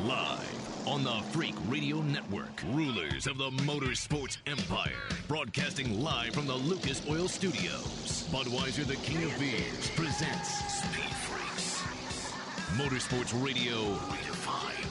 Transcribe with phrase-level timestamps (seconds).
[0.00, 4.90] Live on the Freak Radio Network, rulers of the motorsports empire,
[5.28, 8.26] broadcasting live from the Lucas Oil Studios.
[8.32, 11.82] Budweiser, the king of beers, presents Speed Freaks.
[12.76, 14.88] Motorsports Radio redefined.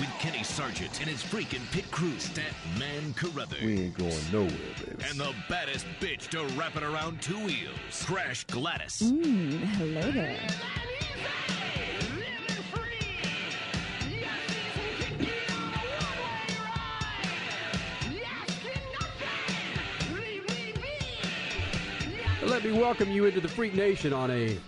[0.00, 3.62] With Kenny Sargent and his freaking pit crew, Statman Carruthers.
[3.62, 5.04] We ain't going nowhere, baby.
[5.08, 9.00] And the baddest bitch to wrap it around two wheels, Crash Gladys.
[9.02, 10.40] Mm, hello there.
[22.64, 24.58] Me welcome you into the Freak Nation on a,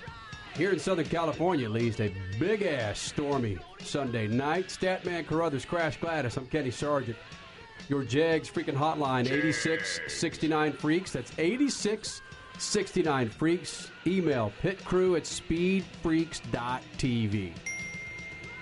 [0.55, 4.69] here in Southern California at least, a big ass stormy Sunday night.
[4.69, 6.37] Statman Carruthers, Crash Gladys.
[6.37, 7.17] I'm Kenny Sargent.
[7.89, 11.11] Your JEGS freaking hotline, 8669 Freaks.
[11.11, 13.91] That's 8669 Freaks.
[14.07, 17.53] Email pitcrew at speedfreaks.tv.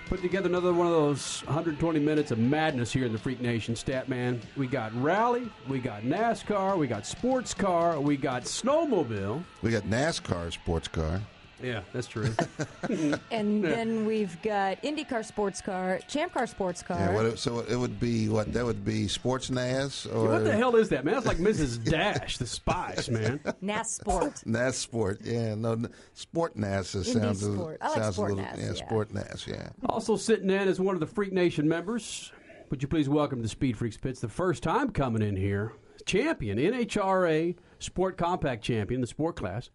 [0.06, 3.74] Put together another one of those 120 minutes of madness here in the Freak Nation,
[3.74, 4.38] Statman.
[4.54, 9.42] We got rally, we got NASCAR, we got sports car, we got snowmobile.
[9.62, 11.22] We got NASCAR sports car.
[11.64, 12.30] Yeah, that's true.
[13.30, 16.98] And then we've got IndyCar sports car, Champ Car sports car.
[16.98, 20.52] Yeah, what so it would be what that would be sports NAS or what the
[20.52, 21.14] hell is that, man?
[21.14, 21.82] That's like Mrs.
[21.90, 23.40] Dash, the spice, man.
[23.60, 24.42] NAS Sport.
[24.46, 25.20] NAS sport?
[25.24, 27.78] Yeah, no, sport NAS is- sounds a, sport.
[27.80, 28.86] I like sounds sport a little NAS, yeah, yeah.
[28.86, 29.46] sport NAS.
[29.46, 32.30] Yeah, Also sitting in as one of the Freak Nation members.
[32.70, 35.72] Would you please welcome to Speed Freaks Pits, the first time coming in here,
[36.06, 39.70] champion, NHRA Sport Compact champion, the sport class.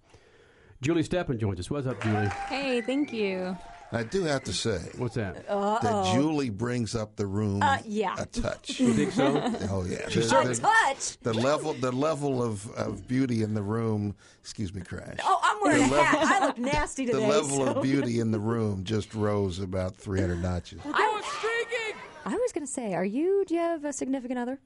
[0.81, 1.69] Julie Steppen joins us.
[1.69, 2.27] What's up, Julie?
[2.47, 3.57] Hey, thank you.
[3.91, 5.47] I do have to say What's that?
[5.47, 8.15] that Julie brings up the room Uh, yeah.
[8.19, 8.79] a touch.
[8.79, 9.41] You think so?
[9.71, 11.17] oh yeah, She The- certainly- the, Touch.
[11.21, 14.15] the level the level of, of beauty in the room.
[14.41, 15.17] Excuse me, crash.
[15.23, 16.19] Oh, I'm wearing The a hat.
[16.21, 17.17] level- I look nasty today.
[17.17, 17.33] the today.
[17.41, 20.79] level so- of beauty in the room just rose about 300 notches.
[20.85, 21.99] I, was thinking.
[22.25, 24.59] I was going to say, are you, do you have a significant other?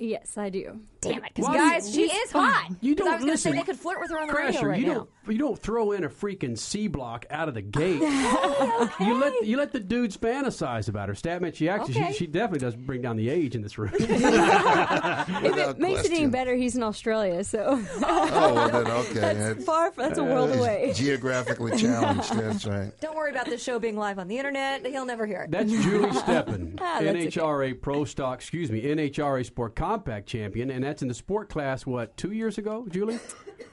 [0.00, 0.78] Yes, I do.
[1.00, 1.32] Damn it.
[1.34, 2.70] Because, Why do you- guys, she is hot.
[2.80, 3.52] You 'Cause don't I was going to say listen.
[3.66, 4.94] they could flirt with her on the Crasher, radio right you now.
[4.94, 8.00] don't you don't throw in a freaking C block out of the gate.
[8.00, 11.14] You let you let the dudes fantasize about her.
[11.14, 12.12] Statman, she actually Okay.
[12.12, 13.92] she, she definitely does bring down the age in this room.
[13.98, 16.30] If Without it makes it any question.
[16.30, 19.12] better, he's in Australia, so Oh, well, then okay.
[19.14, 19.92] that's That's- far.
[19.96, 20.92] That's a world away.
[20.94, 22.32] geographically challenged.
[22.34, 22.92] That's right.
[23.00, 24.86] Don't worry about this show being live on the internet.
[24.86, 25.50] He'll never hear it.
[25.50, 27.26] That's Julie Steppen, Ah, that's okay.
[27.28, 31.86] NHRA Pro Stock, excuse me, NHRA Sport Compact Champion, and that's in the sport class.
[31.86, 33.18] What two years ago, Julie?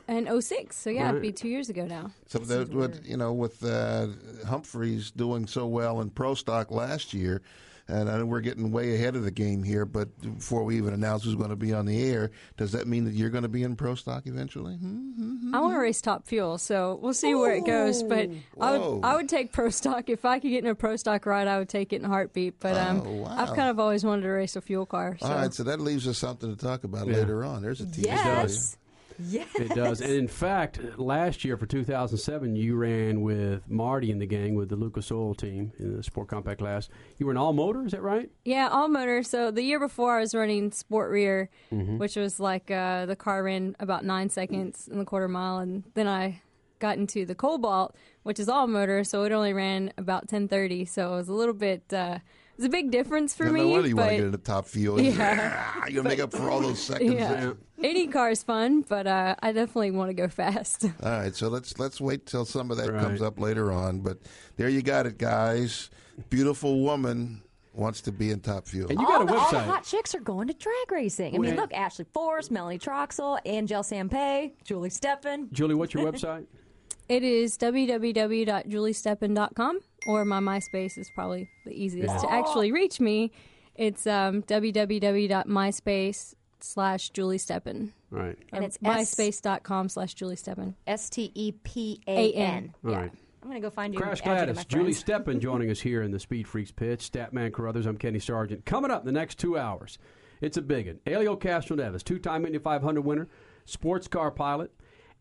[0.07, 2.11] And 06, so yeah, it'd be two years ago now.
[2.27, 4.07] So that would you know with uh,
[4.47, 7.41] Humphreys doing so well in pro stock last year,
[7.87, 9.85] and I know we're getting way ahead of the game here.
[9.85, 13.05] But before we even announce who's going to be on the air, does that mean
[13.05, 14.75] that you're going to be in pro stock eventually?
[14.75, 15.53] Hmm?
[15.53, 18.03] I want to race top fuel, so we'll see where it goes.
[18.03, 18.29] But
[18.59, 21.25] I would, I would take pro stock if I could get in a pro stock
[21.25, 21.47] ride.
[21.47, 22.59] I would take it in a heartbeat.
[22.59, 23.35] But um, Oh, wow.
[23.37, 25.17] I've kind of always wanted to race a fuel car.
[25.19, 25.27] So.
[25.27, 27.17] All right, so that leaves us something to talk about Yeah.
[27.17, 27.61] later on.
[27.61, 28.07] There's a teaser.
[28.09, 28.77] Yes.
[29.19, 29.47] Yes.
[29.55, 34.25] It does, and in fact, last year for 2007, you ran with Marty in the
[34.25, 36.89] gang with the Lucas Oil team in the Sport Compact class.
[37.17, 38.29] You were in all motor, is that right?
[38.43, 39.23] Yeah, all motor.
[39.23, 41.97] So the year before, I was running sport rear, Mm-hmm.
[41.97, 45.83] which was like uh, the car ran about nine seconds in the quarter mile, and
[45.93, 46.41] then I
[46.79, 50.85] got into the Cobalt, which is all motor, so it only ran about ten thirty.
[50.85, 51.91] So it was a little bit.
[51.93, 52.19] Uh,
[52.57, 53.65] it was a big difference for No me.
[53.65, 54.99] wonder you want to get in the top fuel.
[55.01, 55.73] Yeah.
[55.87, 57.13] You're going to make up for all those seconds.
[57.13, 60.85] yeah, any car is fun, but uh, I definitely want to go fast.
[61.03, 63.01] All right, so let's let's wait till some of that Right.
[63.01, 63.99] comes up later on.
[63.99, 64.19] But
[64.55, 65.89] there you got it, guys.
[66.29, 67.41] Beautiful woman
[67.73, 68.89] wants to be in top fuel.
[68.89, 71.35] And you all got a the, all the hot chicks are going to drag racing.
[71.35, 71.59] I mean, Okay.
[71.59, 75.51] look, Ashley Force, Melanie Troxel, Angel Sampay, Julie Steppen.
[75.51, 76.45] Julie, what's your website?
[77.09, 83.31] it is www.juliesteppen.com, or my MySpace is probably the easiest to actually reach me.
[83.75, 87.91] It's um, www.myspace slash Julie Steppen.
[88.09, 88.37] Right.
[88.53, 90.75] And Or it's S- myspace.com slash Julie Steppen.
[90.87, 92.73] S T E P A N.
[92.85, 92.97] All Yeah.
[93.01, 93.11] right.
[93.43, 93.99] I'm going to go find you.
[93.99, 95.03] Crash and add you to Gladys, Julie friends.
[95.25, 97.11] Steppen joining us here in the Speed Freaks pitch.
[97.11, 98.65] Statman Carruthers, I'm Kenny Sargent.
[98.65, 99.99] Coming up in the next two hours,
[100.41, 100.99] it's a big one.
[101.05, 103.27] Helio Castroneves, two time Indy 500 winner,
[103.65, 104.71] sports car pilot,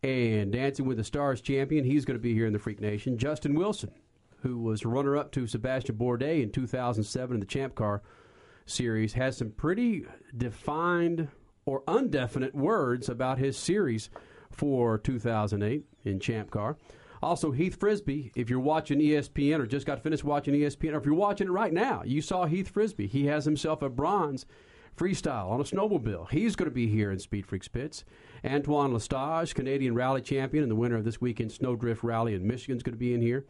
[0.01, 1.85] and Dancing with the Stars champion.
[1.85, 3.15] He's going to be here in the Freak Nation.
[3.19, 3.91] Justin Wilson,
[4.45, 8.03] who was runner up to Sebastian Bourdais in 2007 in the Champ Car
[8.67, 10.05] series, has some pretty
[10.37, 11.29] defined
[11.65, 14.11] or undefinite words about his series
[14.51, 16.77] for 2008 in Champ Car.
[17.23, 21.05] Also, Heath Frisby, if you're watching ESPN or just got finished watching ESPN, or if
[21.05, 23.07] you're watching it right now, you saw Heath Frisby.
[23.07, 24.45] He has himself a bronze
[24.95, 26.29] freestyle on a snowmobile.
[26.29, 28.05] He's going to be here in Speed Freaks Pits.
[28.45, 32.77] Antoine Lestage, Canadian rally champion and the winner of this weekend's Snowdrift Rally in Michigan,
[32.77, 33.45] is going to be in here.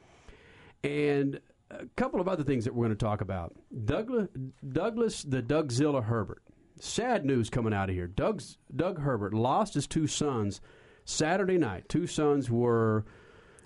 [0.85, 1.39] And
[1.71, 3.55] a couple of other things that we're going to talk about.
[3.85, 4.29] Douglas,
[4.67, 6.43] Douglas, the Dougzilla Herbert.
[6.79, 8.07] Sad news coming out of here.
[8.07, 10.61] Doug's, Doug Herbert lost his two sons
[11.05, 11.89] Saturday night.
[11.89, 13.05] Two sons were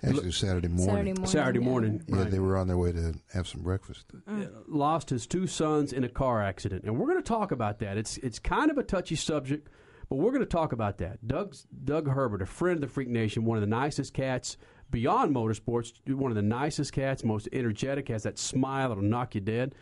[0.02, 0.86] Actually, it was Saturday morning.
[0.86, 1.26] Saturday morning.
[1.26, 1.64] Saturday yeah.
[1.64, 2.04] morning.
[2.08, 4.06] Yeah, right, they were on their way to have some breakfast.
[4.28, 4.50] Mm.
[4.66, 7.98] lost his two sons in a car accident, and we're going to talk about that.
[7.98, 9.68] It's it's kind of a touchy subject,
[10.08, 11.26] but we're going to talk about that.
[11.26, 14.56] Doug's, Doug Herbert, a friend of the Freak Nation, one of the nicest cats
[14.90, 19.40] beyond motorsports, one of the nicest cats, most energetic, has that smile that'll knock you
[19.40, 19.74] dead.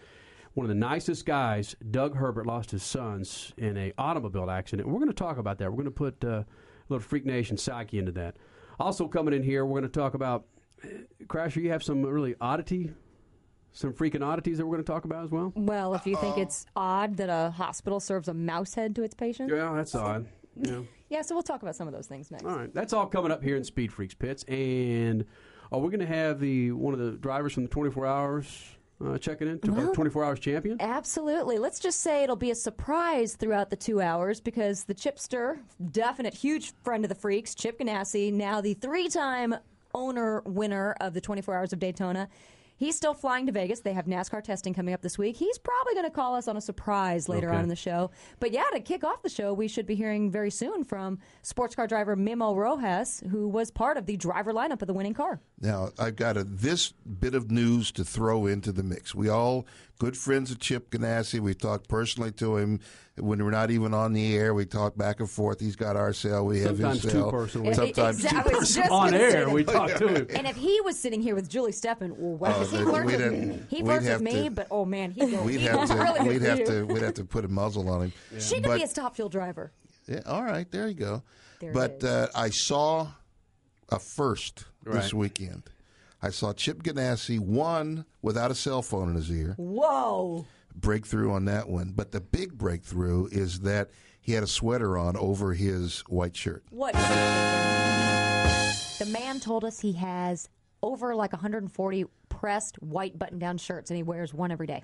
[0.54, 4.88] One of the nicest guys, Doug Herbert, lost his sons in a automobile accident.
[4.88, 5.70] We're going to talk about that.
[5.70, 6.46] We're going to put uh, a
[6.88, 8.36] little Freak Nation psyche into that.
[8.80, 10.46] Also coming in here, we're going to talk about
[10.82, 10.88] uh,
[11.26, 11.62] Crasher.
[11.62, 12.92] You have some really oddity,
[13.72, 15.52] some freaking oddities that we're going to talk about as well.
[15.54, 19.14] Well, if you think it's odd that a hospital serves a mouse head to its
[19.14, 19.50] patient.
[19.50, 20.26] Yeah, that's odd.
[20.60, 20.80] Yeah.
[21.10, 22.44] Yeah, so we'll talk about some of those things next.
[22.44, 25.24] All right, that's all coming up here in Speed Freaks pits, and
[25.72, 28.62] are we going to have the one of the drivers from the 24 Hours
[29.02, 29.58] uh, checking in?
[29.60, 30.76] to Well- 24 Hours champion.
[30.82, 31.56] Absolutely.
[31.56, 35.60] Let's just say it'll be a surprise throughout the two hours because the Chipster,
[35.92, 39.54] definite huge friend of the freaks, Chip Ganassi, now the three time
[39.94, 42.28] owner winner of the 24 Hours of Daytona.
[42.78, 43.80] He's still flying to Vegas.
[43.80, 45.36] They have NASCAR testing coming up this week.
[45.36, 47.56] He's probably going to call us on a surprise later Okay.
[47.56, 48.10] on in the show.
[48.38, 51.74] But yeah, to kick off the show, we should be hearing very soon from sports
[51.74, 55.40] car driver Memo Rojas, who was part of the driver lineup of the winning car.
[55.60, 59.12] Now, I've got a, this bit of news to throw into the mix.
[59.12, 59.66] We all
[59.98, 61.40] good friends of Chip Ganassi.
[61.40, 62.80] We talked personally to him
[63.16, 64.54] when we're not even on the air.
[64.54, 65.58] We talk back and forth.
[65.60, 66.46] He's got our cell.
[66.46, 67.30] We have Sometimes his cell.
[67.30, 67.74] personally.
[67.74, 68.88] Sometimes Exa- two I was personally.
[68.90, 69.50] on air, that.
[69.52, 70.26] we talk to him.
[70.36, 73.20] And if he was sitting here with Julie Steppen, well, because he Oh, flirts we'd
[73.20, 73.20] with,
[73.52, 75.94] have- he we'd with me, to- but oh man, he'd go, We'd he'd have to.
[75.94, 76.82] really We'd have to.
[76.84, 78.12] We'd have to put a muzzle on him.
[78.38, 79.72] She could But- be a top fuel driver.
[80.06, 81.22] Yeah, all right, there you go.
[81.60, 83.08] There but uh, I saw
[83.90, 85.64] a first this weekend.
[86.20, 89.54] I saw Chip Ganassi one without a cell phone in his ear.
[89.56, 90.46] Whoa!
[90.74, 91.92] Breakthrough on that one.
[91.94, 96.64] But the big breakthrough is that he had a sweater on over his white shirt.
[96.70, 96.94] What?
[98.98, 100.48] The man told us he has
[100.82, 104.82] over like 140 pressed white button-down shirts, and he wears one every day.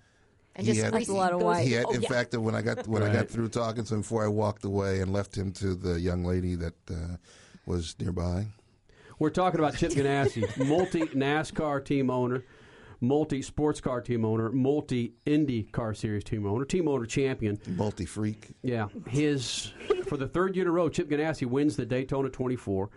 [0.56, 1.66] And He just had- a lot of white.
[1.66, 2.08] He had, oh, in yeah.
[2.08, 5.00] fact, when I got when I got through talking to him before I walked away
[5.00, 7.16] and left him to the young lady that uh,
[7.66, 8.46] was nearby.
[9.18, 12.44] We're talking about Chip Ganassi, multi NASCAR team owner,
[13.00, 17.58] multi sports car team owner, multi Indy car series team owner, team owner champion.
[17.68, 18.54] Multi freak.
[18.62, 19.72] Yeah, his
[20.06, 22.90] for the third year in a row, Chip Ganassi wins the Daytona 24.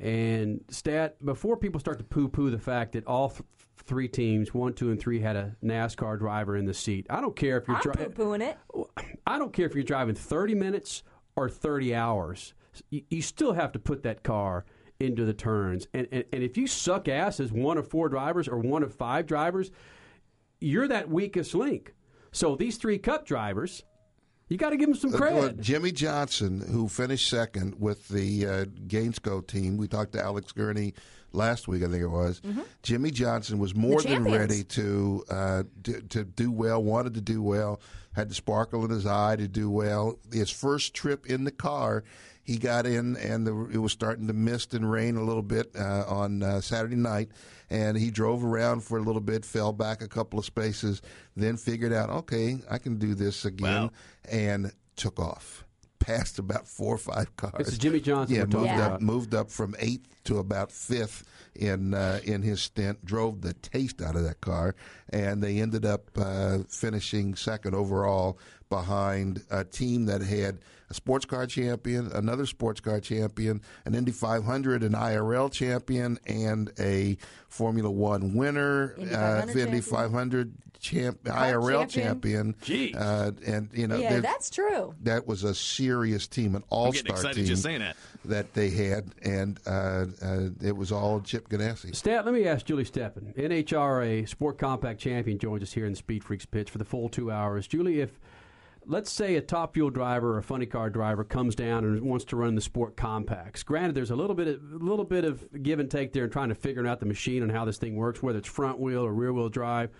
[0.00, 3.42] And stat before people start to poo-poo the fact that all th-
[3.78, 7.06] three teams, one, two, and three, had a NASCAR driver in the seat.
[7.10, 8.12] I don't care if you're driving.
[8.12, 8.58] poo-pooing it.
[9.26, 11.02] I don't care if you're driving 30 minutes
[11.34, 12.54] or 30 hours.
[12.90, 14.64] You, you still have to put that car
[15.00, 15.86] into the turns.
[15.94, 18.94] And, and, and if you suck ass as one of four drivers or one of
[18.94, 19.70] five drivers,
[20.60, 21.94] you're that weakest link.
[22.32, 23.84] So these three cup drivers,
[24.48, 25.60] you got to give them some Uh, credit.
[25.60, 30.94] Jimmie Johnson, who finished second with the uh, Gainsco team, we talked to Alex Gurney
[31.32, 32.40] last week, I think it was.
[32.82, 37.42] Jimmie Johnson was more than ready to, uh, to to do well, wanted to do
[37.42, 37.80] well,
[38.14, 40.18] had the sparkle in his eye to do well.
[40.32, 42.02] His first trip in the car,
[42.48, 45.70] he got in, and the, it was starting to mist and rain a little bit
[45.78, 47.28] uh, on uh, Saturday night.
[47.68, 51.02] And he drove around for a little bit, fell back a couple of spaces,
[51.36, 53.90] then figured out, okay, I can do this again Wow.
[54.30, 55.66] and took off.
[55.98, 57.68] Passed about four or five cars.
[57.68, 58.86] It's Jimmie Johnson Yeah, moved Yeah.
[58.94, 61.22] up, moved up from eighth to about fifth
[61.58, 63.04] in uh, in his stint.
[63.04, 64.74] Drove the taste out of that car,
[65.10, 68.38] and they ended up uh, finishing second overall
[68.70, 70.58] behind a team that had
[70.90, 76.70] a sports car champion, another sports car champion, an Indy 500, an IRL champion, and
[76.78, 82.54] a Formula One winner, Indy uh, Indy 500 champ, IRL champion.
[82.54, 82.92] champion.
[82.94, 82.96] Jeez.
[82.96, 84.94] Uh, and you know, Yeah, that's true.
[85.02, 87.96] that was a serious team, an all-star team just saying that.
[88.24, 91.94] that they had, and uh, uh, it was all Chip Ganassi.
[91.94, 95.98] Stat, let me ask Julie Steppen, NHRA Sport Compact Champion, joins us here in the
[95.98, 97.66] Speed Freaks pitch for the full two hours.
[97.66, 98.18] Julie, if
[98.86, 102.24] let's say a top fuel driver or a funny car driver comes down and wants
[102.26, 105.44] to run the Sport Compacts, granted there's a little bit of, a little bit of
[105.62, 107.96] give and take there in trying to figure out the machine and how this thing
[107.96, 109.90] works, whether it's front wheel or rear wheel drive.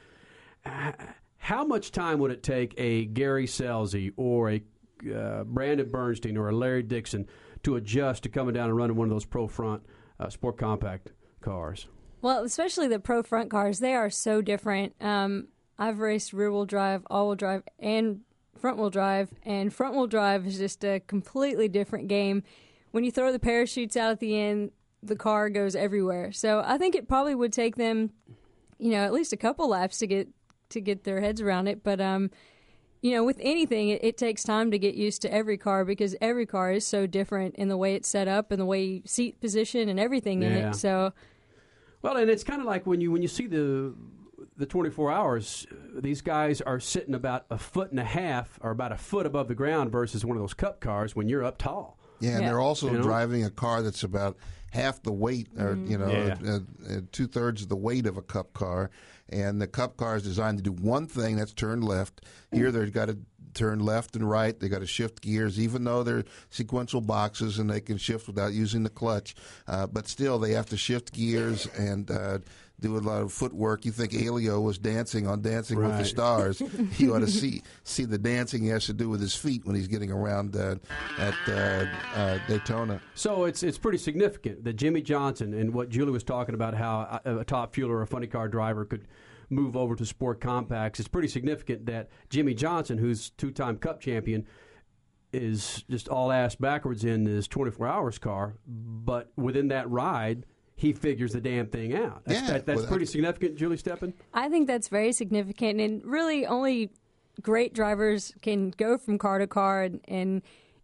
[0.64, 4.62] How much time would it take a Gary Scelzi or a
[5.14, 7.26] uh, Brandon Bernstein or a Larry Dixon
[7.62, 9.82] to adjust to coming down and running one of those pro front
[10.18, 11.86] uh, Sport Compact cars?
[12.20, 14.94] Well, especially the pro front cars, they are so different.
[15.00, 15.48] Um,
[15.78, 18.22] I've raced rear wheel drive, all wheel drive, and
[18.58, 22.42] front wheel drive, and front wheel drive is just a completely different game.
[22.90, 24.72] When you throw the parachutes out at the end,
[25.02, 26.32] the car goes everywhere.
[26.32, 28.10] So I think it probably would take them
[28.78, 30.28] you know, at least a couple laps to get
[30.70, 31.82] to get their heads around it.
[31.82, 32.30] But um,
[33.00, 36.16] you know, with anything, it, it takes time to get used to every car because
[36.20, 39.40] every car is so different in the way it's set up and the way seat
[39.40, 40.74] position and everything in it.
[40.74, 41.12] So
[42.02, 43.94] Well, and it's kind of like when you when you see the
[44.56, 48.70] the 24 hours, uh, these guys are sitting about a foot and a half or
[48.70, 51.58] about a foot above the ground versus one of those cup cars when you're up
[51.58, 51.96] tall.
[52.20, 52.48] Yeah, and Yeah.
[52.48, 53.02] they're also You know?
[53.02, 54.36] driving a car that's about
[54.70, 56.36] half the weight, or you know, Yeah.
[56.44, 56.56] uh,
[56.88, 58.90] uh, two thirds of the weight of a cup car.
[59.28, 62.24] And the cup car is designed to do one thing that's turn left.
[62.52, 63.18] Here, they've got to
[63.54, 64.58] turn left and right.
[64.58, 68.52] They've got to shift gears, even though they're sequential boxes and they can shift without
[68.52, 69.34] using the clutch.
[69.66, 72.10] Uh, but still, they have to shift gears and.
[72.10, 72.38] Uh,
[72.80, 73.84] Do a lot of footwork.
[73.84, 76.62] You think Helio was dancing on Dancing with the Stars?
[76.98, 79.74] you ought to see see the dancing he has to do with his feet when
[79.74, 80.76] he's getting around uh,
[81.18, 83.00] at uh, uh, Daytona.
[83.14, 87.20] So it's it's pretty significant that Jimmie Johnson and what Julie was talking about how
[87.24, 89.08] a, a top fueler or a funny car driver could
[89.50, 91.00] move over to sport compacts.
[91.00, 94.46] It's pretty significant that Jimmie Johnson, who's two-time Cup champion,
[95.32, 100.46] is just all ass backwards in his 24 hours car, but within that ride.
[100.78, 102.22] He figures the damn thing out.
[102.24, 104.12] That's, Yeah, that, that's well, pretty significant, Julie Steppen.
[104.32, 106.92] I think that's very significant, and really only
[107.42, 110.42] great drivers can go from car to car and, and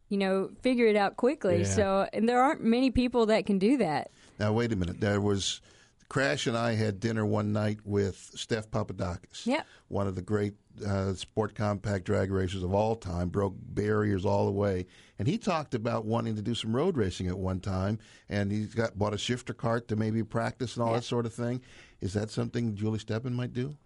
[0.08, 1.58] you know figure it out quickly.
[1.58, 1.64] Yeah.
[1.64, 4.10] So, and there aren't many people that can do that.
[4.40, 4.98] Now wait a minute.
[4.98, 5.60] There was
[6.08, 9.46] Crash and I had dinner one night with Steph Papadakis.
[9.46, 9.64] Yep.
[9.86, 10.54] One of the great
[10.86, 14.86] uh, sport compact drag racers of all time, broke barriers all the way,
[15.18, 18.74] and he talked about wanting to do some road racing at one time, and he's
[18.74, 21.60] got bought a shifter cart to maybe practice and all that sort of thing.
[22.00, 23.76] Is that something Julie Steppen might do?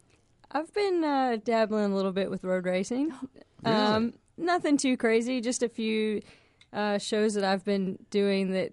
[0.51, 3.13] I've been uh, dabbling a little bit with road racing.
[3.65, 6.23] Um, nothing too crazy, just a few
[6.73, 8.73] uh, shows that I've been doing that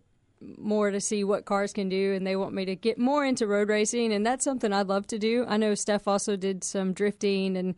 [0.59, 3.47] more to see what cars can do, and they want me to get more into
[3.47, 5.43] road racing, and that's something I'd love to do.
[5.47, 7.75] I know Steph also did some drifting and.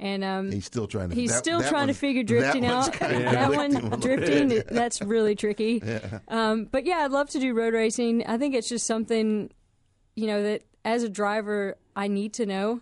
[0.00, 1.14] And um, He's still trying to.
[1.16, 2.92] He's that- still that trying to figure drifting one's out.
[2.92, 4.68] kinda That one, him a little drifting, bit.
[4.68, 5.82] that's really tricky.
[6.28, 8.24] Um, but yeah, I'd love to do road racing.
[8.26, 9.50] I think it's just something,
[10.14, 12.80] you know, that as a driver, I need to know.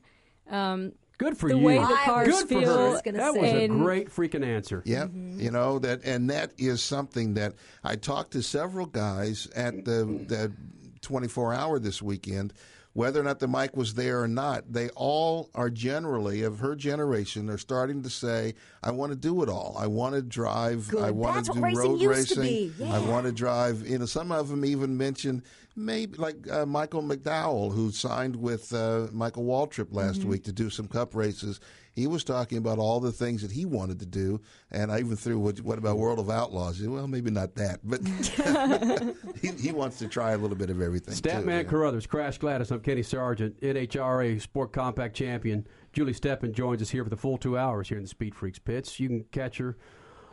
[0.51, 1.65] Um, Good for The you.
[1.65, 3.01] way the cars was Good for her.
[3.03, 3.41] gonna That say.
[3.41, 4.83] was a great freaking answer.
[4.85, 5.11] Yep.
[5.15, 10.05] You know that, and that is something that I talked to several guys at the
[10.29, 10.53] the
[11.01, 12.53] 24 hour this weekend.
[12.97, 16.75] Whether or not the mic was there or not, they all are generally of her
[16.75, 17.45] generation.
[17.45, 19.77] They're starting to say, "I want to do it all.
[19.79, 20.95] I want to drive.
[20.99, 22.43] I want That's to do racing road racing.
[22.43, 22.73] be.
[22.85, 25.43] I want to drive." You know, some of them even mentioned
[25.77, 30.31] maybe like uh, Michael McDowell, who signed with uh, Michael Waltrip last Mm-hmm.
[30.31, 31.61] week to do some Cup races.
[31.97, 35.17] He was talking about all the things that he wanted to do, and I even
[35.17, 36.77] threw what, what about World of Outlaws?
[36.77, 38.03] Said, Well, maybe not that, but
[39.41, 41.15] he, he wants to try a little bit of everything.
[41.15, 41.63] too, Statman yeah.
[41.63, 45.67] Carruthers, Crash Gladys, I'm Kenny Sargent, NHRA Sport Compact Champion.
[45.95, 48.59] Julie Steppen joins us here for the full two hours here in the Speed Freaks
[48.59, 49.01] pits.
[49.01, 49.79] You can catch her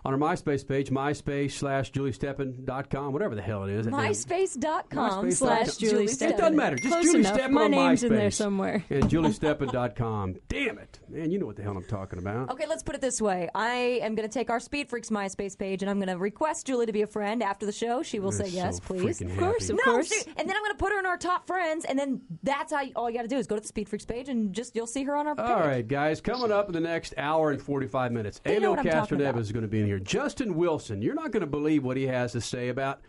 [0.06, 3.88] on our MySpace page, MySpace slash JulieSteppen.com, whatever the hell it is.
[3.88, 5.32] MySpace.com MySpace.com.
[5.32, 6.30] slash Julie Steppen.
[6.32, 6.76] It doesn't matter.
[6.76, 7.38] Just Close Julie enough.
[7.38, 8.08] Steppen My on name's MySpace.
[8.08, 8.84] in there somewhere.
[8.90, 10.36] And JulieSteppen.com.
[10.50, 11.00] Damn it.
[11.10, 12.50] Man, you know what the hell I'm talking about.
[12.52, 13.50] Okay, let's put it this way.
[13.56, 16.68] I am going to take our Speed Freaks MySpace page and I'm going to request
[16.68, 18.04] Julie to be a friend after the show.
[18.04, 19.22] She will You're say yes, please.
[19.22, 19.74] Of course, happy.
[19.74, 20.12] of No, course.
[20.38, 22.82] and then I'm going to put her in our top friends, and then that's how
[22.82, 24.76] you, all you got to do is go to the Speed Freaks page and just
[24.76, 25.46] you'll see her on our page.
[25.46, 28.70] All right, guys, coming up in the next hour and 45 minutes, You know Helio
[28.72, 29.18] what I'm talking Castro.
[29.18, 29.93] Neves is going to be in here.
[30.00, 33.02] Justin Wilson, you're not going to believe what he has to say about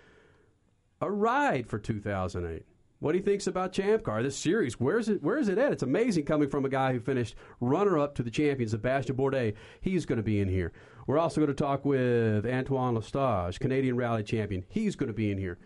[1.01, 2.65] a ride for 2008.
[3.01, 4.81] What he thinks about Champ Car, this series.
[4.81, 5.23] Where's it?
[5.23, 5.73] Where's it at?
[5.73, 9.55] It's amazing coming from a guy who finished runner-up to the champions, Sebastian Bourdais.
[9.83, 10.73] He's going to be in here.
[11.07, 14.65] We're also going to talk with Antoine Lestage, Canadian Rally Champion.
[14.71, 15.59] He's going to be in here.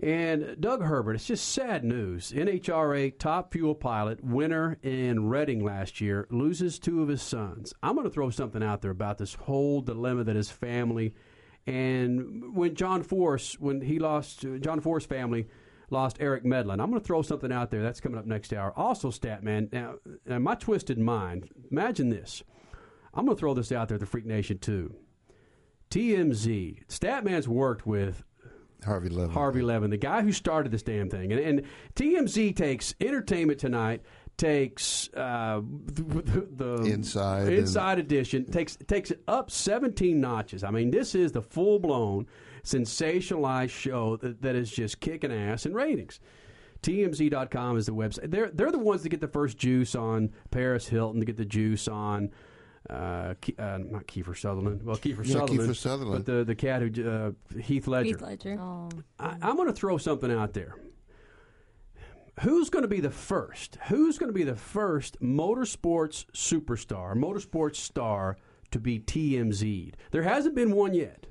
[0.00, 2.30] And Doug Herbert, it's just sad news.
[2.30, 7.74] NHRA top fuel pilot, winner in Reading last year, loses two of his sons.
[7.82, 11.14] I'm going to throw something out there about this whole dilemma that his family
[11.68, 15.48] and when John Force, when he lost, John Force family
[15.90, 16.80] lost Eric Medlin.
[16.80, 17.82] I'm going to throw something out there.
[17.82, 18.72] That's coming up next hour.
[18.74, 22.42] Also, Statman, now, now my twisted mind, imagine this.
[23.12, 24.94] I'm going to throw this out there, the Freak Nation, too.
[25.90, 26.86] TMZ.
[26.88, 28.24] Statman's worked with
[28.84, 29.30] Harvey Levin.
[29.30, 31.32] Harvey Levin, the guy who started this damn thing.
[31.32, 31.62] And, and
[31.94, 34.02] TMZ takes Entertainment Tonight,
[34.36, 40.64] takes uh, the, the Inside Inside Edition, takes takes it up 17 notches.
[40.64, 42.26] I mean, this is the full blown
[42.64, 46.20] sensationalized show that, that is just kicking ass in ratings.
[46.82, 48.30] TMZ.com is the website.
[48.30, 51.44] They're they're the ones that get the first juice on Paris Hilton, to get the
[51.44, 52.30] juice on.
[52.90, 54.82] Uh, uh, not Kiefer Sutherland.
[54.82, 55.70] Well, Kiefer Yeah, Sutherland.
[55.70, 56.24] Kiefer Sutherland.
[56.24, 58.06] But the the cat who uh, Heath Ledger.
[58.08, 58.58] Heath Ledger.
[58.60, 58.88] Oh.
[59.18, 60.76] I, I'm going to throw something out there.
[62.40, 63.76] who's going to be the first?
[63.88, 68.36] Who's going to be the first motorsports superstar, motorsports star
[68.70, 69.96] to be TMZ'd?
[70.10, 71.26] There hasn't been one yet.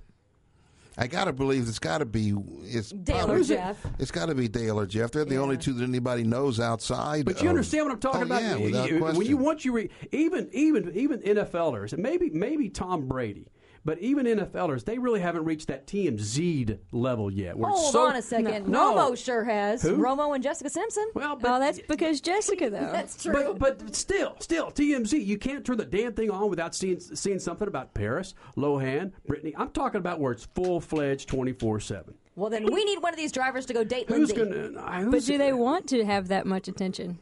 [1.00, 3.78] I gotta believe it's got to be it's Dale or Jeff.
[4.00, 5.12] It's got to be Dale or Jeff.
[5.12, 7.26] They're the only two that anybody knows outside.
[7.26, 8.42] But you of- understand what I'm talking Oh, about?
[8.42, 9.18] Yeah, You- without you- question.
[9.20, 13.48] when you want you re, even even even NFLers, and maybe maybe Tom Brady,
[13.88, 17.58] but even NFLers, they really haven't reached that TMZ level yet.
[17.58, 18.68] where Hold so- on a second.
[18.68, 18.94] No.
[18.94, 19.82] Romo sure has.
[19.82, 19.96] Who?
[19.96, 21.10] Romo and Jessica Simpson.
[21.16, 22.78] Well, but Oh, that's because Jessica, though.
[22.92, 23.56] That's true.
[23.58, 25.26] But but still, still TMZ.
[25.26, 29.54] You can't turn the damn thing on without seeing seeing something about Paris, Lohan, Brittany.
[29.58, 32.14] I'm talking about where it's full fledged, twenty four seven.
[32.36, 34.72] well, then we need one of these drivers to go date Who's Lindsay.
[34.72, 34.82] gonna?
[34.86, 37.20] I- but who's- do they want to have that much attention?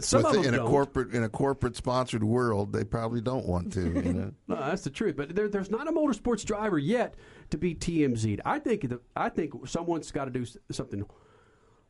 [0.00, 0.68] Some With of them in a don't.
[0.68, 3.80] corporate in a corporate sponsored world, they probably don't want to.
[3.82, 4.32] You know?
[4.48, 5.16] No, that's the truth.
[5.16, 7.14] But there, there's not a motorsports driver yet
[7.50, 8.40] to be TMZ'd.
[8.44, 11.04] I think the, I think someone's got to do something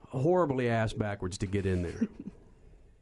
[0.01, 2.09] horribly ass backwards to get in there.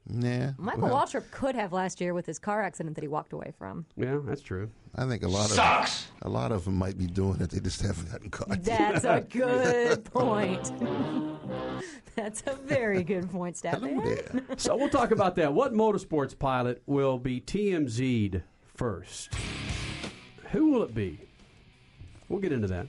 [0.07, 0.53] Yeah.
[0.59, 3.53] Michael well, Waltrip could have last year with his car accident that he walked away
[3.59, 3.87] from.
[3.97, 4.71] yeah, that's true.
[4.95, 7.51] I think a lot of a lot of them might be doing it.
[7.51, 8.63] They just haven't gotten caught.
[8.63, 10.73] That's a good point.
[12.15, 14.61] That's a very good point, Hello Statman.
[14.61, 15.53] So we'll talk about that.
[15.53, 18.41] What motorsports pilot will be TMZ'd
[18.73, 19.35] first?
[20.53, 21.19] Who will it be?
[22.29, 22.87] We'll get into that.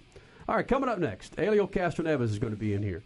[0.47, 3.01] All right, coming up next, Helio Castroneves is going to be in here.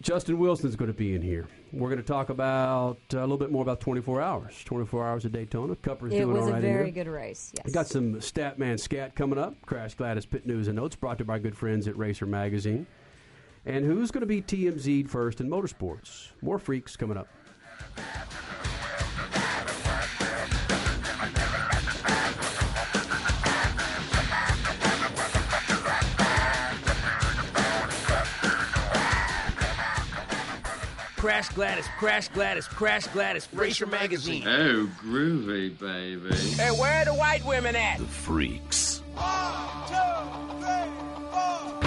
[0.00, 1.46] Justin Wilson is going to be in here.
[1.72, 4.62] We're going to talk about uh, a little bit more about 24 hours.
[4.64, 5.74] 24 hours of Daytona.
[5.76, 7.04] Cupper's It doing was all a right in very here.
[7.04, 7.50] good race.
[7.56, 7.72] Yes.
[7.74, 9.54] Got some Statman Scat coming up.
[9.64, 12.86] Crash Gladys Pit News and Notes brought to you by good friends at Racer Magazine.
[13.64, 16.28] And who's going to be TMZ'd first in motorsports?
[16.42, 17.28] More freaks coming up.
[31.22, 34.42] Crash Gladys, Crash Gladys, Crash Gladys, Racer Magazine.
[34.44, 36.34] Oh, groovy, baby.
[36.34, 37.98] Hey, where are the white women at?
[37.98, 39.02] The freaks.
[39.14, 40.90] One, two, three,
[41.30, 41.78] four.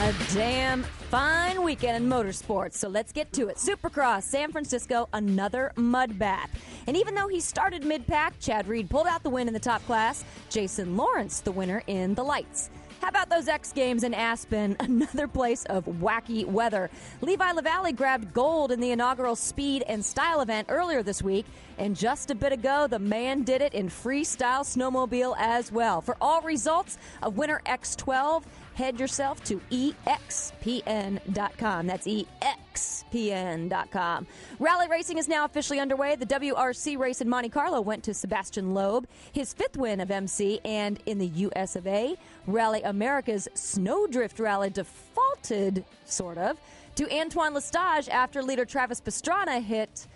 [0.00, 2.74] A damn fine weekend in motorsports.
[2.74, 3.56] So let's get to it.
[3.56, 6.48] Supercross, San Francisco, another mud bath.
[6.86, 9.58] And even though he started mid pack, Chad Reed pulled out the win in the
[9.58, 10.24] top class.
[10.50, 12.70] Jason Lawrence, the winner in the lights.
[13.00, 14.76] How about those X Games in Aspen?
[14.80, 16.90] Another place of wacky weather.
[17.20, 21.46] Levi LaValle grabbed gold in the inaugural speed and style event earlier this week.
[21.78, 26.00] And just a bit ago, the man did it in freestyle snowmobile as well.
[26.00, 28.42] For all results of Winter X12,
[28.74, 31.86] head yourself to expn.com.
[31.86, 34.26] That's expn.com.
[34.58, 36.16] Rally racing is now officially underway.
[36.16, 40.60] The WRC race in Monte Carlo went to Sébastien Loeb, his fifth win of MC,
[40.64, 42.16] and in the US of A,
[42.48, 46.58] Rally America's Snowdrift Rally defaulted, sort of,
[46.94, 50.06] to Antoine Lestage after leader Travis Pastrana hit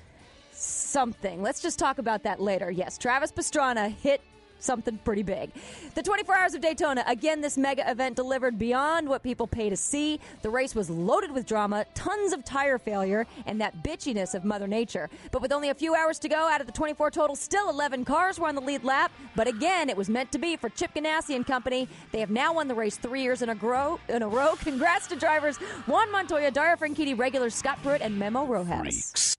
[0.50, 1.42] something.
[1.42, 2.70] Let's just talk about that later.
[2.70, 4.22] Yes, Travis Pastrana hit
[4.62, 5.50] something pretty big.
[5.94, 9.76] The 24 Hours of Daytona, again, this mega event delivered beyond what people pay to
[9.76, 10.20] see.
[10.42, 14.66] The race was loaded with drama, tons of tire failure, and that bitchiness of Mother
[14.66, 15.10] Nature.
[15.30, 18.04] But with only a few hours to go out of the 24 total, still 11
[18.04, 19.12] cars were on the lead lap.
[19.36, 21.88] But again, it was meant to be for Chip Ganassi and company.
[22.12, 24.54] They have now won the race three years in a, grow, in a row.
[24.60, 28.80] Congrats to drivers Juan Montoya, Dario Franchitti, regular Scott Pruett, and Memo Rojas.
[28.80, 29.36] Freaks.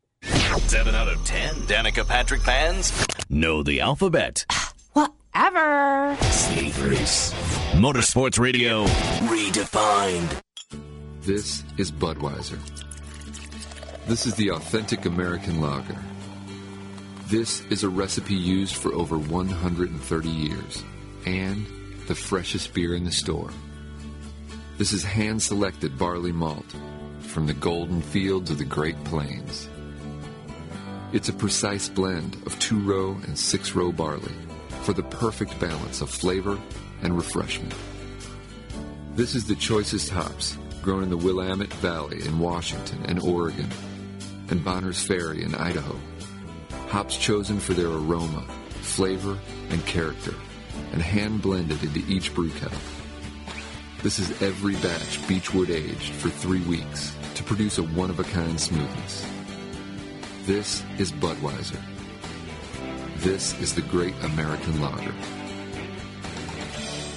[0.67, 4.45] 7 out of 10 Danica Patrick fans know the alphabet.
[4.93, 6.15] Whatever.
[6.21, 7.34] Sneakers.
[7.73, 8.86] Motorsports Radio
[9.25, 10.41] redefined.
[11.21, 12.60] This is Budweiser.
[14.08, 15.97] This is the authentic American lager.
[17.27, 20.84] This is a recipe used for over 130 years
[21.25, 21.65] and
[22.08, 23.49] the freshest beer in the store.
[24.77, 26.65] This is hand selected barley malt
[27.19, 29.67] from the golden fields of the Great Plains.
[31.13, 34.34] It's a precise blend of two row and six row barley
[34.83, 36.59] for the perfect balance of flavor
[37.01, 37.73] and refreshment.
[39.15, 43.69] This is the choicest hops grown in the Willamette Valley in Washington and Oregon,
[44.49, 45.97] and Bonner's Ferry in Idaho.
[46.89, 48.45] Hops chosen for their aroma,
[48.81, 49.37] flavor,
[49.69, 50.33] and character,
[50.91, 52.77] and hand blended into each brew kettle.
[54.01, 58.25] This is every batch beechwood aged for three weeks to produce a one of a
[58.25, 59.25] kind smoothness.
[60.45, 61.79] This is Budweiser.
[63.23, 65.13] This is the great American lager.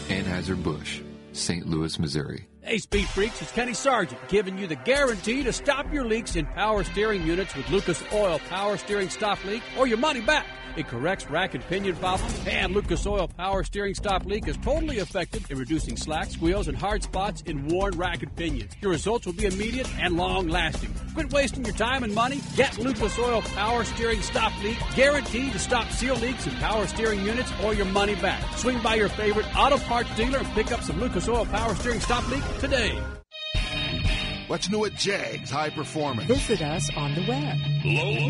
[0.07, 1.01] Anheuser-Busch,
[1.33, 1.67] St.
[1.67, 2.47] Louis, Missouri.
[2.67, 6.47] Hey, Speed Freaks, it's Kenny Sargent giving you the guarantee to stop your leaks in
[6.47, 10.45] power steering units with Lucas Oil Power Steering Stop Leak or your money back.
[10.77, 14.99] It corrects rack and pinion problems, and Lucas Oil Power Steering Stop Leak is totally
[14.99, 18.73] effective in reducing slack, squeals, and hard spots in worn rack and pinions.
[18.83, 20.93] Your results will be immediate and long lasting.
[21.15, 22.43] Quit wasting your time and money.
[22.57, 27.25] Get Lucas Oil Power Steering Stop Leak, guaranteed to stop seal leaks in power steering
[27.25, 28.43] units or your money back.
[28.59, 32.01] Swing by your favorite auto parts dealer and pick up some Lucas Oil Power Steering
[32.01, 33.01] Stop Leak today.
[34.49, 36.29] What's new at JEGS High Performance?
[36.29, 37.57] Visit us on the web.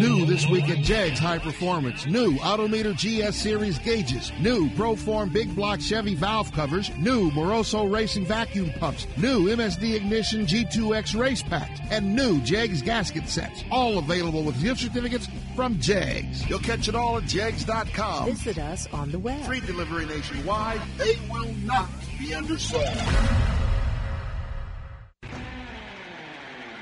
[0.01, 2.07] New this week at JEGS High Performance.
[2.07, 4.33] New Autometer GS Series gauges.
[4.41, 6.91] New Proform Big Block Chevy valve covers.
[6.97, 9.07] New Moroso Racing vacuum pumps.
[9.19, 11.81] New MSD Ignition G2X race packs.
[11.91, 13.62] And new JEGS gasket sets.
[13.71, 16.49] All available with gift certificates from JEGS.
[16.49, 18.25] You'll catch it all at JEGS.com.
[18.31, 19.45] Visit us on the web.
[19.45, 20.81] Free delivery nationwide.
[20.97, 23.56] They will not be undersold.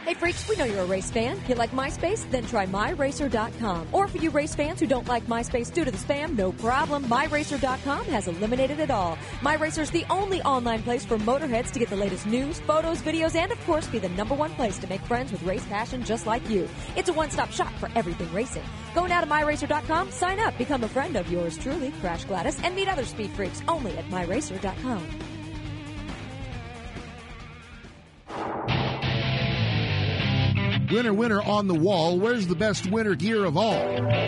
[0.04, 1.38] Hey freaks, we know you're a race fan.
[1.38, 2.30] If You like MySpace?
[2.30, 3.88] Then try MyRacer.com.
[3.90, 7.04] Or for you race fans who don't like MySpace due to the spam, no problem.
[7.04, 9.16] MyRacer.com has eliminated it all.
[9.40, 13.34] MyRacer is the only online place for motorheads to get the latest news, photos, videos,
[13.34, 16.26] and of course be the number one place to make friends with race passion just
[16.26, 16.68] like you.
[16.96, 18.64] It's a one-stop shop for everything racing.
[18.94, 22.76] Go now to MyRacer.com, sign up, become a friend of yours truly, Crash Gladys, and
[22.76, 25.08] meet other speed freaks only at MyRacer.com.
[30.90, 32.18] Winter, winner on the wall.
[32.18, 33.74] Where's the best winter gear of all?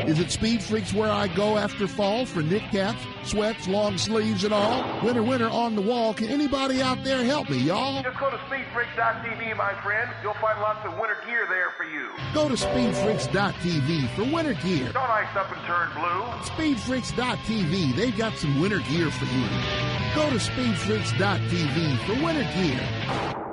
[0.07, 4.45] Is it Speed Freaks where I go after fall for knit caps, sweats, long sleeves,
[4.45, 5.05] and all?
[5.05, 6.15] Winter, winner on the wall.
[6.15, 8.03] Can anybody out there help me, y'all?
[8.03, 10.11] Just go to speedfreaks.tv, my friend.
[10.23, 12.09] You'll find lots of winter gear there for you.
[12.33, 14.93] Go to speedfreaks.tv for winter gear.
[14.93, 16.23] Don't ice up and turn blue.
[16.55, 17.97] Speedfreaks.tv.
[17.97, 19.47] They've got some winter gear for you.
[20.15, 23.46] Go to speedfreaks.tv for winter gear.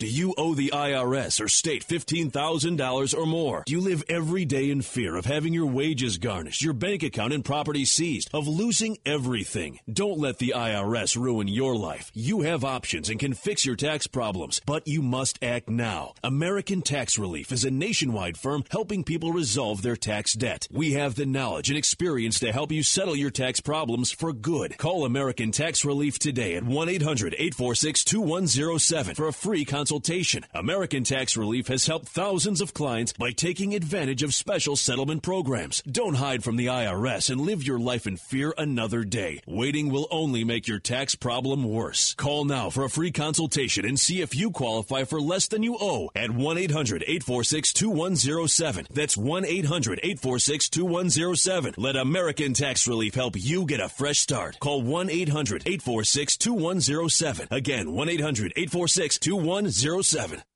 [0.00, 3.64] Do you owe the IRS or state $15,000 or more?
[3.66, 7.34] Do you live every day in fear of having your wages garnished, your bank account
[7.34, 9.78] and property seized, of losing everything?
[9.92, 12.10] Don't let the IRS ruin your life.
[12.14, 16.14] You have options and can fix your tax problems, but you must act now.
[16.24, 20.66] American Tax Relief is a nationwide firm helping people resolve their tax debt.
[20.70, 24.78] We have the knowledge and experience to help you settle your tax problems for good.
[24.78, 30.44] Call American Tax Relief today at 1 800 846 2107 for a free consultation consultation.
[30.54, 35.82] American Tax Relief has helped thousands of clients by taking advantage of special settlement programs.
[35.82, 39.40] Don't hide from the IRS and live your life in fear another day.
[39.48, 42.14] Waiting will only make your tax problem worse.
[42.14, 45.76] Call now for a free consultation and see if you qualify for less than you
[45.80, 48.86] owe at 1 800 846 2107.
[48.94, 51.74] That's 1 800 846 2107.
[51.78, 54.60] Let American Tax Relief help you get a fresh start.
[54.60, 57.48] Call 1 800 846 2107.
[57.50, 59.79] Again, 1 800 846 2107.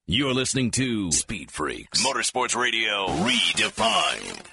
[0.06, 4.44] You're listening to Speed Freaks Motorsports Radio Redefined.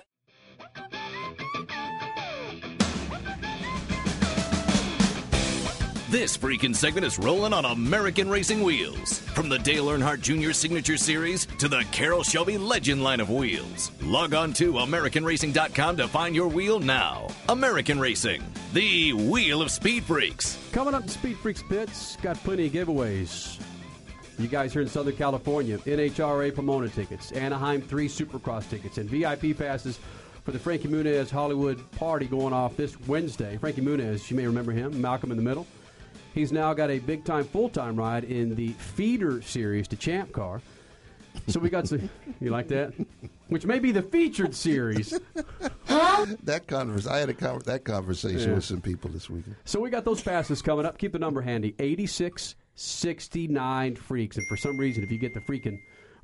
[6.10, 9.20] This freaking segment is rolling on American Racing Wheels.
[9.20, 10.54] From the Dale Earnhardt Jr.
[10.54, 13.92] Signature Series to the Carroll Shelby Legend line of wheels.
[14.02, 17.28] Log on to AmericanRacing.com to find your wheel now.
[17.50, 20.58] American Racing, the wheel of speed freaks.
[20.72, 23.62] Coming up to Speed Freaks Pits, got plenty of giveaways.
[24.42, 29.56] You guys here in Southern California, NHRA Pomona tickets, Anaheim 3 Supercross tickets, and VIP
[29.56, 30.00] passes
[30.44, 33.58] for the Frankie Muniz Hollywood party going off this Wednesday.
[33.58, 35.68] Frankie Muniz, you may remember him, Malcolm in the Middle.
[36.34, 40.32] He's now got a big time, full time ride in the feeder series to Champ
[40.32, 40.62] Car.
[41.48, 42.10] So we got some.
[42.42, 42.94] You like that?
[43.50, 45.12] Which may be the featured series.
[46.44, 47.06] that convers.
[47.06, 48.56] I had a con- that conversation Yeah.
[48.56, 49.56] with some people this weekend.
[49.66, 50.98] So we got those passes coming up.
[50.98, 51.76] Keep the number handy
[52.76, 54.38] 8669 Freaks.
[54.38, 55.80] And for some reason, if you get the freaking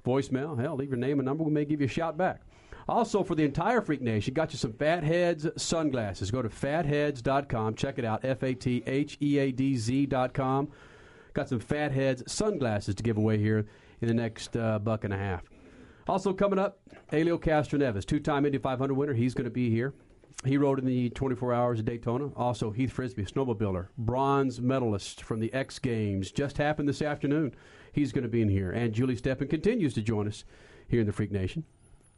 [0.05, 1.43] voicemail, hell, leave your name and number.
[1.43, 2.41] We may give you a shout back.
[2.89, 6.31] Also, for the entire Freak Nation, got you some Fatheadz sunglasses.
[6.31, 7.75] Go to fatheadz.com.
[7.75, 8.23] Check it out.
[8.23, 10.69] F A T H E A D Z.com.
[11.33, 13.65] Got some Fatheadz sunglasses to give away here
[14.01, 15.43] in the next uh, buck and a half.
[16.07, 16.79] Also coming up,
[17.11, 19.13] Helio Castroneves, two-time Indy 500 winner.
[19.13, 19.93] He's going to be here.
[20.45, 22.29] He rode in the 24 Hours of Daytona.
[22.35, 27.55] Also, Heath Frisby, snowmobiler, bronze medalist from the X Games, just happened this afternoon.
[27.91, 28.71] He's going to be in here.
[28.71, 30.43] And Julie Steppen continues to join us
[30.87, 31.65] here in the Freak Nation.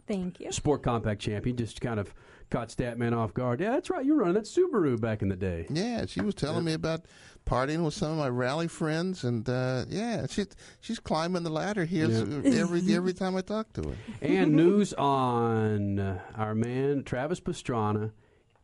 [0.05, 0.51] Thank you.
[0.51, 2.13] Sport Compact champion, just kind of
[2.49, 3.61] caught Statman off guard.
[3.61, 4.03] Yeah, that's right.
[4.03, 5.67] You were running that Subaru back in the day.
[5.69, 7.05] Yeah, she was telling me about
[7.45, 10.47] partying with some of my rally friends, and uh, yeah, she's
[10.81, 12.59] she's climbing the ladder here Yeah.
[12.61, 13.95] every every time I talk to her.
[14.21, 18.11] and news on uh, our man Travis Pastrana.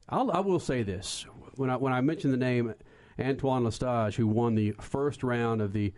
[0.09, 2.73] I'll, I will say this when I when I mentioned the name
[3.19, 5.93] Antoine Lestage, who won the first round of the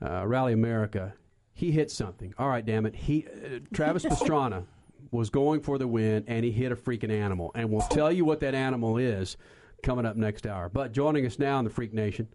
[0.00, 1.12] uh, Rally America,
[1.52, 2.32] he hit something.
[2.38, 2.94] All right, damn it.
[2.94, 4.64] He uh, Travis Pastrana
[5.10, 7.50] was going for the win, and he hit a freaking animal.
[7.54, 9.36] And we'll tell you what that animal is
[9.82, 10.68] coming up next hour.
[10.68, 12.28] But joining us now in the Freak Nation,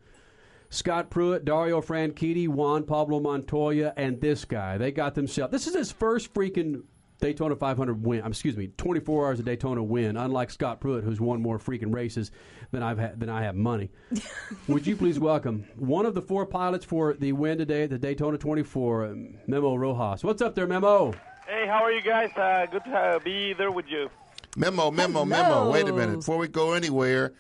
[0.69, 4.77] Scott Pruett, Dario Franchitti, Juan Pablo Montoya, and this guy.
[4.77, 5.51] They got themselves.
[5.51, 6.83] This is his first freaking
[7.21, 8.21] Daytona 500 win.
[8.21, 10.17] um, Excuse me, 24 hours of Daytona win.
[10.17, 12.31] Unlike Scott Pruett, who's won more freaking races
[12.71, 13.91] than I've had, than I have money.
[14.67, 17.99] Would you please welcome one of the four pilots for the win today at the
[17.99, 20.23] Daytona 24, um, Memo Rojas.
[20.23, 21.13] What's up there, Memo?
[21.47, 22.31] Hey, how are you guys?
[22.35, 24.09] Uh, good to uh, be there with you.
[24.55, 25.71] Memo, memo, memo.
[25.71, 26.17] Wait a minute.
[26.17, 27.33] Before we go anywhere,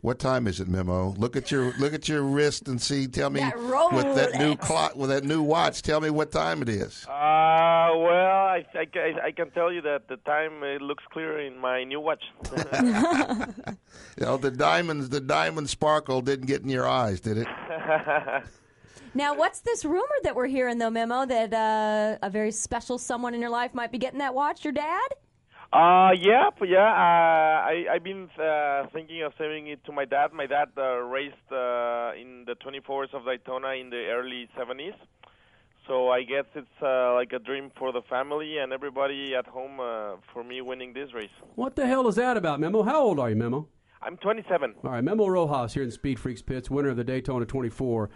[0.00, 1.14] what time is it, Memo?
[1.16, 3.06] Look at your look at your wrist and see.
[3.06, 3.56] Tell me That
[3.92, 5.82] with that new clock, with that new watch.
[5.82, 7.04] Tell me what time it is.
[7.06, 11.58] Uh, well, I, I, I can tell you that the time it looks clear in
[11.58, 12.22] my new watch.
[14.18, 17.48] You know, the diamonds, the diamond sparkle didn't get in your eyes, did it?
[19.14, 23.34] Now, what's this rumor that we're hearing, though, Memo, that uh, a very special someone
[23.34, 24.64] in your life might be getting that watch?
[24.64, 25.06] Your dad?
[25.72, 26.84] Uh, yeah, yeah.
[26.84, 30.32] Uh, I I've been uh, thinking of saving it to my dad.
[30.34, 34.92] My dad uh, raced uh, in the 24s of Daytona in the early 70s,
[35.88, 39.80] so I guess it's uh, like a dream for the family and everybody at home
[39.80, 41.30] uh, for me winning this race.
[41.54, 42.82] What the hell is that about, Memo?
[42.82, 43.66] How old are you, Memo?
[44.02, 44.74] I'm 27.
[44.84, 48.10] All right, Memo Rojas here in Speed Freaks Pits, winner of the Daytona 24.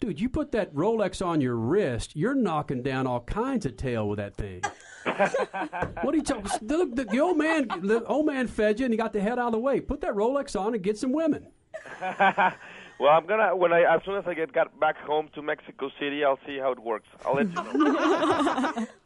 [0.00, 4.08] Dude, you put that Rolex on your wrist, you're knocking down all kinds of tail
[4.08, 4.62] with that thing.
[5.04, 6.68] what are you talking?
[6.68, 9.40] Look, the, the old man, the old man fed you, and he got the head
[9.40, 9.80] out of the way.
[9.80, 11.48] Put that Rolex on and get some women.
[12.00, 15.90] well, I'm gonna when I as soon as I get got back home to Mexico
[15.98, 17.08] City, I'll see how it works.
[17.24, 18.86] I'll let you know.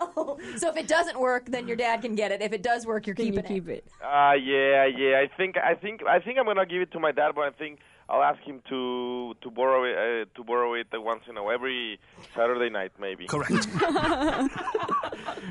[0.56, 2.42] So if it doesn't work, then your dad can get it.
[2.42, 3.86] If it does work, you're keeping keep it.
[4.02, 5.20] Uh yeah, yeah.
[5.20, 7.50] I think I think I think I'm gonna give it to my dad, but I
[7.50, 7.78] think
[8.12, 11.54] I'll ask him to to borrow it uh, to borrow it once in a while,
[11.54, 11.98] every
[12.36, 13.26] Saturday night maybe.
[13.26, 13.66] Correct.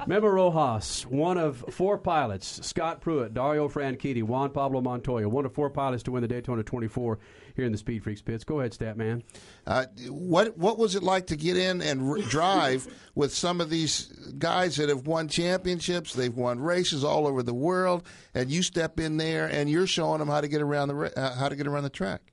[0.08, 5.54] Memo Rojas, one of four pilots, Scott Pruett, Dario Franchitti, Juan Pablo Montoya, one of
[5.54, 7.18] four pilots to win the Daytona 24
[7.56, 8.44] here in the Speed Freaks pits.
[8.44, 9.24] Go ahead, Statman.
[9.66, 13.72] Uh, what what was it like to get in and r- drive with some of
[13.72, 14.06] these
[14.38, 16.14] guys that have won championships?
[16.14, 18.04] They've won races all over the world,
[18.36, 21.10] and you step in there and you're showing them how to get around the ra-
[21.18, 22.31] uh, how to get around the track.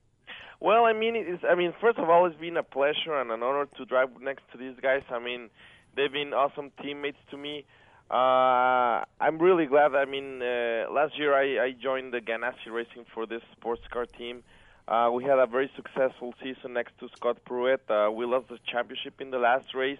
[0.61, 3.43] Well, I mean, it's, I mean, first of all, it's been a pleasure and an
[3.43, 5.03] honor to drive next to these guys.
[5.09, 5.49] I mean,
[5.95, 7.65] they've been awesome teammates to me.
[8.11, 9.95] Uh, I'm really glad.
[9.95, 14.05] I mean, uh, last year I, I joined the Ganassi Racing for this sports car
[14.05, 14.43] team.
[14.87, 17.79] Uh, we had a very successful season next to Scott Pruett.
[17.89, 19.99] Uh, we lost the championship in the last race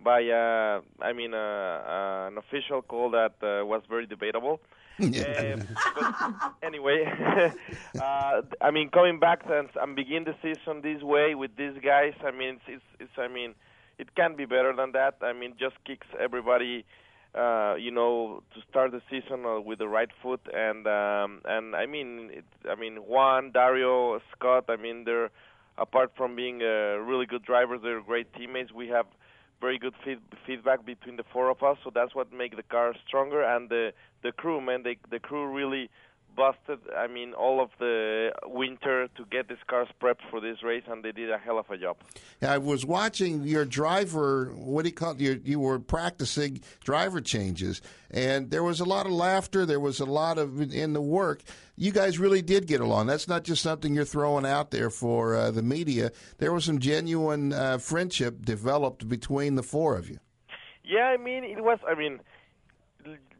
[0.00, 4.52] by, uh, I mean, uh, uh, an official call that uh, was very debatable.
[4.52, 4.68] Um,
[5.94, 7.04] but anyway,
[8.00, 12.14] uh, I mean, coming back and, and begin the season this way with these guys,
[12.24, 13.54] I mean, it's, it's, it's I mean,
[13.98, 15.18] it can't be better than that.
[15.22, 16.84] I mean, just kicks everybody,
[17.34, 21.76] uh, you know, to start the season uh, with the right foot, and um, and
[21.76, 24.64] I mean, it, I mean, Juan, Dario, Scott.
[24.68, 25.30] I mean, they're
[25.78, 28.72] apart from being uh, really good drivers, they're great teammates.
[28.72, 29.06] We have
[29.60, 32.94] very good feed, feedback between the four of us, so that's what makes the car
[33.06, 33.42] stronger.
[33.42, 33.92] And the
[34.22, 35.90] the crew, man, they, the crew really
[36.38, 36.78] busted.
[36.96, 41.04] I mean, all of the winter to get these cars prepped for this race, and
[41.04, 41.96] they did a hell of a job.
[42.40, 44.52] I was watching your driver.
[44.54, 45.20] What do you call it?
[45.20, 49.66] You, you were practicing driver changes, and there was a lot of laughter.
[49.66, 51.42] There was a lot of in the work.
[51.76, 53.08] You guys really did get along.
[53.08, 56.12] That's not just something you're throwing out there for uh, the media.
[56.38, 60.18] There was some genuine uh, friendship developed between the four of you.
[60.84, 61.80] Yeah, I mean, it was.
[61.86, 62.20] I mean,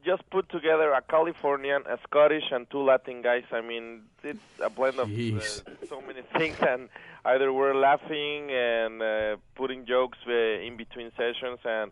[0.09, 3.45] just put together a Californian, a Scottish, and two Latin guys.
[3.53, 3.85] I mean,
[4.23, 5.41] it's a blend of uh,
[5.87, 6.89] so many things, and
[7.27, 11.91] either we're laughing and uh, putting jokes uh, in between sessions, and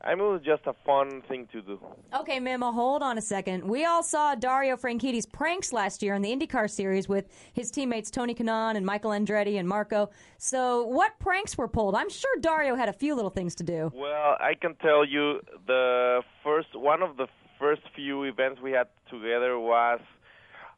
[0.00, 1.80] I mean, it was just a fun thing to do.
[2.14, 3.64] Okay, Memo, hold on a second.
[3.64, 8.12] We all saw Dario Franchitti's pranks last year in the IndyCar series with his teammates
[8.12, 10.10] Tony Kanaan and Michael Andretti and Marco.
[10.38, 11.96] So, what pranks were pulled?
[11.96, 13.90] I'm sure Dario had a few little things to do.
[13.92, 17.26] Well, I can tell you the first one of the
[17.58, 20.00] first few events we had together was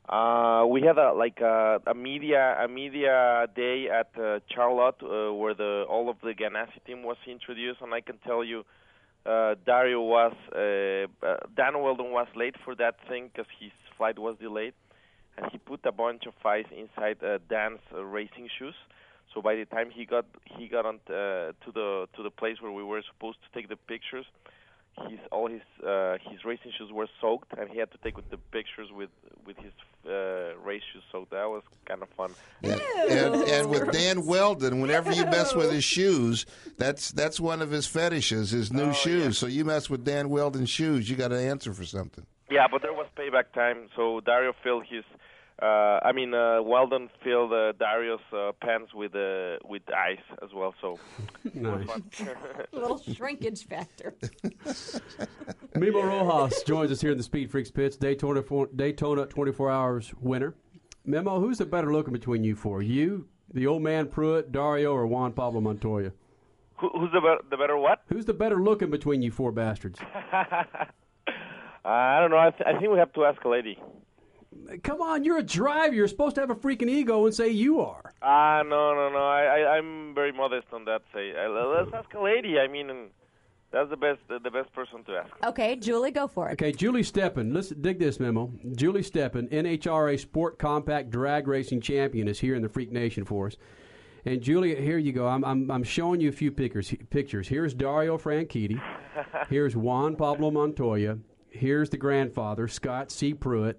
[0.09, 5.33] uh, we had a like a, a media a media day at uh, Charlotte uh,
[5.35, 8.64] where the all of the Ganassi team was introduced, and I can tell you.
[9.27, 14.19] Uh, Dario was uh, uh, Dan Wheldon was late for that thing because his flight
[14.19, 14.73] was delayed,
[15.37, 18.77] and he put a bunch of ice inside uh, Dan's uh, racing shoes.
[19.35, 20.25] So by the time he got
[20.57, 23.69] he got on uh, to the to the place where we were supposed to take
[23.69, 24.25] the pictures,
[25.09, 28.37] his all his uh, his racing shoes were soaked, and he had to take the
[28.37, 29.11] pictures with
[29.47, 29.73] with his
[30.07, 32.33] uh, race shoes, so that was kind of fun.
[32.63, 37.63] And, and, and with Dan Wheldon, whenever you mess with his shoes, that's that's one
[37.63, 39.39] of his fetishes, his new shoes.
[39.39, 42.27] So you mess with Dan Wheldon's shoes, you got to answer for something.
[42.51, 45.05] Yeah, but there was payback time, so Dario filled his.
[45.61, 50.51] Uh, I mean, uh, Wheldon filled uh, Dario's uh, pants with uh, with ice as
[50.55, 50.73] well.
[50.81, 51.01] So
[51.44, 52.05] it was fun.
[52.73, 54.14] little shrinkage factor.
[55.75, 60.14] Memo Rojas joins us here in the Speed Freaks pits, Daytona four, Daytona 24 Hours
[60.21, 60.55] winner.
[61.05, 62.81] Memo, who's the better looking between you four?
[62.81, 66.12] You, the old man Pruett, Dario, or Juan Pablo Montoya?
[66.77, 68.03] Who, who's the better, the better what?
[68.07, 69.99] Who's the better looking between you four bastards?
[71.85, 72.38] I don't know.
[72.38, 73.79] I, th- I think we have to ask a lady.
[74.83, 75.94] Come on, you're a driver.
[75.94, 78.12] You're supposed to have a freaking ego and say you are.
[78.23, 79.18] Ah, no, no, no.
[79.18, 81.03] I, I, I'm very modest on that.
[81.14, 82.59] Say, uh, let's ask a lady.
[82.59, 83.09] I mean,
[83.71, 85.31] that's the best, the, the best person to ask.
[85.44, 86.53] Okay, Julie, go for it.
[86.53, 87.55] Okay, Julie Steppen.
[87.55, 88.53] Let's dig this memo.
[88.75, 93.49] Julie Steppen, NHRA Sport Compact Drag Racing Champion, is here in the Freak Nation for
[93.49, 93.57] us.
[94.25, 95.27] And Julie, here you go.
[95.27, 96.92] I'm I'm, I'm showing you a few pictures.
[97.11, 97.49] Pictures.
[97.49, 98.81] Here's Dario Franchitti.
[99.49, 101.18] Here's Juan Pablo Montoya.
[101.51, 103.35] Here's the grandfather, Scott C.
[103.35, 103.75] Pruett.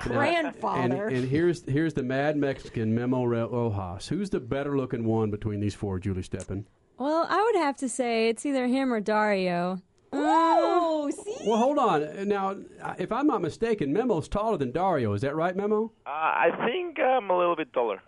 [0.00, 1.08] Grandfather.
[1.08, 4.08] And, and here's here's the Mad Mexican Memo Rojas.
[4.08, 6.64] Who's the better looking one between these four, Julie Steppen?
[6.98, 9.78] Well, I would have to say it's either him or Dario.
[10.12, 11.36] Oh, see?
[11.44, 12.28] Well, hold on.
[12.28, 12.56] Now,
[12.98, 15.12] if I'm not mistaken, Memo's taller than Dario.
[15.12, 15.90] Is that right, Memo?
[16.06, 18.00] Uh, I think I'm a little bit taller.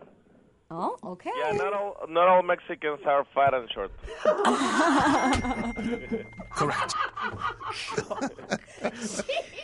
[0.71, 1.31] Oh, okay.
[1.45, 3.93] Yeah, not all not all Mexicans are fat and short.
[6.51, 6.95] Correct.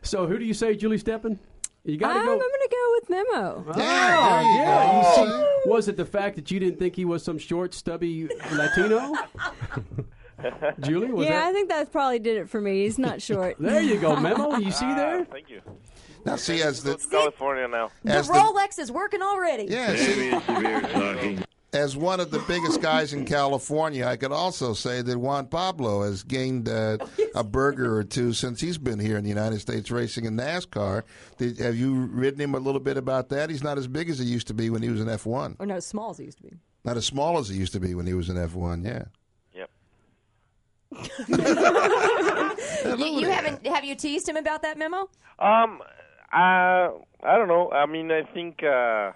[0.08, 1.38] so, who do you say, Julie Steppen?
[1.84, 2.32] You got to um, I'm, go.
[2.32, 3.64] I'm going to go with Memo.
[3.68, 4.98] Oh, yeah.
[4.98, 8.28] You see, was it the fact that you didn't think he was some short, stubby
[8.52, 9.14] Latino?
[10.80, 12.84] Julie, was yeah, I think that probably did it for me.
[12.84, 13.56] He's not short.
[13.68, 14.56] There you go, Memo.
[14.56, 15.20] You see there?
[15.20, 15.60] Ah, thank you.
[16.24, 17.90] Now, see, as the Go California now.
[18.04, 19.64] The as the Rolex is working already.
[19.64, 21.38] yeah, see,
[21.72, 26.02] as one of the biggest guys in California, I could also say that Juan Pablo
[26.02, 26.98] has gained uh,
[27.34, 31.02] a burger or two since he's been here in the United States racing in NASCAR.
[31.36, 33.50] Did, have you ridden him a little bit about that?
[33.50, 35.56] He's not as big as he used to be when he was in F1.
[35.58, 36.56] Or no, as small as he used to be.
[36.84, 38.84] Not as small as he used to be when he was in F1.
[38.84, 39.04] Yeah.
[39.54, 39.70] Yep.
[42.96, 45.08] You, you haven't have you teased him about that memo?
[45.38, 45.80] Um,
[46.32, 46.90] uh,
[47.22, 47.70] I don't know.
[47.70, 49.12] I mean, I think, uh,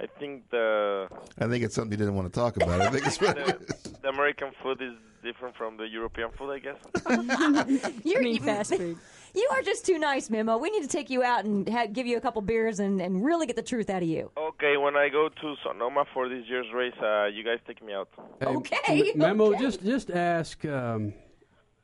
[0.00, 1.08] I think the
[1.38, 2.80] I think it's something he didn't want to talk about.
[2.80, 3.92] I think it's what it is.
[4.02, 7.94] the American food is different from the European food, I guess.
[8.04, 8.96] You're mean fast food.
[9.34, 10.56] You are just too nice, Memo.
[10.56, 13.24] We need to take you out and ha- give you a couple beers and, and
[13.24, 14.30] really get the truth out of you.
[14.36, 17.92] Okay, when I go to Sonoma for this year's race, uh, you guys take me
[17.92, 18.08] out.
[18.40, 19.58] Hey, Okay, M- Memo, okay.
[19.60, 21.12] just just ask um,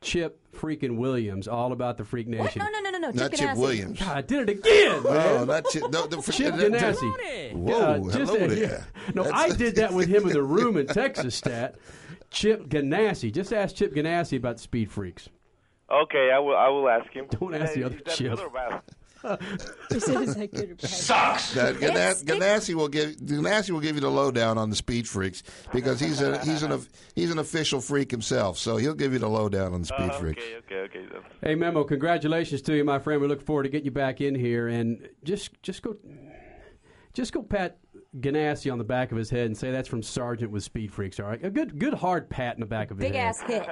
[0.00, 2.38] Chip freaking Williams all about the Freak What?
[2.38, 2.60] Nation.
[2.62, 3.10] No, no, no, no, no.
[3.10, 3.56] Not Chip Ganassi.
[3.56, 3.98] Williams.
[3.98, 5.82] God, I did it again, Oh, not Chip.
[5.84, 7.52] No, don't Chip forget Ganassi.
[7.54, 8.86] Whoa, just- hello there.
[9.14, 11.34] No, That's- I did that with him in the room in Texas.
[11.34, 11.76] Stat.
[12.30, 13.32] Chip Ganassi.
[13.32, 15.28] Just ask Chip Ganassi about the Speed Freaks.
[15.90, 16.56] Okay, I will.
[16.56, 17.26] I will ask him.
[17.30, 18.38] Don't ask the Uh, other is Chip.
[19.22, 19.60] Good or bad?
[19.90, 23.94] He said, "Is that good or bad?" That Ganas- Ganassi will give Ganassi will give
[23.96, 26.80] you the lowdown on the speed freaks because he's a he's an
[27.14, 30.18] he's an official freak himself, so he'll give you the lowdown on the speed Uh,
[30.18, 30.42] freaks.
[30.42, 31.06] okay, okay, okay.
[31.12, 31.22] Then.
[31.42, 33.20] Hey Memo, congratulations to you, my friend.
[33.20, 35.96] We look forward to getting you back in here and just just go
[37.14, 37.78] just go pat
[38.20, 41.20] Ganassi on the back of his head and say that's from Sergeant with Speed Freaks.
[41.20, 43.26] All right, a good good hard pat in the back of his Big head.
[43.28, 43.68] ass hit.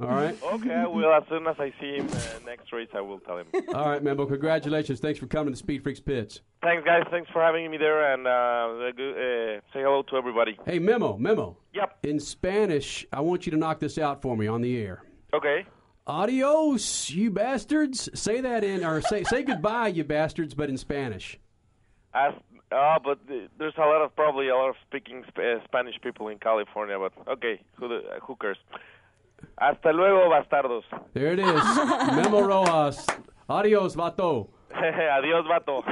[0.00, 1.12] All right, Okay, I will.
[1.12, 3.46] As soon as I see him uh, next race, I will tell him.
[3.74, 4.26] all right, Memo.
[4.26, 5.00] Congratulations.
[5.00, 6.40] Thanks for coming to Speed Freaks pits.
[6.62, 7.02] Thanks, guys.
[7.10, 10.58] Thanks for having me there, and uh, uh, say hello to everybody.
[10.66, 11.56] Hey Memo, Memo.
[11.74, 11.98] Yep.
[12.04, 15.02] In Spanish, I want you to knock this out for me on the air.
[15.32, 15.66] Okay.
[16.06, 18.08] Adios, you bastards.
[18.14, 21.38] Say that in, or say say goodbye, you bastards, but in Spanish.
[22.12, 22.32] As,
[22.74, 25.94] uh, but th- there's a lot of probably a lot of speaking sp- uh, Spanish
[26.02, 26.98] people in California.
[26.98, 28.58] But okay, who the, uh, who cares?
[29.58, 30.82] Hasta luego, bastardos.
[31.12, 31.62] There it is.
[32.16, 33.06] Memo Rojas.
[33.48, 34.48] Adios, vato.
[34.74, 35.82] Adios, vato.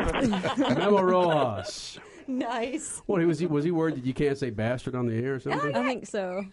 [0.79, 1.99] Memo Rojas.
[2.27, 3.03] nice.
[3.07, 3.47] What was he?
[3.47, 5.75] Was he worried that you can't say bastard on the air or something?
[5.77, 6.45] I think so.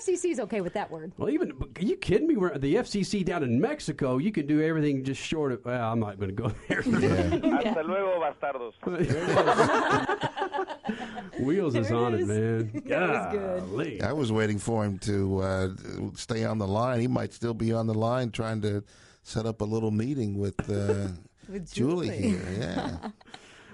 [0.00, 1.12] Even FCC's okay with that word.
[1.16, 2.36] Well, even are you kidding me?
[2.36, 5.64] We're- The FCC down in Mexico, you can do everything just short of.
[5.64, 6.82] Well, I'm not going to go there.
[6.82, 8.72] Hasta luego, bastardos.
[11.40, 12.70] Wheels is on it, man.
[12.86, 13.60] That was good.
[13.70, 14.02] Golly.
[14.02, 15.68] I was waiting for him to uh,
[16.14, 17.00] stay on the line.
[17.00, 18.82] He might still be on the line trying to
[19.22, 21.08] set up a little meeting with, uh,
[21.48, 22.08] With Julie.
[22.08, 22.28] Julie.
[22.30, 22.56] here.
[22.58, 23.10] Yeah.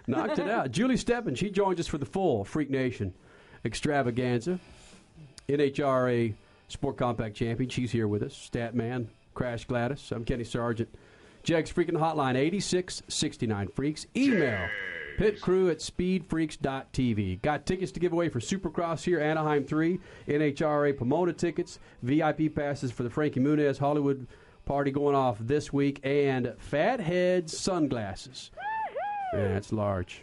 [0.07, 0.71] Knocked it out.
[0.71, 3.15] Julie Steppen, she joins us for the full Freak Nation
[3.65, 4.59] extravaganza.
[5.49, 6.35] NHRA
[6.69, 7.71] Sport Compact Champion.
[7.71, 8.35] She's here with us.
[8.35, 10.13] Statman, Crash Gladys.
[10.13, 10.95] I'm Kenny Sargent.
[11.43, 14.07] JEGS freaking hotline 8669 Freaks.
[14.15, 14.69] Email
[15.19, 17.41] pitcrew at speedfreaks.tv.
[17.41, 22.93] Got tickets to give away for Supercross here, Anaheim 3, NHRA Pomona tickets, VIP passes
[22.93, 24.27] for the Frankie Muniz Hollywood
[24.65, 28.51] party going off this week, and Fatheadz sunglasses.
[29.33, 30.23] Yeah, that's large.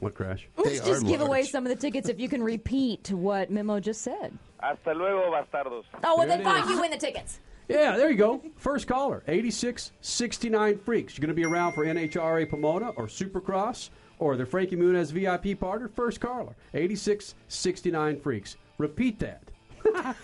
[0.00, 0.46] What crash?
[0.56, 4.02] Let's just give away some of the tickets if you can repeat what Memo just
[4.02, 4.36] said.
[4.58, 5.84] Hasta luego, bastardos.
[6.04, 7.40] Oh, well, There then it fine, you win the tickets.
[7.68, 8.42] Yeah, there you go.
[8.56, 11.16] First caller, 8669 Freaks.
[11.16, 15.58] You're going to be around for NHRA Pomona or Supercross or the Frankie Muniz VIP
[15.58, 15.88] partner.
[15.88, 18.56] First caller, 8669 Freaks.
[18.78, 19.42] Repeat that.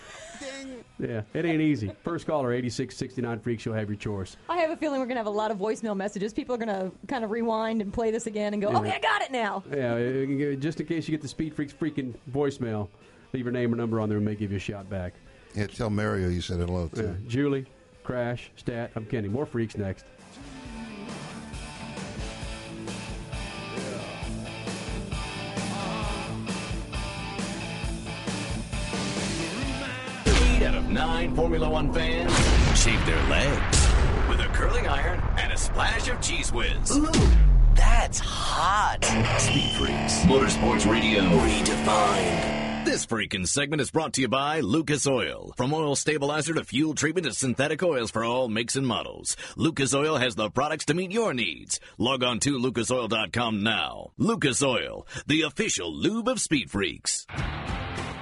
[0.99, 1.91] yeah, it ain't easy.
[2.03, 3.65] First caller, 8669 Freaks.
[3.65, 4.37] You'll have your chores.
[4.49, 6.33] I have a feeling we're going to have a lot of voicemail messages.
[6.33, 8.79] People are going to kind of rewind and play this again and go, Yeah.
[8.79, 9.63] okay, I got it now.
[9.71, 12.87] Yeah, just in case you get the Speed Freaks freaking voicemail,
[13.33, 15.13] leave your name or number on there and may give you a shot back.
[15.55, 17.03] Yeah, tell Mario you said hello too.
[17.03, 17.27] Yeah.
[17.29, 17.65] Julie,
[18.03, 19.27] Crash, Stat, I'm Kenny.
[19.27, 20.05] More freaks next.
[30.93, 32.31] Nine Formula One fans
[32.79, 33.87] shave their legs
[34.29, 36.95] with a curling iron and a splash of cheese whiz.
[36.95, 37.09] Ooh,
[37.73, 39.03] that's hot.
[39.39, 42.85] Speed Freaks, Motorsports Radio, redefined.
[42.85, 45.53] This freaking segment is brought to you by Lucas Oil.
[45.57, 49.95] From oil stabilizer to fuel treatment to synthetic oils for all makes and models, Lucas
[49.95, 51.79] Oil has the products to meet your needs.
[51.97, 54.11] Log on to lucasoil.com now.
[54.17, 57.25] Lucas Oil, the official lube of Speed Freaks.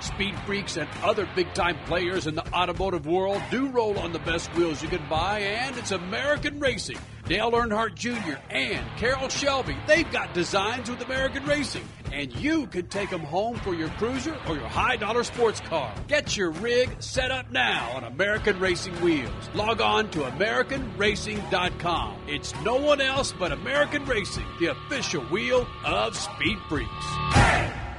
[0.03, 4.19] Speed Freaks and other big time players in the automotive world do roll on the
[4.19, 6.97] best wheels you can buy, and it's American Racing.
[7.27, 8.37] Dale Earnhardt Jr.
[8.49, 13.57] and Carroll Shelby, they've got designs with American Racing, and you can take them home
[13.57, 15.93] for your cruiser or your high dollar sports car.
[16.07, 19.49] Get your rig set up now on American Racing Wheels.
[19.53, 22.17] Log on to AmericanRacing.com.
[22.27, 27.90] It's no one else but American Racing, the official wheel of Speed Freaks.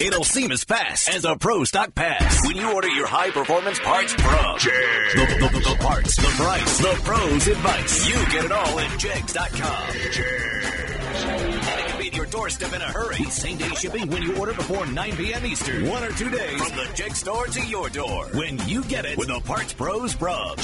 [0.00, 3.78] It'll seem as fast as a Pro Stock Pass when you order your high performance
[3.78, 4.22] parts from
[4.58, 8.08] the, the, the, the parts, the price, the pros advice.
[8.08, 9.88] You get it all at Jegs.com.
[11.68, 13.24] And it can be at your doorstep in a hurry.
[13.24, 15.46] Same day shipping when you order before 9 p.m.
[15.46, 15.88] Eastern.
[15.88, 18.26] One or two days from the Jeg store to your door.
[18.34, 20.56] When you get it with the Parts Pros from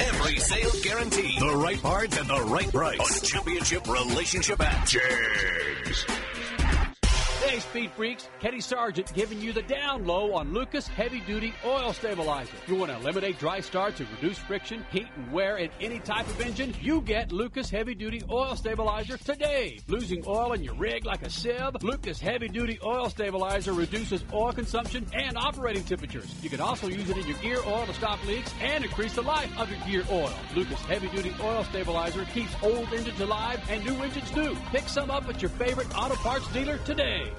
[0.00, 1.40] Every sale guaranteed.
[1.40, 3.22] The right parts at the right price.
[3.22, 6.06] A championship relationship at Jegs.
[7.46, 11.92] Hey, Speed Freaks, Kenny Sargent giving you the down low on Lucas Heavy Duty Oil
[11.92, 12.56] Stabilizer.
[12.66, 16.26] You want to eliminate dry starts and reduce friction, heat, and wear in any type
[16.26, 16.74] of engine?
[16.80, 19.78] You get Lucas Heavy Duty Oil Stabilizer today.
[19.88, 21.82] Losing oil in your rig like a sieve?
[21.82, 26.34] Lucas Heavy Duty Oil Stabilizer reduces oil consumption and operating temperatures.
[26.42, 29.22] You can also use it in your gear oil to stop leaks and increase the
[29.22, 30.32] life of your gear oil.
[30.56, 34.56] Lucas Heavy Duty Oil Stabilizer keeps old engines alive and new engines new.
[34.72, 37.33] Pick some up at your favorite auto parts dealer today.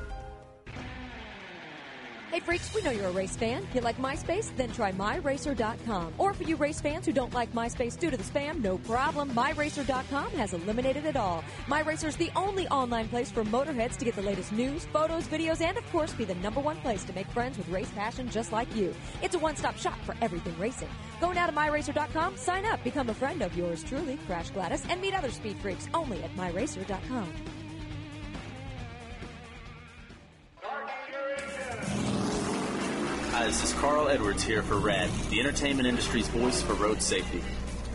[2.35, 3.63] Hey, freaks, we know you're a race fan.
[3.63, 4.53] If You like MySpace?
[4.57, 6.15] Then try MyRacer.com.
[6.17, 9.29] Or for you race fans who don't like MySpace due to the spam, no problem.
[9.29, 11.45] MyRacer.com has eliminated it all.
[11.67, 15.61] MyRacer is the only online place for motorheads to get the latest news, photos, videos,
[15.61, 18.51] and of course be the number one place to make friends with race passion just
[18.51, 18.93] like you.
[19.23, 20.89] It's a one-stop shop for everything racing.
[21.21, 24.99] Go now to MyRacer.com, sign up, become a friend of yours truly, Crash Gladys, and
[24.99, 27.64] meet other speed freaks only at MyRacer.com.
[33.35, 37.43] Hi, this is Carl Edwards here for RAD, the entertainment industry's voice for road safety.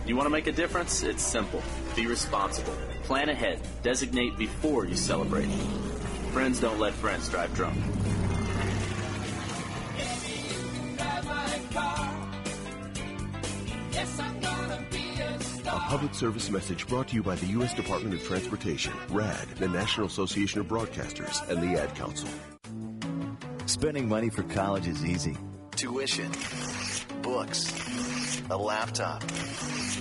[0.05, 1.03] You want to make a difference?
[1.03, 1.63] It's simple.
[1.97, 2.75] Be responsible.
[3.05, 3.59] Plan ahead.
[3.83, 5.49] Designate before you celebrate.
[6.33, 7.75] Friends don't let friends drive drunk.
[15.65, 17.73] A public service message brought to you by the U.S.
[17.73, 22.29] Department of Transportation, RAD, the National Association of Broadcasters, and the Ad Council.
[23.71, 25.37] Spending money for college is easy.
[25.77, 26.33] Tuition,
[27.23, 27.73] books,
[28.51, 29.23] a laptop.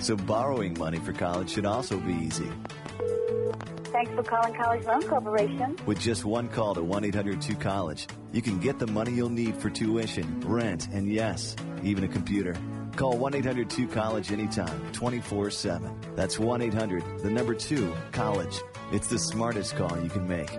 [0.00, 2.50] So borrowing money for college should also be easy.
[3.84, 5.76] Thanks for calling College Loan Corporation.
[5.86, 9.54] With just one call to 1 800 2College, you can get the money you'll need
[9.54, 11.54] for tuition, rent, and yes,
[11.84, 12.56] even a computer.
[12.96, 15.96] Call 1 800 2College anytime, 24 7.
[16.16, 18.58] That's 1 800, the number 2, college.
[18.90, 20.50] It's the smartest call you can make.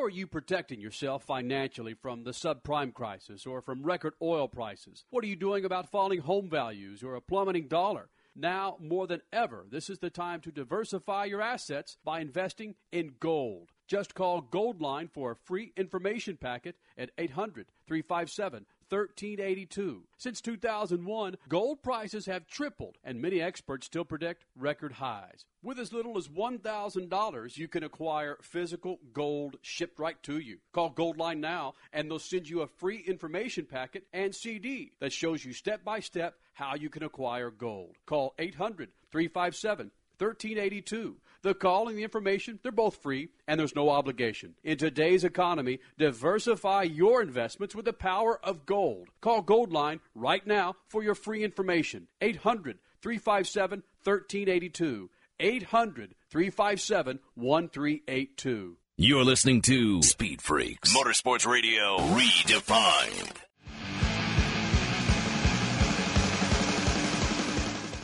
[0.00, 5.04] How are you protecting yourself financially from the subprime crisis or from record oil prices?
[5.10, 8.08] What are you doing about falling home values or a plummeting dollar?
[8.34, 13.16] Now, more than ever, this is the time to diversify your assets by investing in
[13.20, 13.72] gold.
[13.86, 20.02] Just call Goldline for a free information packet at 800 357 1382.
[20.18, 25.44] Since 2001, gold prices have tripled, and many experts still predict record highs.
[25.62, 30.58] With as little as $1,000, you can acquire physical gold shipped right to you.
[30.72, 35.44] Call Goldline now, and they'll send you a free information packet and CD that shows
[35.44, 37.96] you step by step how you can acquire gold.
[38.06, 41.16] Call 800 357 1382.
[41.42, 44.54] The call and the information, they're both free and there's no obligation.
[44.62, 49.08] In today's economy, diversify your investments with the power of gold.
[49.20, 52.08] Call Goldline right now for your free information.
[52.20, 55.10] 800 357 1382.
[55.40, 58.76] 800 357 1382.
[58.98, 63.49] You're listening to Speed Freaks Motorsports Radio Redefined.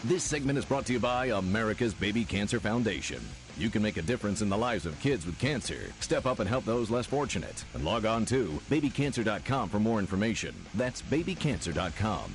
[0.06, 3.18] This segment is brought to you by America's Baby Cancer Foundation.
[3.58, 5.90] You can make a difference in the lives of kids with cancer.
[5.98, 7.64] Step up and help those less fortunate.
[7.74, 10.54] And log on to babycancer.com for more information.
[10.74, 12.32] That's babycancer.com.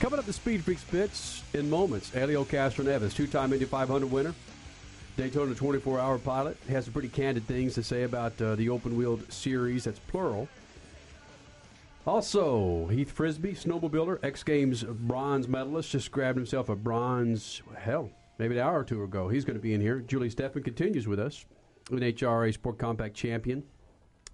[0.00, 4.34] Coming up the Speed Freaks pits in moments, Helio Castroneves, two-time Indy 500 winner,
[5.16, 9.84] Daytona 24-hour pilot, has some pretty candid things to say about uh, the open-wheeled series.
[9.84, 10.46] That's plural.
[12.12, 18.54] Also, Heath Frisby, snowmobiler, X Games bronze medalist, just grabbed himself a bronze, hell, maybe
[18.56, 19.28] an hour or two ago.
[19.28, 20.00] He's going to be in here.
[20.00, 21.44] Julie Steffen continues with us,
[21.90, 23.62] NHRA Sport Compact champion.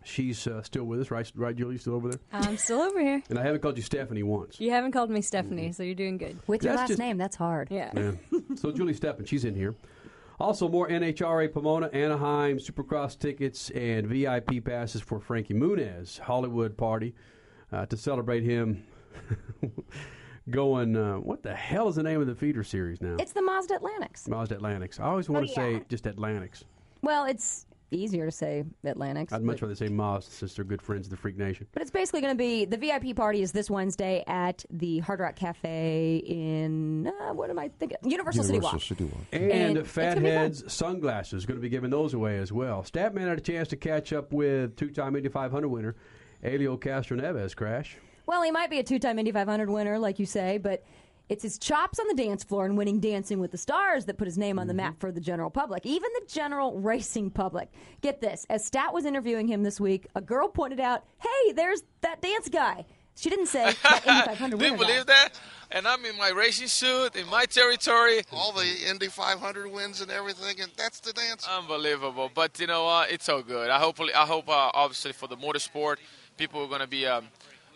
[0.04, 1.28] She's uh, still with us, right?
[1.34, 2.20] Right, Julie, still over there?
[2.32, 3.20] I'm still over here.
[3.28, 4.60] And I haven't called you Stephanie once.
[4.60, 6.38] You haven't called me Stephanie, so you're doing good.
[6.46, 7.72] With your That's last just- name, that's hard.
[7.72, 7.90] Yeah.
[7.96, 8.12] Yeah.
[8.54, 9.74] so Julie Steppen, she's in here.
[10.38, 17.14] Also, more NHRA Pomona, Anaheim, Supercross tickets, and VIP passes for Frankie Muniz Hollywood party
[17.72, 18.84] uh, to celebrate him
[20.50, 20.96] going.
[20.96, 23.16] Uh, what the hell is the name of the feeder series now?
[23.18, 24.28] It's the Mazda Atlantics.
[24.28, 25.00] Mazda Atlantics.
[25.00, 25.78] I always want to Oh, yeah.
[25.78, 26.64] say just Atlantics.
[27.02, 29.32] Well, it's easier to say Atlantics.
[29.32, 31.66] I'd much but- rather say Mazda since they're good friends of the Freak Nation.
[31.72, 35.20] But it's basically going to be the VIP party is this Wednesday at the Hard
[35.20, 37.98] Rock Cafe in uh, what am I thinking?
[38.02, 38.80] Universal, City Walk.
[39.32, 40.50] And, And it's gonna be fun.
[40.50, 42.82] Fatheadz sunglasses going to be giving those away as well.
[42.82, 45.94] Statman had a chance to catch up with two-time Indy 500 winner
[46.44, 47.56] Helio Castroneves.
[47.56, 47.96] Crash.
[48.26, 50.84] Well, he might be a two-time Indy 500 winner, like you say, but
[51.28, 54.26] it's his chops on the dance floor and winning Dancing with the Stars that put
[54.26, 57.70] his name on the map for the general public, even the general racing public.
[58.02, 61.82] Get this: as Stat was interviewing him this week, a girl pointed out, "Hey, there's
[62.02, 62.84] that dance guy."
[63.16, 64.82] She didn't say that Indy 500 Do you winner.
[64.82, 64.86] guy.
[64.88, 65.28] believe that?
[65.70, 68.22] And I'm in my racing suit, in my territory.
[68.32, 71.46] All the Indy 500 wins and everything, and that's the dance.
[71.48, 72.30] Unbelievable.
[72.34, 73.70] But you know, uh, it's all good.
[73.70, 75.98] I hopefully, I hope, uh, obviously, for the motorsport,
[76.36, 77.26] people are going to be um,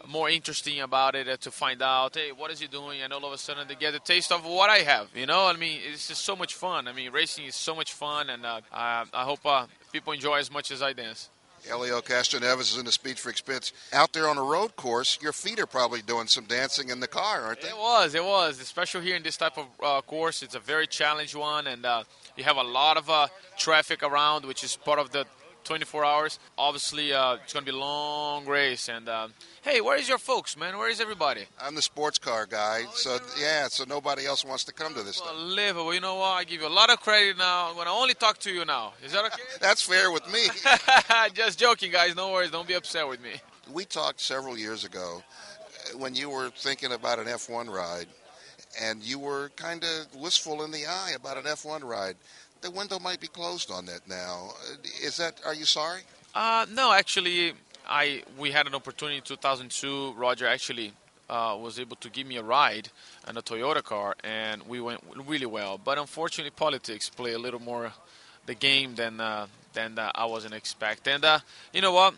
[0.07, 3.03] more interesting about it uh, to find out, hey, what is he doing?
[3.03, 5.09] And all of a sudden, they get a taste of what I have.
[5.15, 6.89] You know, I mean, it's just so much fun.
[6.89, 10.37] I mean, racing is so much fun, and uh, I, I hope uh, people enjoy
[10.37, 11.31] as much as I dance.
[11.67, 13.73] Helio Castroneves is in the Speed for pits.
[13.93, 17.09] Out there on a road course, your feet are probably doing some dancing in the
[17.09, 17.69] car, aren't they?
[17.69, 20.43] It was, it was, especially here in this type of uh, course.
[20.43, 22.05] It's a very challenging one, and uh,
[22.37, 25.27] you have a lot of uh, traffic around, which is part of the
[25.69, 26.39] 24 hours.
[26.57, 28.89] Obviously, uh, it's going to be a long race.
[28.89, 29.29] And uh,
[29.61, 30.79] hey, where is your folks, man?
[30.79, 31.45] Where is everybody?
[31.61, 35.16] I'm the sports car guy, so yeah, so nobody else wants to come to this
[35.16, 35.31] stuff.
[35.31, 35.93] Unbelievable.
[35.93, 36.31] You know what?
[36.31, 37.69] I give you a lot of credit now.
[37.69, 38.95] I'm going to only talk to you now.
[39.05, 39.43] Is that okay?
[39.61, 40.49] That's fair with me.
[41.35, 42.16] Just joking, guys.
[42.16, 42.51] No worries.
[42.51, 43.33] Don't be upset with me.
[43.71, 48.07] We talked several years ago uh, when you were thinking about an F1 ride,
[48.81, 52.16] and you were kind of wistful in the eye about an F1 ride.
[52.61, 54.51] The window might be closed on that now.
[55.03, 55.41] Is that?
[55.47, 56.01] Are you sorry?
[56.35, 57.53] Uh, no, actually,
[57.89, 60.13] I we had an opportunity in 2002.
[60.17, 60.93] Roger actually
[61.31, 62.89] uh, was able to give me a ride
[63.29, 65.79] in a Toyota car, and we went really well.
[65.79, 67.93] But unfortunately, politics play a little more
[68.47, 71.15] the game than uh, than uh, I wasn't expecting.
[71.15, 71.39] And uh,
[71.73, 72.15] you know what?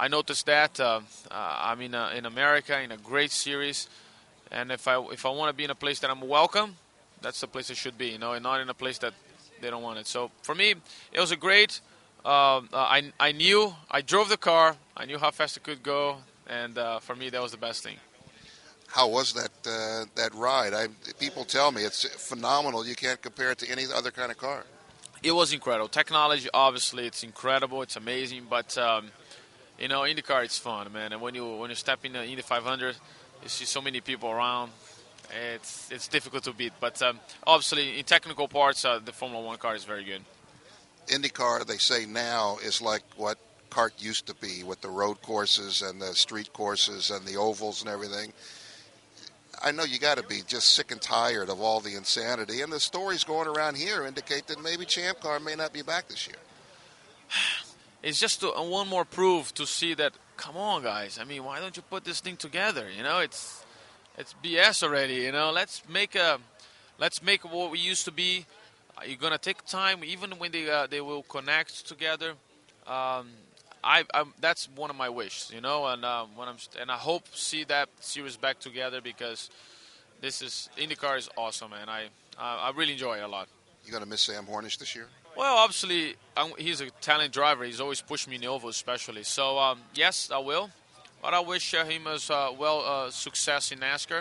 [0.00, 1.00] I noticed that uh,
[1.30, 3.88] I'm in uh, in America in a great series,
[4.50, 6.76] and if I if I want to be in a place that I'm welcome,
[7.20, 8.08] that's the place I should be.
[8.08, 9.14] You know, and not in a place that
[9.60, 10.06] they don't want it.
[10.06, 10.74] So for me,
[11.12, 11.80] it was a great.
[12.24, 14.76] Um, uh, I I knew I drove the car.
[14.96, 17.82] I knew how fast it could go, and uh, for me that was the best
[17.82, 17.96] thing.
[18.88, 20.74] How was that uh, that ride?
[20.74, 20.88] I,
[21.18, 22.86] people tell me it's phenomenal.
[22.86, 24.64] You can't compare it to any other kind of car.
[25.22, 25.88] It was incredible.
[25.88, 27.82] Technology, obviously, it's incredible.
[27.82, 29.10] It's amazing, but um,
[29.78, 31.12] you know, IndyCar, it's fun, man.
[31.12, 32.96] And when you when you step in the Indy 500,
[33.42, 34.72] you see so many people around.
[35.30, 39.58] It's it's difficult to beat, but um, obviously, in technical parts, uh, the Formula One
[39.58, 40.22] car is very good.
[41.08, 43.38] IndyCar, they say now, is like what
[43.70, 47.82] kart used to be with the road courses and the street courses and the ovals
[47.82, 48.32] and everything.
[49.62, 52.72] I know you got to be just sick and tired of all the insanity, and
[52.72, 56.26] the stories going around here indicate that maybe Champ Car may not be back this
[56.26, 56.36] year.
[58.00, 61.18] It's just to, uh, one more proof to see that come on, guys.
[61.20, 62.88] I mean, why don't you put this thing together?
[62.88, 63.64] You know, it's
[64.18, 65.14] it's BS already.
[65.14, 66.38] You know, let's make a
[66.98, 68.44] let's make what we used to be.
[68.96, 72.30] Uh, You're gonna take time, even when they uh, they will connect together.
[72.86, 73.28] Um,
[73.84, 76.96] I, I that's one of my wishes, you know, and uh, when I'm and I
[76.96, 79.50] hope see that series back together because
[80.20, 82.08] this is IndyCar is awesome, and I
[82.38, 83.48] I I really enjoy it a lot.
[83.84, 85.06] You going to miss Sam Hornish this year?
[85.34, 87.64] Well, obviously, um, he's a talented driver.
[87.64, 89.22] He's always pushed me in the oval, especially.
[89.22, 90.68] So, um, yes, I will.
[91.20, 94.20] But I wish uh, him as uh, well uh, success in NASCAR.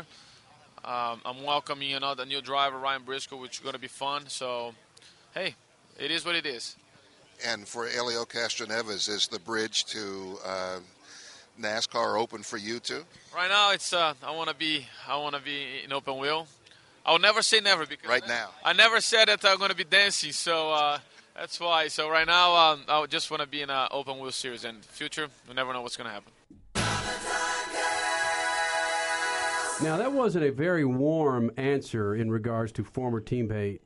[0.84, 4.28] Um, I'm welcoming another new driver, Ryan Briscoe, which is going to be fun.
[4.28, 4.74] So,
[5.34, 5.56] hey,
[6.00, 6.76] it is what it is.
[7.46, 10.80] And for Helio Castroneves, is the bridge to uh,
[11.62, 13.04] NASCAR open for you too?
[13.36, 16.48] Right now, it's uh, I want to be I want to be in open wheel.
[17.06, 19.84] I'll never say never because right now I never said that I'm going to be
[19.84, 20.32] dancing.
[20.32, 21.00] So uh,
[21.36, 21.90] that's why.
[21.90, 24.66] So right now, um, I just want to be in an open wheel series.
[24.66, 26.32] And future, we never know what's going to happen.
[29.84, 33.80] Now, that wasn't a very warm answer in regards to former teammate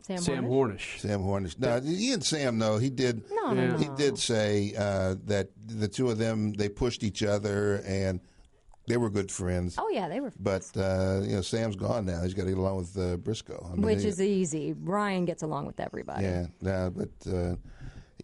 [0.00, 0.98] Sam, Sam Hornish.
[1.00, 1.58] Sam Hornish.
[1.58, 3.22] No, he and Sam though he did.
[3.30, 3.76] No, no, no.
[3.76, 8.20] He did say uh, that the two of them they pushed each other and
[8.86, 9.74] they were good friends.
[9.78, 10.32] Oh yeah, they were.
[10.38, 12.22] But uh, you know, Sam's gone now.
[12.22, 13.66] He's got to get along with uh, Briscoe.
[13.68, 14.74] I mean, Which they- is easy.
[14.74, 16.22] Ryan gets along with everybody.
[16.22, 17.56] Yeah, no, but uh,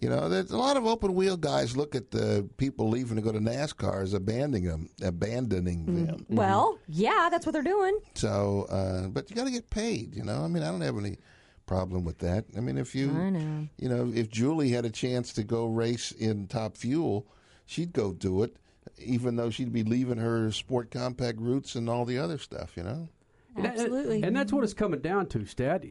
[0.03, 3.22] you know, there's a lot of open wheel guys look at the people leaving to
[3.22, 6.26] go to NASCAR as abandoning them, abandoning them.
[6.28, 7.98] Well, yeah, that's what they're doing.
[8.14, 10.14] So, uh, but you got to get paid.
[10.16, 11.18] You know, I mean, I don't have any
[11.66, 12.44] problem with that.
[12.57, 13.68] I mean, if you, I know.
[13.78, 17.26] you know, if Julie had a chance to go race in Top Fuel,
[17.64, 18.57] she'd go do it,
[18.98, 22.76] even though she'd be leaving her sport compact roots and all the other stuff.
[22.76, 23.09] You know.
[23.55, 24.22] And that- Absolutely.
[24.24, 25.84] And that's what it's coming down to, Stat.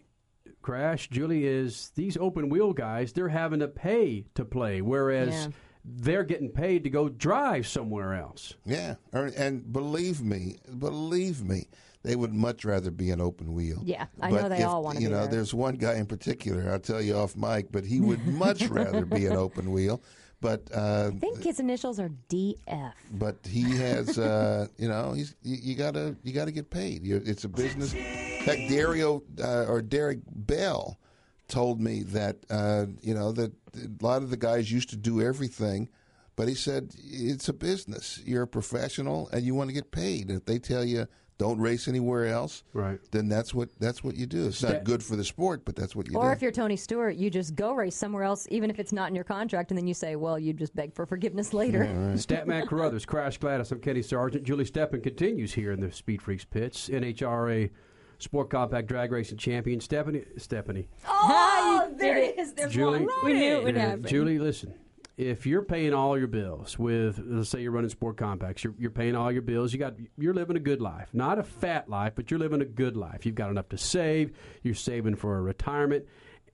[0.62, 5.48] Crash, Julie, is these open wheel guys, they're having to pay to play, whereas Yeah.
[5.84, 8.54] they're getting paid to go drive somewhere else.
[8.66, 11.68] Yeah, er, and believe me, believe me,
[12.04, 13.82] they would much rather be an open wheel.
[13.84, 15.32] Yeah, I But know they if- all wanna You be know, there.
[15.32, 16.70] there's one guy in particular.
[16.72, 20.02] I'll tell you off mic, but he would much rather be an open wheel.
[20.42, 22.94] But uh, I think his initials are DF.
[23.12, 27.06] but he has, uh, you know, he's you, you gotta you gotta get paid.
[27.06, 27.94] you it's a business.
[27.94, 30.98] In fact, Dario uh, or Derek Bell
[31.48, 35.22] told me that uh, you know that a lot of the guys used to do
[35.22, 35.90] everything,
[36.42, 38.20] but he said it's a business.
[38.26, 40.32] You're a professional and you want to get paid.
[40.32, 41.06] If they tell you
[41.38, 42.98] don't race anywhere else, right?
[43.12, 44.48] Then that's what that's what you do.
[44.48, 46.28] It's not good for the sport, but that's what you Or do.
[46.30, 49.10] Or if you're Tony Stewart, you just go race somewhere else, even if it's not
[49.10, 51.84] in your contract, and then you say, well, you just beg for forgiveness later.
[52.16, 54.44] Statman Carruthers, Crash Gladys, I'm Kenny Sargent.
[54.44, 56.90] Julie Steppen continues here in the Speed Freaks pits.
[56.90, 57.70] NHRA
[58.18, 60.26] Sport Compact Drag Racing Champion, Stephanie.
[60.38, 60.88] Stephanie.
[61.08, 62.54] Oh, there it is.
[62.54, 63.10] There's Julie, one.
[63.24, 64.08] We knew it would happen.
[64.08, 64.74] Julie, listen.
[65.22, 68.90] If you're paying all your bills with, let's say you're running sport compacts, you're, you're
[68.90, 69.72] paying all your bills.
[69.72, 72.66] You got, you're living a good life, not a fat life, but you're living a
[72.66, 73.24] good life.
[73.24, 74.36] You've got enough to save.
[74.64, 76.08] You're saving for a retirement.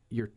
[0.09, 0.32] You're,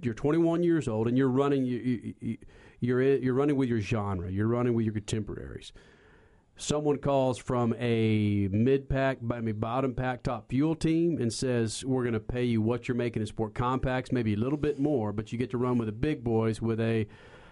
[0.00, 1.66] you're 21 years old, and you're running.
[1.66, 2.38] You, you, you,
[2.80, 4.30] you're in, you're running with your genre.
[4.30, 5.74] You're running with your contemporaries.
[6.56, 11.84] Someone calls from a mid pack, I mean bottom pack top fuel team and says
[11.84, 14.78] we're going to pay you what you're making in sport compacts, maybe a little bit
[14.78, 17.06] more, but you get to run with the big boys with a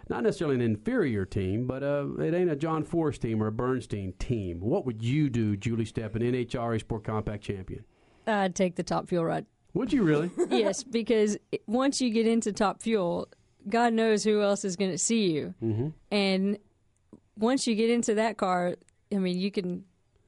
[0.08, 3.52] not necessarily an inferior team, but uh, it ain't a John Force team or a
[3.52, 4.60] Bernstein team.
[4.60, 7.84] What would you do, Julie Steppen, NHRA Sport Compact champion?
[8.26, 9.46] I'd take the top fuel ride.
[9.74, 10.30] Would you really?
[10.50, 11.36] yes, because
[11.66, 13.28] once you get into top fuel,
[13.68, 15.54] God knows who else is going to see you.
[15.62, 15.88] Mm-hmm.
[16.10, 16.58] And
[17.36, 18.76] once you get into that car,
[19.12, 19.84] I mean, you can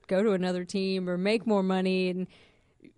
[0.09, 2.27] go to another team or make more money and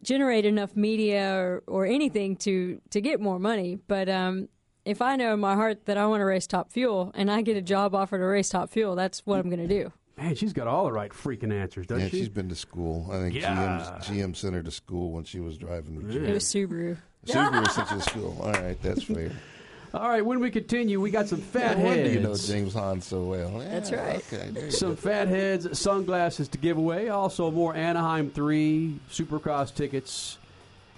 [0.02, 3.78] generate enough media or, or anything to, to get more money.
[3.86, 4.48] But um,
[4.88, 7.42] if I know in my heart that I want to race top fuel and I
[7.42, 9.92] get a job offer to race top fuel, that's what I'm going to do.
[10.16, 12.18] Man, she's got all the right freaking answers, doesn't yeah, she?
[12.18, 13.08] she's been to school.
[13.12, 13.54] I think Yeah.
[14.00, 15.96] GM's, GM sent her to school when she was driving.
[15.96, 16.32] with It GM.
[16.34, 16.96] was Subaru.
[17.26, 18.36] Subaru sent you to school.
[18.42, 19.30] All right, that's fair.
[19.94, 22.14] All right, when we continue, we got some fat no wonder heads.
[22.14, 23.52] you know James Hahn so well.
[23.62, 24.16] Yeah, That's right.
[24.32, 25.00] Okay, Some go.
[25.08, 27.08] Fatheadz, sunglasses to give away.
[27.08, 30.37] Also, more Anaheim 3 Supercross tickets,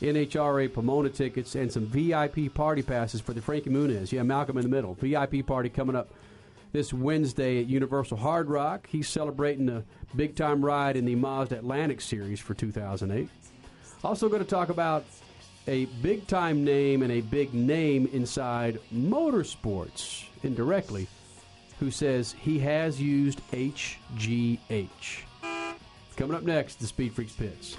[0.00, 4.12] NHRA Pomona tickets, and some VIP party passes for the Frankie Muniz.
[4.12, 4.94] Yeah, Malcolm in the middle.
[4.94, 6.08] VIP party coming up
[6.72, 8.86] this Wednesday at Universal Hard Rock.
[8.88, 9.84] He's celebrating a
[10.16, 13.28] big time ride in the Mazda Atlantic Series for 2008.
[14.02, 15.04] Also, going to talk about
[15.66, 21.06] a big time name and a big name inside motorsports indirectly
[21.78, 24.58] who says he has used HGH.
[26.16, 27.76] Coming up next, the Speed Freaks Pits.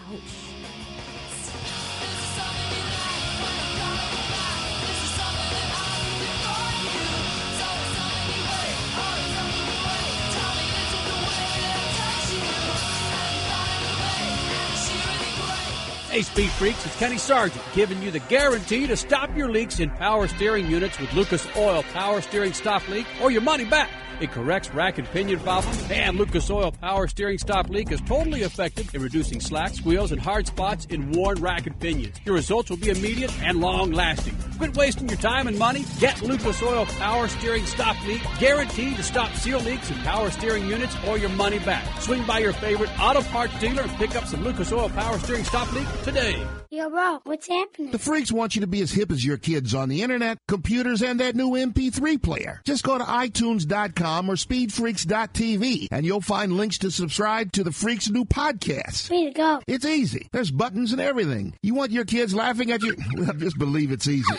[16.11, 19.89] Hey, Speed Freaks, it's Kenny Sargent giving you the guarantee to stop your leaks in
[19.91, 23.89] power steering units with Lucas Oil Power Steering Stop Leak or your money back.
[24.21, 28.43] It corrects rack and pinion problems, and Lucas Oil Power Steering Stop Leak is totally
[28.43, 32.17] effective in reducing slack, squeals, and hard spots in worn rack and pinions.
[32.23, 34.37] Your results will be immediate and long lasting.
[34.59, 35.85] Quit wasting your time and money.
[35.99, 40.67] Get Lucas Oil Power Steering Stop Leak, guaranteed to stop seal leaks in power steering
[40.67, 41.83] units or your money back.
[41.99, 45.45] Swing by your favorite auto parts dealer and pick up some Lucas Oil Power Steering
[45.45, 46.45] Stop Leak today.
[46.69, 47.91] Yo, bro, what's happening?
[47.91, 51.01] The freaks want you to be as hip as your kids on the internet, computers,
[51.01, 52.61] and that new MP3 player.
[52.65, 58.09] Just go to iTunes.com or SpeedFreaks.tv and you'll find links to subscribe to the Freaks'
[58.09, 59.09] new podcast.
[59.09, 59.61] Way to go.
[59.67, 60.27] It's easy.
[60.31, 61.55] There's buttons and everything.
[61.61, 62.95] You want your kids laughing at you?
[63.21, 64.35] Well, just believe it's easy.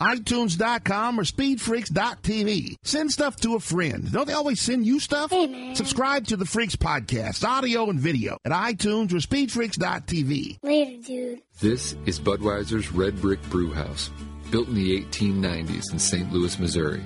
[0.00, 2.76] iTunes.com or SpeedFreaks.tv.
[2.82, 4.10] Send stuff to a friend.
[4.12, 5.30] Don't they always send you stuff?
[5.30, 5.74] Hey.
[5.74, 10.58] Subscribe to the Freaks podcast, audio and video at iTunes or SpeedFreaks.tv.
[10.62, 11.42] Later, dude.
[11.60, 14.10] This is Budweiser's Red Brick Brew House,
[14.50, 16.32] built in the 1890s in St.
[16.32, 17.04] Louis, Missouri.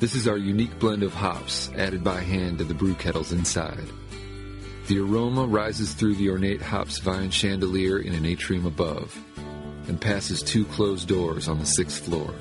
[0.00, 3.88] This is our unique blend of hops added by hand to the brew kettles inside.
[4.86, 9.22] The aroma rises through the ornate hops vine chandelier in an atrium above
[9.88, 12.32] and passes two closed doors on the sixth floor.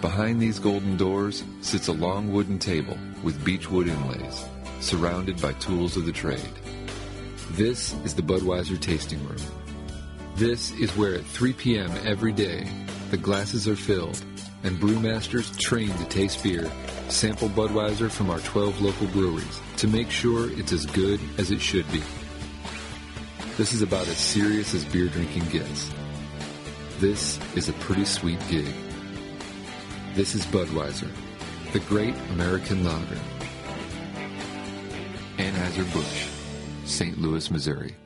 [0.00, 4.44] Behind these golden doors sits a long wooden table with beechwood inlays,
[4.80, 6.40] surrounded by tools of the trade.
[7.52, 9.38] This is the Budweiser tasting room.
[10.36, 11.90] This is where at 3 p.m.
[12.04, 12.68] every day,
[13.10, 14.22] the glasses are filled
[14.64, 16.70] and brewmasters trained to taste beer
[17.08, 21.60] sample Budweiser from our 12 local breweries to make sure it's as good as it
[21.60, 22.02] should be.
[23.56, 25.90] This is about as serious as beer drinking gets.
[27.02, 28.72] This is a pretty sweet gig.
[30.14, 31.10] This is Budweiser,
[31.72, 33.18] the great American lager.
[35.36, 36.28] Anheuser-Busch,
[36.84, 37.20] St.
[37.20, 37.96] Louis, Missouri.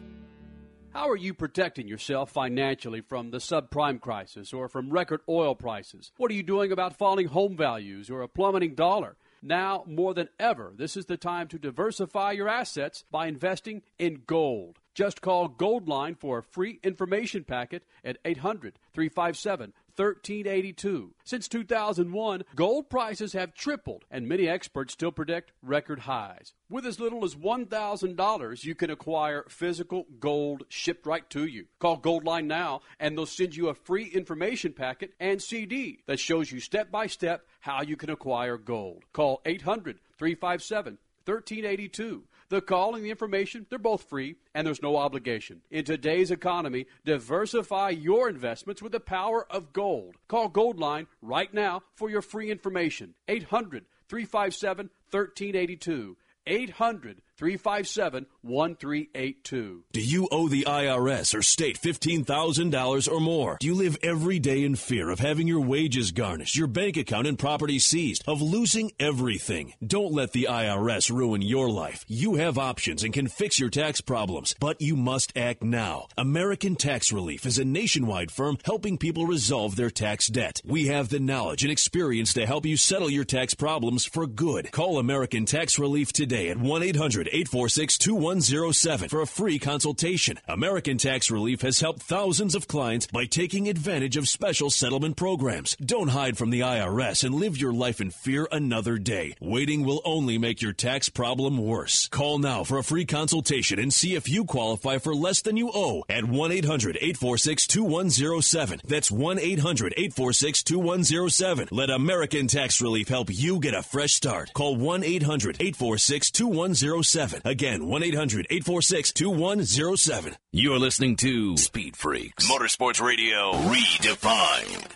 [0.95, 6.11] How are you protecting yourself financially from the subprime crisis or from record oil prices?
[6.17, 9.19] What are you doing about falling home values or a plummeting dollar?
[9.43, 14.23] Now, more than ever, this is the time to diversify your assets by investing in
[14.27, 14.79] gold.
[14.97, 21.15] Just call Goldline for a free information packet at 800 357 1382.
[21.25, 26.55] Since 2001, gold prices have tripled, and many experts still predict record highs.
[26.71, 31.67] With as little as $1,000, you can acquire physical gold shipped right to you.
[31.79, 36.51] Call Goldline now, and they'll send you a free information packet and CD that shows
[36.51, 39.05] you step by step how you can acquire gold.
[39.13, 42.25] Call 800 357 1382.
[42.49, 45.63] The call and the information, they're both free and there's no obligation.
[45.71, 50.17] In today's economy, diversify your investments with the power of gold.
[50.29, 53.15] Call Goldline right now for your free information.
[53.27, 56.17] 800 357 1382.
[56.47, 59.85] 800 357 1382.
[59.93, 63.57] Do you owe the IRS or state $15,000 or more?
[63.61, 67.27] Do you live every day in fear of having your wages garnished, your bank account
[67.27, 69.75] and property seized, of losing everything?
[69.85, 72.05] Don't let the IRS ruin your life.
[72.09, 76.07] You have options and can fix your tax problems, but you must act now.
[76.17, 80.61] American Tax Relief is a nationwide firm helping people resolve their tax debt.
[80.65, 84.71] We have the knowledge and experience to help you settle your tax problems for good.
[84.73, 87.99] Call American Tax Relief today at 1 800 846
[88.37, 90.39] 2107 for a free consultation.
[90.47, 95.75] American Tax Relief has helped thousands of clients by taking advantage of special settlement programs.
[95.77, 99.35] Don't hide from the IRS and live your life in fear another day.
[99.41, 102.09] Waiting will only make your tax problem worse.
[102.09, 105.71] Call now for a free consultation and see if you qualify for less than you
[105.75, 108.81] owe at 1 800 846 2107.
[108.85, 111.69] That's 1 800 846 2107.
[111.71, 114.53] Let American Tax Relief help you get a fresh start.
[114.53, 117.41] Call 1 800 846 2107.
[117.47, 120.37] Again, 1 800 846 2107.
[120.53, 124.91] You're listening to Speed Freaks, Motorsports Radio redefined.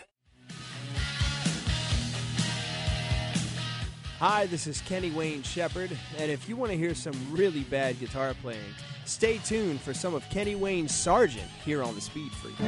[4.19, 8.01] Hi, this is Kenny Wayne Shepherd, and if you want to hear some really bad
[8.01, 8.59] guitar playing,
[9.05, 12.61] stay tuned for some of Kenny Wayne's Sargent here on the Speed Freaks.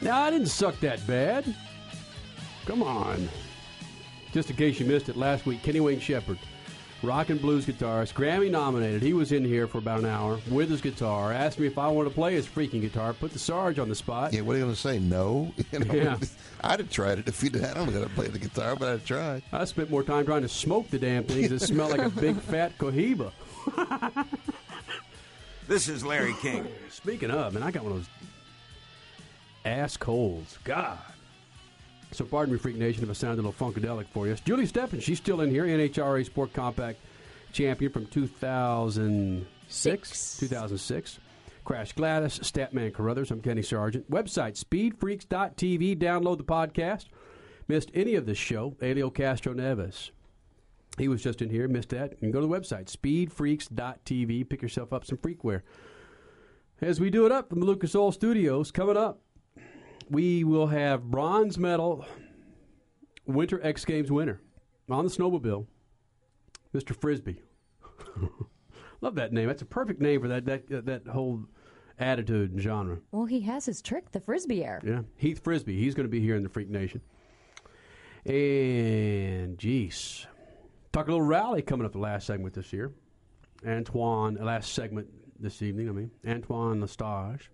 [0.00, 1.54] Now I didn't suck that bad.
[2.66, 3.28] Come on.
[4.32, 6.38] Just in case you missed it last week, Kenny Wayne Shepherd,
[7.02, 9.02] rock and blues guitarist, Grammy nominated.
[9.02, 11.32] He was in here for about an hour with his guitar.
[11.32, 13.12] Asked me if I wanted to play his freaking guitar.
[13.12, 14.32] Put the Sarge on the spot.
[14.32, 14.98] Yeah, what are you going to say?
[15.00, 15.52] No.
[15.72, 16.16] You know, Yeah.
[16.62, 17.64] I'd have tried it if you did.
[17.64, 19.42] I don't know how to play the guitar, but I'd try.
[19.52, 22.36] I spent more time trying to smoke the damn things that smell like a big
[22.40, 23.32] fat cohiba.
[25.66, 26.68] This is Larry King.
[26.90, 28.08] Speaking of, man, I got one of those
[29.64, 30.58] ass colds.
[30.64, 30.98] God.
[32.12, 34.34] So pardon me, Freak Nation, if I sound a little funkadelic for you.
[34.44, 36.98] Julie Steffen, she's still in here, NHRA Sport Compact
[37.52, 39.46] champion from 2006.
[39.70, 40.38] Six.
[40.38, 41.18] 2006.
[41.64, 43.30] Crash Gladys, Statman Carruthers.
[43.30, 44.10] I'm Kenny Sargent.
[44.10, 45.96] Website speedfreaks.tv.
[45.96, 47.06] Download the podcast.
[47.68, 48.74] Missed any of this show?
[48.80, 50.10] Helio Castroneves.
[50.98, 51.68] He was just in here.
[51.68, 52.10] Missed that.
[52.12, 54.48] You can go to the website speedfreaks.tv.
[54.48, 55.62] Pick yourself up some freakware.
[56.80, 59.20] As we do it up from the Lucas Oil Studios, coming up,
[60.10, 62.04] we will have bronze medal
[63.26, 64.40] Winter X Games winner
[64.90, 65.66] on the snowmobile,
[66.74, 66.94] Mr.
[66.94, 67.42] Frisby.
[69.00, 69.46] Love that name.
[69.46, 71.44] That's a perfect name for that that uh, that whole
[71.98, 72.98] attitude and genre.
[73.12, 74.80] Well, he has his trick, the frisbee air.
[74.84, 75.78] Yeah, Heath Frisby.
[75.78, 77.00] He's going to be here in the Freak Nation.
[78.26, 80.26] And geez,
[80.92, 82.92] talk a little rally coming up the last segment this year.
[83.66, 85.08] Antoine, last segment
[85.38, 85.88] this evening.
[85.88, 87.50] I mean, Antoine L'Estage.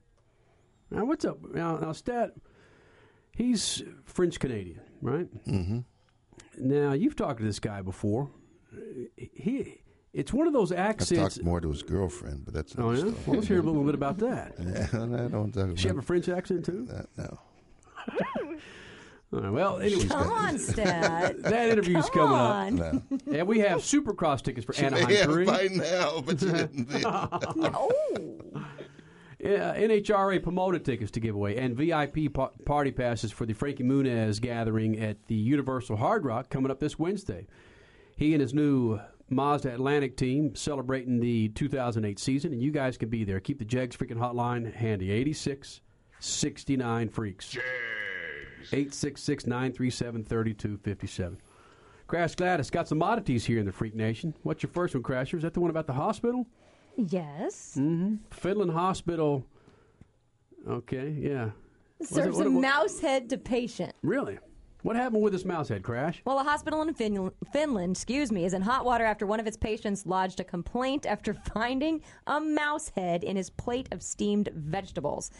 [0.90, 1.38] Now, what's up?
[1.52, 2.32] Now, now Stat,
[3.32, 5.26] he's French Canadian, right?
[5.46, 5.78] Mm-hmm.
[6.58, 8.30] Now, you've talked to this guy before.
[9.16, 9.80] He,
[10.12, 11.34] it's one of those I accents.
[11.36, 13.12] talked more to his girlfriend, but that's Oh, another yeah?
[13.12, 13.22] story.
[13.26, 14.54] Well, let's hear a little bit about that.
[14.60, 16.86] Yeah, I don't talk Does she have a French accent too?
[16.86, 17.06] that.
[17.16, 17.38] No.
[19.32, 21.42] All right, well, anyway, Come on, Stat.
[21.42, 22.96] that interview's Come coming on.
[22.96, 23.02] up.
[23.34, 25.44] And we have Supercross tickets for She may Anaheim have 3.
[25.44, 26.88] by now, but you didn't.
[27.04, 27.90] oh.
[29.44, 33.52] Uh, yeah, NHRA promoted tickets to give away and VIP pa- party passes for the
[33.52, 37.46] Frankie Muniz gathering at the Universal Hard Rock coming up this Wednesday.
[38.16, 43.08] He and his new Mazda Atlantic team celebrating the 2008 season, and you guys can
[43.08, 43.40] be there.
[43.40, 45.80] Keep the JEGS freaking hotline handy 86
[46.18, 47.56] 69 Freaks.
[48.72, 51.38] 866 937 3257.
[52.06, 54.34] Crash Gladys got some oddities here in the Freak Nation.
[54.44, 55.34] What's your first one, Crasher?
[55.34, 56.46] Is that the one about the hospital?
[56.96, 57.76] Yes.
[57.78, 58.16] Mm-hmm.
[58.30, 59.44] Finland Hospital.
[60.68, 61.50] Okay, yeah.
[61.98, 63.94] Was it- Serves what- a what- mouse head to patient.
[64.02, 64.38] Really?
[64.82, 66.22] What happened with this mouse head crash?
[66.24, 69.46] Well, a hospital in fin- Finland, excuse me, is in hot water after one of
[69.46, 74.48] its patients lodged a complaint after finding a mouse head in his plate of steamed
[74.54, 75.30] vegetables.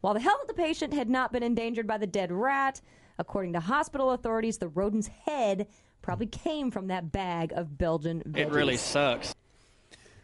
[0.00, 2.80] While the health of the patient had not been endangered by the dead rat,
[3.18, 5.68] according to hospital authorities, the rodent's head
[6.02, 8.38] probably came from that bag of Belgian veggies.
[8.38, 9.34] It really sucks.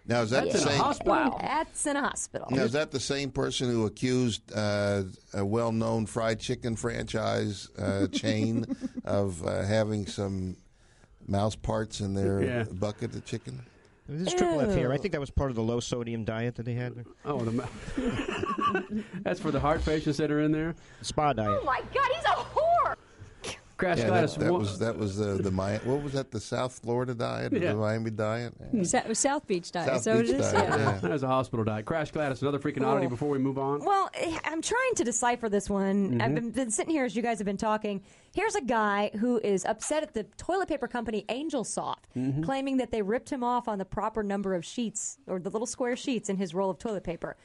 [0.06, 0.80] Now is that That's the in same?
[0.84, 1.38] hospital.
[1.40, 2.48] That's in a hospital.
[2.50, 8.08] Now is that the same person who accused uh, a well-known fried chicken franchise uh,
[8.08, 8.64] chain
[9.04, 10.56] of uh, having some
[11.28, 12.64] mouse parts in their Yeah.
[12.72, 13.60] bucket of chicken?
[14.08, 14.92] This is Triple F here.
[14.92, 16.92] I think that was part of the low sodium diet that they had.
[17.24, 17.64] Oh, the ma-
[19.22, 20.74] that's for the heart patients that are in there.
[21.02, 21.48] Spa diet.
[21.62, 22.61] Oh my God, he's a whore!
[23.82, 24.34] Crash Yeah, Gladys.
[24.36, 27.52] that, that was that was the the Mi- what was that the South Florida diet,
[27.52, 27.72] or Yeah.
[27.72, 28.54] the Miami diet?
[28.84, 29.88] Sa- South Beach diet.
[29.88, 30.52] South so Beach it is.
[30.52, 30.76] diet, Yeah.
[30.92, 30.98] yeah.
[31.00, 31.84] That was a hospital diet.
[31.84, 33.10] Crash Gladys, another freaking oddity Oh.
[33.10, 33.84] before we move on.
[33.84, 36.12] Well, eh, I'm trying to decipher this one.
[36.12, 36.22] Mhm.
[36.22, 38.02] I've been, been sitting here as you guys have been talking.
[38.32, 42.44] Here's a guy who is upset at the toilet paper company Angel Soft, Mhm.
[42.44, 45.66] claiming that they ripped him off on the proper number of sheets or the little
[45.66, 47.36] square sheets in his roll of toilet paper.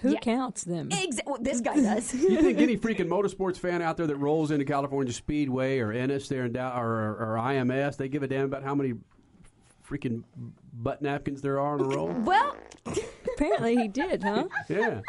[0.00, 0.90] Who counts them?
[0.90, 2.14] Exa- well, this guy does.
[2.14, 6.28] you think any freaking motorsports fan out there that rolls into California Speedway or Ennis
[6.28, 8.94] there in Dow- or, or, or IMS, they give a damn about how many
[9.88, 10.22] freaking
[10.72, 12.08] butt napkins there are on a roll?
[12.08, 12.56] well,
[13.34, 14.46] apparently he did, huh?
[14.68, 15.00] Yeah.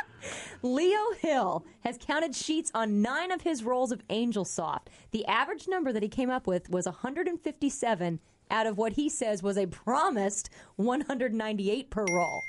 [0.64, 4.90] Leo Hill has counted sheets on nine of his rolls of Angel Soft.
[5.12, 8.20] The average number that he came up with was 157
[8.52, 12.42] out of what he says was a promised 198 per roll.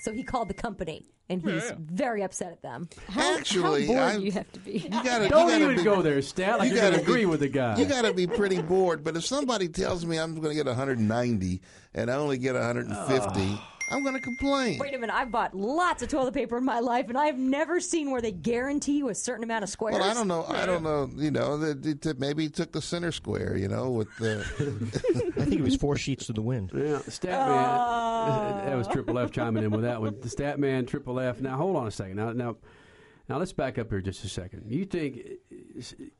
[0.00, 1.72] So he called the company, and he's Yeah.
[1.78, 2.88] very upset at them.
[3.16, 4.72] Actually, how bored I- do you have to be?
[4.78, 7.20] You gotta, Don't you gotta even be, go there, Stat, like you you're gotta agree
[7.20, 7.76] be- with the guy.
[7.78, 9.04] You got to be pretty bored.
[9.04, 11.60] But if somebody tells me I'm going to get 190
[11.94, 13.58] and I only get 150,
[13.90, 14.78] I'm going to complain.
[14.78, 17.80] Wait a minute, I've bought lots of toilet paper in my life, and I've never
[17.80, 19.98] seen where they guarantee you a certain amount of squares.
[19.98, 20.44] Well, I don't know.
[20.48, 21.08] I don't know.
[21.16, 23.56] You know, that it- it- maybe he took the center square.
[23.56, 24.40] You know, with the.
[25.36, 26.70] I think it was four sheets to the wind.
[26.74, 28.64] Yeah, Statman.
[28.66, 28.92] that was oh.
[28.92, 30.16] Triple F chiming in with that one.
[30.20, 31.40] The Statman, Triple F.
[31.40, 32.16] Now hold on a second.
[32.16, 32.56] Now, now,
[33.28, 34.64] now let's back up here just a second.
[34.68, 35.20] You think,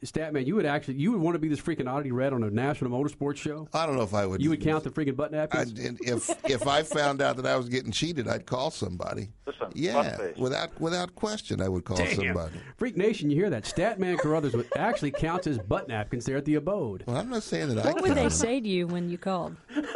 [0.04, 2.50] Statman, you would actually you would want to be this freaking oddity red on a
[2.50, 3.68] national motorsports show?
[3.72, 4.42] I don't know if I would.
[4.42, 5.78] You would count the freaking butt I, napkins?
[5.78, 9.30] and if if I found out that I was getting cheated, I'd call somebody.
[9.46, 12.14] Listen, yeah, without without question, I would call Damn.
[12.14, 12.60] somebody.
[12.76, 13.64] Freak Nation, you hear that?
[13.64, 17.04] Statman Carruthers would actually counts his butt napkins there at the abode.
[17.06, 19.56] Well, I'm not saying that I What would they say to you when you called?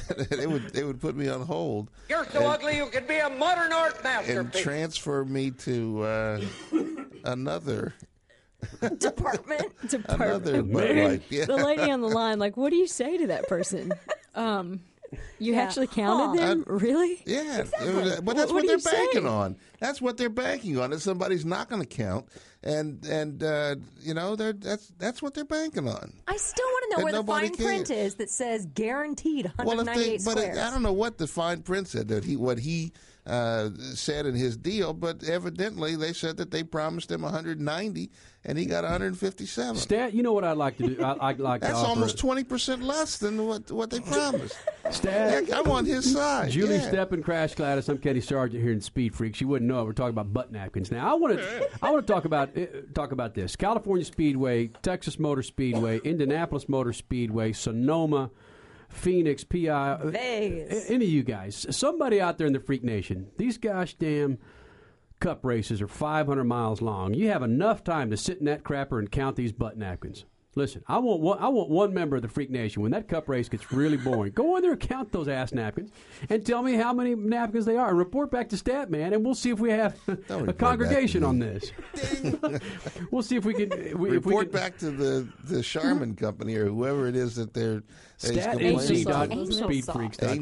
[0.30, 1.90] they would they would put me on hold.
[2.08, 4.36] You're so and- ugly you could be a modern art masterpiece.
[4.38, 6.40] and transfer me to uh,
[7.24, 7.94] another
[8.98, 9.72] department.
[10.08, 11.44] another Bud Man, Yeah.
[11.46, 13.92] The lady on the line, like, what do you say to that person?
[14.34, 14.80] Um,
[15.38, 15.62] you Yeah.
[15.62, 16.46] actually counted Huh.
[16.46, 16.64] them?
[16.66, 17.22] really?
[17.26, 18.92] Yeah, it was- but that's What what, do they're you say?
[18.96, 19.56] banking on.
[19.80, 20.90] That's what they're banking on.
[20.90, 22.26] That somebody's not going to count,
[22.62, 26.12] and and uh, you know they're that's that's what they're banking on.
[26.28, 29.86] I still want to know where the fine print is that says guaranteed Well, if
[29.86, 30.58] 198 they, but squares.
[30.58, 32.92] I don't know what the fine print said that he what he
[33.26, 38.10] uh, said in his deal, but evidently they said that they promised him 190
[38.44, 39.76] and he got 157.
[39.76, 41.02] Stat, you know what I'd like to do?
[41.02, 44.56] I, I'd like That's almost 20 percent less than what what they promised.
[44.90, 46.50] Stat, Heck, I'm on his side.
[46.50, 46.90] Julie yeah.
[46.90, 47.88] Stepp and Crash Gladys.
[47.88, 49.40] I'm Kenny Sargent here in Speed Freaks.
[49.40, 49.84] You wouldn't know it.
[49.84, 50.90] We're talking about butt napkins.
[50.90, 53.54] Now I want to I want to talk about uh, talk about this.
[53.54, 58.30] California Speedway, Texas Motor Speedway, Indianapolis Motor Speedway, Sonoma,
[58.92, 59.98] Phoenix, PI.
[60.04, 60.90] Vegas.
[60.90, 64.38] Any of you guys, somebody out there in the Freak Nation, these gosh damn
[65.20, 67.14] cup races are 500 miles long.
[67.14, 70.24] You have enough time to sit in that crapper and count these butt napkins.
[70.54, 73.26] Listen, I want one, I want one member of the Freak Nation when that cup
[73.26, 74.32] race gets really boring.
[74.32, 75.90] go in there and count those ass napkins
[76.28, 79.24] and tell me how many napkins they are and report back to Stat Man, and
[79.24, 79.98] we'll see if we have
[80.28, 81.46] a congregation on me.
[81.46, 81.72] this.
[83.10, 86.14] we'll see if we can we, if we Report can, back to the the Charmin
[86.16, 87.82] company or whoever it is that they're
[88.20, 89.82] that he's StatNC dot complaining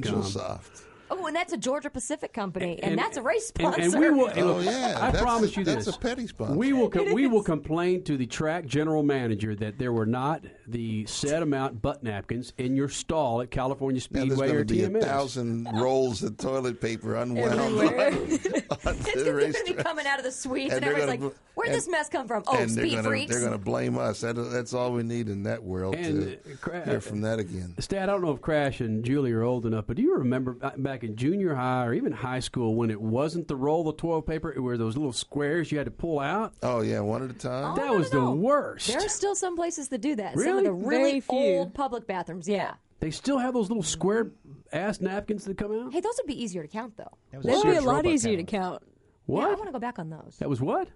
[0.03, 0.11] to.
[0.11, 0.83] AngelSoft.
[1.11, 3.81] Oh, and that's a Georgia Pacific company, and, And- that's a race sponsor.
[3.81, 4.29] and we will.
[4.29, 5.97] and Oh, yeah, I that's promise a- you that's this.
[5.97, 6.55] a petty sponsor.
[6.57, 6.89] We will.
[6.89, 11.43] Com- we will complain to the track general manager that there were not the set
[11.43, 14.83] amount butt napkins in your stall at California Now there's Speedway going or to be
[14.85, 18.13] a thousand rolls of toilet paper unwound Everywhere.
[18.13, 21.29] on it's going to be coming out of the suites, and, And they're everyone's gonna
[21.31, 23.31] like, "Where'd and- this mess come from?" Oh, and they're speed gonna, freaks.
[23.33, 24.21] They're going to blame us.
[24.21, 27.39] That, that's all we need in that world And, to uh, cra- hear from that
[27.41, 27.75] again.
[27.81, 30.53] Stat, I don't know if Crash and Julie are old enough, but do you remember
[30.53, 33.97] ba- back in junior high or even high school when it wasn't the roll of
[33.97, 36.53] toilet paper, it were those little squares you had to pull out?
[36.63, 37.77] Oh yeah, one at a time.
[37.77, 38.89] that was the worst.
[38.89, 40.35] There are still some places that do that.
[40.35, 40.59] Some Really?
[40.59, 41.37] of the really Very few.
[41.59, 42.49] old public bathrooms.
[42.49, 42.75] Yeah.
[43.01, 44.31] They still have those little square
[44.73, 45.93] ass napkins that come out.
[45.93, 47.11] Hey, those would be easier to count, though.
[47.33, 48.81] was That'd be a lot Roebuck easier to catalog.
[48.81, 48.83] count.
[49.27, 49.51] Yeah, I What?
[49.59, 50.37] want to go back on those.
[50.39, 50.89] That was what?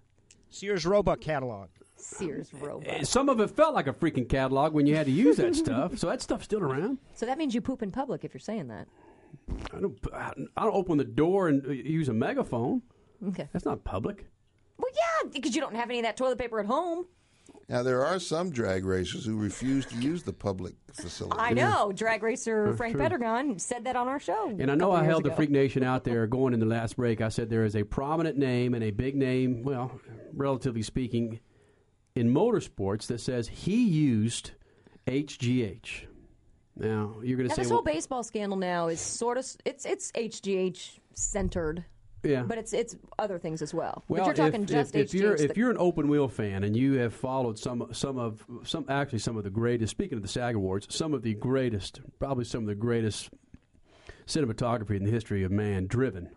[0.50, 1.68] Sears Roebuck catalog.
[1.96, 2.86] Sears Roebuck.
[2.92, 5.57] Eh, Some of it felt like a freaking catalog when you had to use that
[5.57, 5.96] stuff.
[5.96, 6.98] So that stuff's still around.
[7.14, 8.86] So that means you poop in public if you're saying that.
[9.72, 9.99] I don't.
[10.12, 12.82] I don't open the door and uh, use a megaphone.
[13.28, 13.49] Okay.
[13.53, 14.26] That's not public.
[14.78, 17.07] Well, yeah, because you don't have any of that toilet paper at home.
[17.68, 21.39] Now there are some drag racers who refuse to use the public facility.
[21.39, 21.93] I know.
[21.93, 23.07] Drag racer That's Frank true.
[23.07, 24.49] Pedregon said that on our show.
[24.59, 25.35] And I know I years held the.
[25.35, 27.20] Freak Nation out there going in the last break.
[27.20, 29.99] I said there is a prominent name and a big name, well,
[30.35, 31.41] relatively speaking,
[32.14, 34.53] in motorsports that says he used
[35.07, 36.07] HGH.
[36.76, 39.84] Now you're going to say, this well, whole baseball scandal now is sort of it's
[39.84, 41.84] it's HGH centered.
[42.22, 42.42] Yeah.
[42.42, 44.02] But it's it's other things as well.
[44.08, 45.20] Well, but you're talking if, just if, if HGH.
[45.20, 48.44] you're the- if you're an open wheel fan and you have followed some some of
[48.64, 52.00] some actually some of the greatest speaking of the SAG Awards, some of the greatest,
[52.18, 53.28] probably some of the greatest
[54.26, 56.30] cinematography in the history of man, Driven,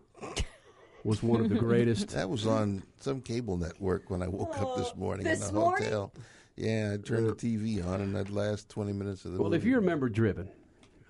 [1.03, 2.09] was one of the greatest.
[2.17, 5.59] That was on some cable network when I woke up this morning this in the
[5.59, 5.85] morning?
[5.85, 6.13] hotel.
[6.57, 9.63] Yeah, I turned the TV on and that last twenty minutes of the Well, if
[9.63, 10.49] you remember Driven,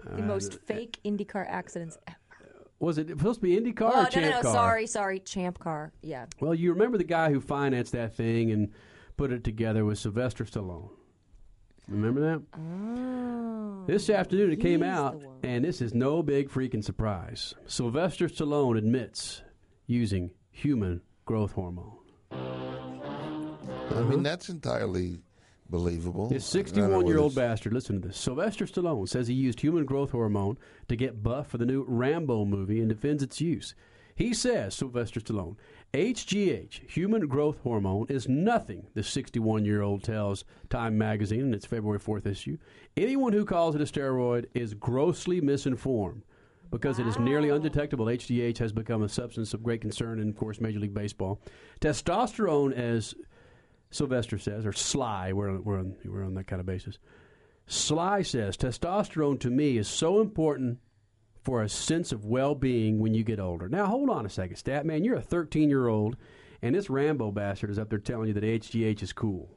[0.03, 2.17] the uh, most fake IndyCar accidents ever.
[2.79, 4.53] was it supposed to be IndyCar oh, or no, Champ no, no, Car?
[4.53, 5.93] sorry, sorry, Champ Car.
[6.01, 6.25] Yeah.
[6.41, 8.71] Well, you remember the guy who financed that thing and
[9.15, 10.89] put it together was Sylvester Stallone.
[11.87, 12.41] Remember that?
[12.59, 13.83] Oh.
[13.87, 17.55] This afternoon it came out, and this is no big freaking surprise.
[17.67, 19.41] Sylvester Stallone admits
[19.85, 21.93] using human growth hormone.
[22.31, 25.19] I mean, that's entirely
[25.69, 26.29] believable.
[26.29, 28.17] This I don't know 61 year old bastard, listen to this.
[28.17, 30.57] Sylvester Stallone says he used human growth hormone
[30.87, 33.75] to get buff for the new Rambo movie and defends its use.
[34.15, 35.57] He says, Sylvester Stallone,
[35.93, 41.67] HGH, human growth hormone, is nothing, the 61 year old tells Time magazine in its
[41.67, 42.57] February 4th issue.
[42.97, 46.23] Anyone who calls it a steroid is grossly misinformed.
[46.71, 50.35] Because it is nearly undetectable, HGH has become a substance of great concern in, of
[50.35, 51.39] course, Major League Baseball.
[51.79, 53.15] Testosterone, as
[53.89, 56.97] Sylvester says, or Sly, we're on, we're on, we're on that kind of basis.
[57.67, 60.79] Sly says testosterone to me is so important
[61.43, 63.69] for a sense of well being when you get older.
[63.69, 65.03] Now, hold on a second, Stat Man.
[65.03, 66.17] You're a 13 year old,
[66.61, 69.49] and this Rambo bastard is up there telling you that HGH is cool.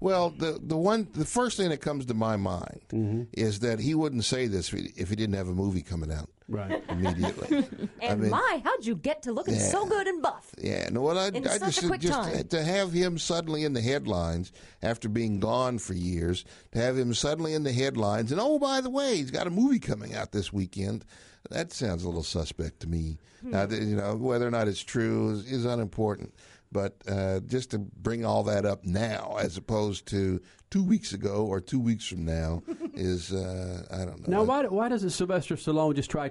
[0.00, 3.22] Well, the the one the first thing that comes to my mind Mm-hmm.
[3.34, 6.10] is that he wouldn't say this if he, if he didn't have a movie coming
[6.10, 6.82] out Right.
[6.88, 7.64] immediately.
[8.02, 10.50] And mean- my, how'd you get to looking so good and buff?
[10.58, 12.48] Yeah, no, well, I, In I such just a quick just time.
[12.48, 17.14] to have him suddenly in the headlines after being gone for years, to have him
[17.14, 20.32] suddenly in the headlines, and oh, by the way, he's got a movie coming out
[20.32, 21.04] this weekend.
[21.50, 23.18] That sounds a little suspect to me.
[23.42, 23.50] Hmm.
[23.52, 26.34] Now, you know, whether or not it's true is, is unimportant.
[26.72, 30.40] But uh, just to bring all that up now, as opposed to
[30.70, 32.62] two weeks ago or two weeks from now,
[32.94, 34.38] is uh, I don't know.
[34.38, 36.30] Now, why, why doesn't Sylvester Stallone just try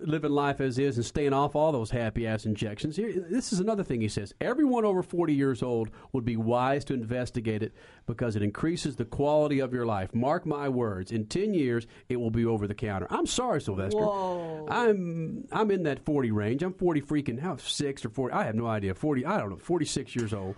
[0.00, 2.96] living life as is and staying off all those happy ass injections.
[2.96, 4.34] Here, this is another thing he says.
[4.40, 7.72] Everyone over 40 years old would be wise to investigate it
[8.06, 10.14] because it increases the quality of your life.
[10.14, 11.12] Mark my words.
[11.12, 13.06] In 10 years, it will be over the counter.
[13.10, 13.98] I'm sorry, Sylvester.
[13.98, 14.66] Whoa.
[14.70, 16.62] I'm I'm in that 40 range.
[16.62, 18.34] I'm 40 freaking how six or 40.
[18.34, 18.94] I have no idea.
[18.94, 19.26] 40.
[19.26, 19.56] I don't know.
[19.56, 20.54] 46 years old.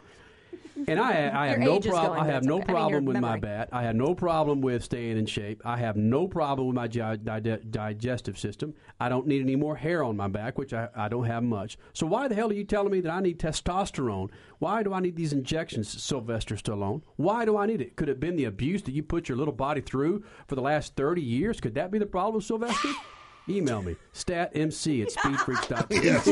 [0.88, 1.10] And I,
[1.44, 2.12] I have Your no age is problem.
[2.12, 2.62] going, I but have it's no okay.
[2.62, 3.40] I mean, problem your with my memory.
[3.40, 3.68] bat.
[3.72, 5.60] I have no problem with staying in shape.
[5.64, 8.74] I have no problem with my gi- di- digestive system.
[8.98, 11.76] I don't need any more hair on my back, which I, I don't have much.
[11.92, 14.30] So why the hell are you telling me that I need testosterone?
[14.58, 17.02] Why do I need these injections, Sylvester Stallone?
[17.16, 17.96] Why do I need it?
[17.96, 20.62] Could it have been the abuse that you put your little body through for the
[20.62, 21.60] last 30 years?
[21.60, 22.88] Could that be the problem, Sylvester?
[23.48, 25.86] Email me, statmc at speedfreaks.com.
[26.04, 26.26] Yes,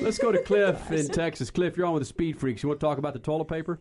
[0.00, 1.50] Let's go to Cliff in Texas.
[1.50, 2.62] Cliff, you're on with the Speed Freaks.
[2.62, 3.80] You want to talk about the toilet paper?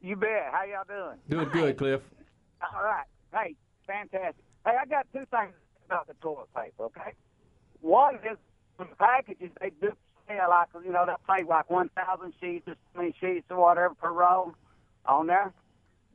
[0.00, 0.48] You bet.
[0.50, 1.18] How y'all doing?
[1.28, 2.00] Doing good, Cliff.
[2.62, 3.04] All right.
[3.32, 3.54] Hey,
[3.86, 4.44] fantastic.
[4.64, 5.54] Hey, I got two things
[5.86, 7.12] about the toilet paper, okay?
[7.80, 8.38] One is
[8.78, 9.92] the packages, they do
[10.28, 13.94] sell, like, you know, they say like 1,000 sheets or so many sheets or whatever
[13.94, 14.54] per roll
[15.06, 15.52] on there.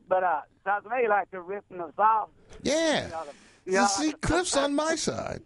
[0.08, 2.30] But uh, sounds to me like they're ripping us off.
[2.64, 3.06] Yeah.
[3.06, 5.42] You know, the, you know, See, Cliff's on my side.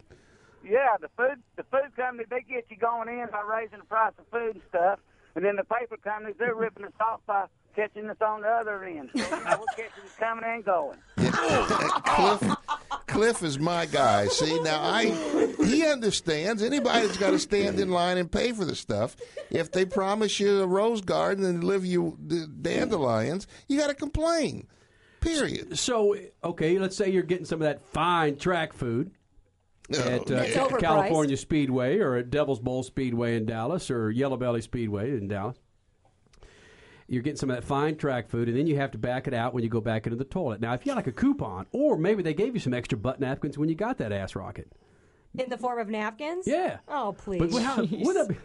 [0.63, 4.13] Yeah, the food the food company they get you going in by raising the price
[4.17, 4.99] of food and stuff,
[5.35, 7.45] and then the paper companies they're ripping us off by
[7.75, 9.09] catching us on the other end.
[9.15, 10.97] So you know, we're catching us coming and going.
[12.05, 12.57] Cliff,
[13.07, 14.27] Cliff is my guy.
[14.27, 15.05] See, now I
[15.65, 16.61] he understands.
[16.61, 19.15] Anybody that's got to stand in line and pay for the stuff,
[19.49, 22.17] if they promise you a rose garden and deliver you
[22.61, 24.67] dandelions, you got to complain.
[25.21, 25.77] Period.
[25.77, 29.11] So, okay, let's say you're getting some of that fine track food
[29.97, 30.77] at uh, It's.
[30.79, 35.57] California Speedway or at Devil's Bowl Speedway in Dallas or Yellow Belly Speedway in Dallas.
[37.07, 39.33] You're getting some of that fine track food, and then you have to back it
[39.33, 40.61] out when you go back into the toilet.
[40.61, 43.19] Now, if you got like a coupon, or maybe they gave you some extra butt
[43.19, 44.71] napkins when you got that ass rocket.
[45.37, 46.47] In the form of napkins?
[46.47, 46.77] Yeah.
[46.87, 47.39] Oh, please.
[47.39, 48.35] But how, would that be,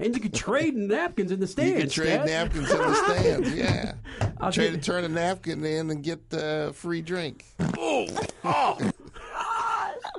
[0.00, 1.70] and you could trade napkins in the stands.
[1.72, 2.26] You can trade Stat.
[2.26, 3.54] napkins in the stands.
[3.54, 3.94] Yeah,
[4.40, 7.44] I'll trade get- turn a napkin in and get a free drink.
[7.78, 8.06] Oh,
[8.44, 8.78] Oh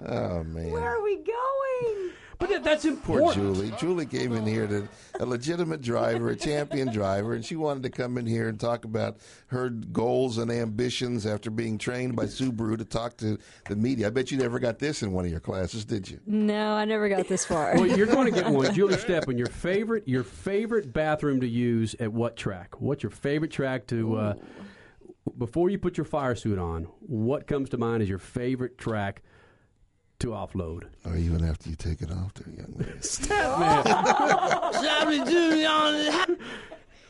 [0.02, 0.72] man.
[0.72, 2.12] Where are we going?
[2.38, 3.34] But that, that's Poor important.
[3.34, 3.74] Julie.
[3.80, 4.88] Julie came in here to
[5.20, 8.86] a legitimate driver, a champion driver, and she wanted to come in here and talk
[8.86, 9.18] about
[9.48, 13.38] her goals and ambitions after being trained by Subaru to talk to
[13.70, 14.08] the media.
[14.08, 16.20] I bet you never got this in one of your classes, did you?
[16.26, 17.74] No, I never got this far.
[17.76, 19.38] Well, you're going to get one, Julie Steppen.
[19.38, 22.82] Your favorite, your favorite bathroom to use at what track?
[22.82, 24.16] What's your favorite track to?
[24.18, 24.34] Uh,
[25.38, 29.24] before you put your fire suit on, what comes to mind as your favorite track
[30.20, 30.84] to offload?
[31.06, 33.02] Or even after you take it off, there, young man.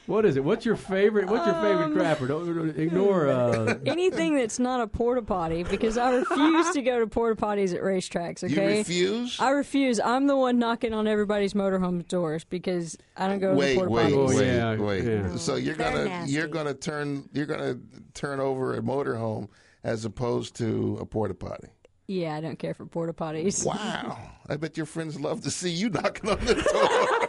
[0.07, 0.43] What is it?
[0.43, 1.25] What's your favorite?
[1.27, 2.27] What's your favorite Um, crapper?
[2.27, 3.27] Don't, don't ignore.
[3.27, 7.73] Uh, Anything that's not a porta potty because I refuse to go to porta potties
[7.73, 8.43] at racetracks.
[8.43, 9.39] Okay, you refuse?
[9.39, 9.99] I refuse.
[9.99, 13.91] I'm the one knocking on everybody's motorhome doors because I don't go Wait, the porta
[13.91, 14.15] wait, potties.
[14.15, 15.03] Oh, wait, yeah, wait.
[15.05, 15.35] yeah.
[15.37, 16.33] So you're They're gonna nasty.
[16.33, 17.79] you're gonna turn you're gonna
[18.13, 19.47] turn over a motorhome
[19.83, 21.69] as opposed to a porta potty.
[22.07, 23.65] Yeah, I don't care for porta potties.
[23.65, 24.17] Wow!
[24.47, 26.53] I bet your friends love to see you knocking on the
[27.19, 27.24] door.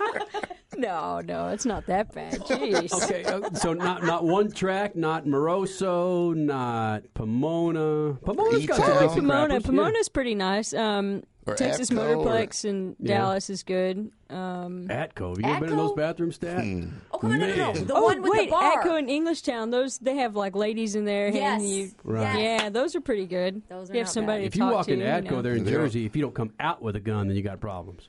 [0.76, 2.34] No, no, it's not that bad.
[2.40, 2.92] Jeez.
[3.04, 8.14] okay, uh, so not not one track, not Moroso, not Pomona.
[8.22, 9.48] Pomona's got some decent Pomona.
[9.48, 9.58] crappers, yeah.
[9.70, 10.74] Pomona's pretty nice.
[10.74, 13.18] Um, Or Texas Atco, or- Motorplex in Yeah.
[13.18, 14.10] Dallas is good.
[14.28, 15.30] Um, Atco.
[15.30, 15.96] Have you ever been in those Atco?
[15.96, 16.60] bathrooms, Stat?
[16.64, 16.88] Hmm.
[17.12, 17.72] Oh, come on, no, no, no.
[17.72, 17.86] Man.
[17.86, 18.82] The oh one with wait, the bar.
[18.82, 19.70] Atco in Englishtown.
[19.70, 21.28] Those they have like ladies in there.
[21.28, 21.42] Yes.
[21.42, 22.38] handing you, Right.
[22.40, 23.62] Yeah, those are pretty good.
[23.68, 24.42] Those are you have not somebody bad.
[24.42, 24.92] to If you talk walk to.
[24.94, 25.42] in Atco you know.
[25.42, 27.60] there in They're- Jersey, if you don't come out with a gun, then you got
[27.60, 28.08] problems.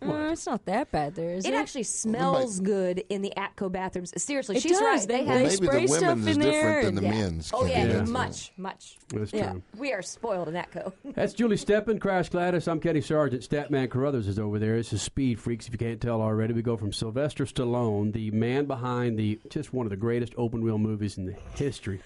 [0.00, 1.56] Uh, it's not that bad there, is It it?
[1.56, 4.12] actually smells good in the Atco bathrooms.
[4.22, 4.80] Seriously, It she's does.
[4.82, 5.00] right.
[5.00, 7.08] They- They Well, have they maybe spray the stuff women's is there different than the
[7.10, 7.50] and- men's.
[7.52, 8.10] Oh yeah, Kenny.
[8.10, 8.98] much, much.
[9.08, 9.50] That's Yeah.
[9.52, 9.62] true.
[9.76, 10.92] We are spoiled in Atco.
[11.14, 12.68] That's Julie Steppen, Crash Gladys.
[12.68, 13.42] I'm Kenny Sargent.
[13.42, 14.76] Statman Carruthers is over there.
[14.76, 15.66] This is Speed Freaks.
[15.66, 19.72] If you can't tell already, we go from Sylvester Stallone, the man behind the just
[19.74, 22.00] one of the greatest open wheel movies in the history,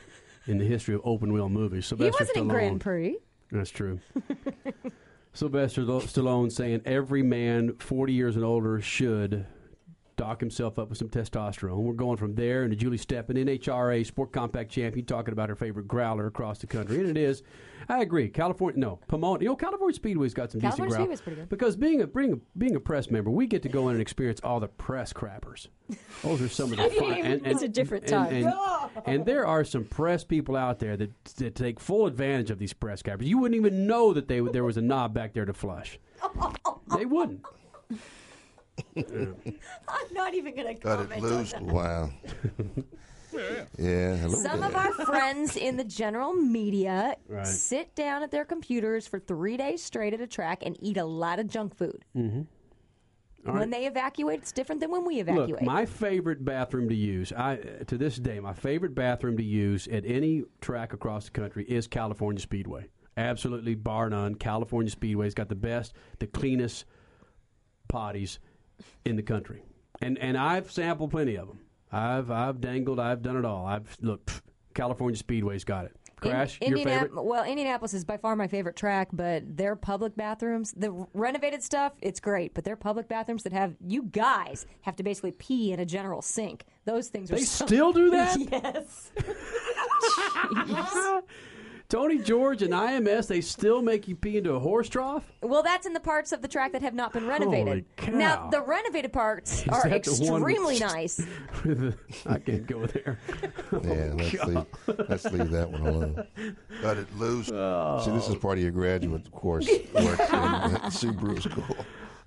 [0.47, 1.85] in the history of open wheel movies.
[1.87, 2.27] Sylvester Stallone.
[2.27, 2.41] he wasn't Stallone.
[2.41, 3.19] in Grand Prix.
[3.51, 4.01] That's true.
[5.35, 9.47] Sylvester Stallone saying every man 40 years and older should
[10.17, 11.77] dock himself up with some testosterone.
[11.79, 15.89] We're going from there into Julie Steppen, NHRA Sport Compact champion, talking about her favorite
[15.89, 16.99] growler across the country.
[16.99, 17.43] And it is,
[17.89, 19.43] I agree, California, no, Pomona.
[19.43, 21.03] You know, California Speedway's got some California decent.
[21.03, 21.49] Speedway's pretty good.
[21.49, 24.03] Because being a, being, a, being a press member, we get to go in and
[24.03, 25.69] experience all the press crappers.
[26.23, 27.13] Those are some of the fun.
[27.13, 28.93] And, and, It's a different and- type.
[28.97, 32.59] And, and there are some press people out there that, that take full advantage of
[32.59, 33.27] these press crappers.
[33.27, 35.99] You wouldn't even know that they there was a knob back there to flush.
[36.97, 37.41] They wouldn't.
[38.97, 41.53] I'm not even going to Got comment it on loose.
[41.53, 41.62] that.
[41.62, 42.11] Wow.
[43.78, 44.69] Yeah, hello Some there.
[44.69, 47.47] of our friends in the general media Right.
[47.47, 51.05] sit down at their computers for three days straight at a track and eat a
[51.07, 52.05] lot of junk food.
[52.15, 52.43] Mm-hmm.
[53.49, 55.49] All when they evacuate, it's different than when we evacuate.
[55.49, 59.89] Look, my favorite bathroom to use, I to this day, my favorite bathroom to use
[59.89, 62.89] at any track across the country is California Speedway.
[63.16, 64.35] Absolutely, bar none.
[64.35, 66.85] California Speedway's got the best, the cleanest
[67.90, 68.39] potties
[69.05, 69.63] in the country,
[70.01, 71.61] and and I've sampled plenty of them.
[71.91, 73.01] I've I've dangled.
[73.01, 73.67] I've done it all.
[73.67, 74.25] I've look.
[74.27, 74.41] pff,
[74.75, 75.97] California Speedway's got it.
[76.17, 77.25] Crash, In- your favorite?
[77.25, 81.95] Well, Indianapolis is by far my favorite track, but their public bathrooms, the renovated stuff,
[82.01, 82.55] it's great.
[82.55, 86.23] But their public bathrooms that have you guys have to basically pee in a general
[86.23, 86.65] sink.
[86.85, 88.39] Those things are They so- still do that?
[88.39, 89.11] yes.
[91.93, 95.31] Tony George and IMS, they still make you pee into a horse trough.
[95.43, 97.85] Well, that's in the parts of the track that have not been renovated.
[97.98, 98.12] cow.
[98.12, 101.20] Now, the renovated parts Is are that the one with- extremely nice.
[102.27, 103.19] I can't go there.
[103.85, 104.66] Yeah, oh, let's leave,
[105.09, 106.27] let's leave that one alone.
[106.82, 107.47] But it lose.
[107.47, 110.27] See, this is part of your graduate course work in
[110.90, 111.77] Subaru school.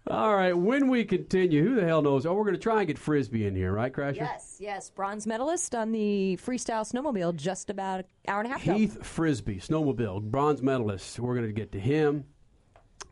[0.07, 2.27] All right, when we continue, who the hell knows?
[2.27, 4.18] Oh, we're going to try and get Frisby in here, right, Crasher?
[4.18, 4.91] Yes, yes.
[4.91, 8.76] Bronze medalist on the freestyle snowmobile just about an hour and a half ago.
[8.76, 11.19] Heath Frisby, snowmobile, bronze medalist.
[11.19, 12.26] We're going to get to him.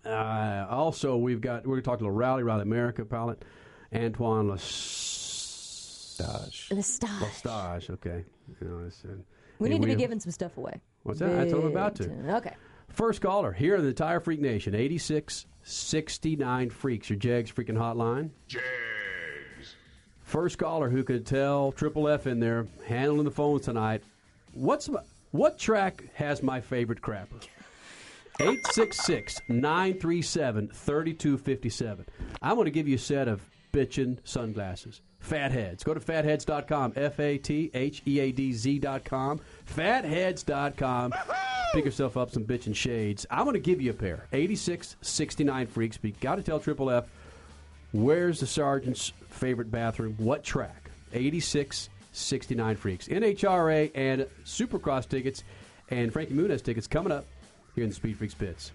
[0.05, 3.43] Uh, also, we've got we're going to talk to the Rally Rally America pilot,
[3.95, 4.61] Antoine L'Estage.
[6.71, 7.21] L'Estage.
[7.21, 8.23] L'Estage, okay.
[8.61, 9.13] You know, uh,
[9.57, 10.79] We need to be giving some stuff away.
[11.01, 11.29] What's that?
[11.29, 12.35] That's what I'm about to.
[12.35, 12.53] Okay.
[12.89, 14.75] First caller here in the entire Freak Nation,
[15.63, 18.31] 8669 Freaks, your JEGS freaking hotline.
[18.49, 19.75] JEGS.
[20.21, 24.03] First caller who could tell Triple F in there handling the phones tonight.
[24.53, 24.99] What's my,
[25.31, 27.41] what track has my favorite crapper?
[28.41, 32.05] 866 937 3257.
[32.41, 33.41] I'm going to give you a set of
[33.73, 35.01] bitchin' sunglasses.
[35.21, 35.83] Fatheadz.
[35.83, 36.93] Go to fatheadz.com.
[36.95, 39.41] F A T H E A D Z.com.
[39.65, 41.13] Fatheadz.com.
[41.73, 43.25] Pick yourself up some bitchin' shades.
[43.29, 44.27] I'm going to give you a pair.
[44.31, 45.97] 8669 Freaks.
[45.97, 47.05] But got to tell Triple F
[47.91, 50.15] where's the sergeant's favorite bathroom?
[50.17, 50.91] What track?
[51.13, 53.07] 8669 Freaks.
[53.07, 55.43] NHRA and Supercross tickets
[55.89, 57.25] and Frankie Muniz tickets coming up
[57.75, 58.71] here in the Speed Freaks pits.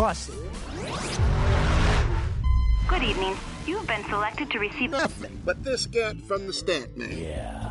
[0.00, 0.34] Busted.
[2.88, 3.36] Good evening.
[3.66, 7.18] You've been selected to receive nothing but this scat from the stat man.
[7.18, 7.70] Yeah.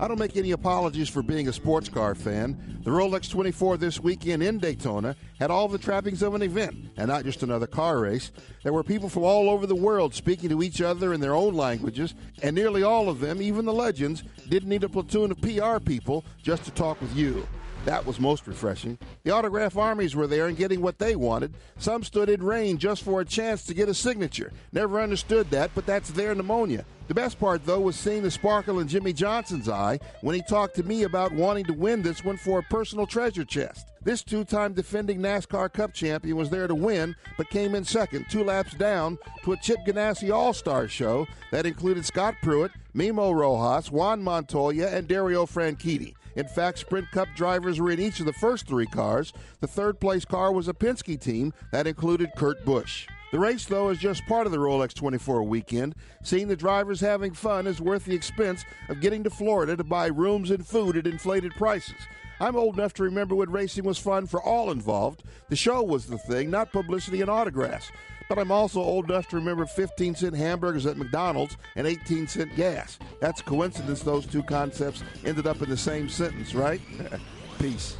[0.00, 2.80] I don't make any apologies for being a sports car fan.
[2.84, 7.08] The Rolex 24 this weekend in Daytona had all the trappings of an event and
[7.08, 8.32] not just another car race.
[8.62, 11.52] There were people from all over the world speaking to each other in their own
[11.52, 15.80] languages, and nearly all of them, even the legends, didn't need a platoon of PR
[15.84, 17.46] people just to talk with you.
[17.84, 18.98] That was most refreshing.
[19.24, 21.52] The autograph armies were there and getting what they wanted.
[21.78, 24.52] Some stood in rain just for a chance to get a signature.
[24.72, 26.86] Never understood that, but that's their pneumonia.
[27.08, 30.74] The best part, though, was seeing the sparkle in Jimmie Johnson's eye when he talked
[30.76, 33.88] to me about wanting to win this one for a personal treasure chest.
[34.02, 38.26] This two time defending NASCAR Cup champion was there to win, but came in second,
[38.30, 43.32] two laps down, to a Chip Ganassi All Star show that included Scott Pruett, Memo
[43.32, 46.14] Rojas, Juan Montoya, and Dario Franchitti.
[46.36, 49.32] In fact, Sprint Cup drivers were in each of the first three cars.
[49.60, 53.06] The third place car was a Penske team that included Kurt Busch.
[53.32, 55.96] The race, though, is just part of the Rolex 24 weekend.
[56.22, 60.06] Seeing the drivers having fun is worth the expense of getting to Florida to buy
[60.06, 62.00] rooms and food at inflated prices.
[62.40, 65.22] I'm old enough to remember when racing was fun for all involved.
[65.48, 67.90] The show was the thing, not publicity and autographs.
[68.28, 72.56] But I'm also old enough to remember 15 cent hamburgers at McDonald's and 18 cent
[72.56, 72.98] gas.
[73.20, 76.80] That's a coincidence those two concepts ended up in the same sentence, right?
[77.58, 77.96] Peace.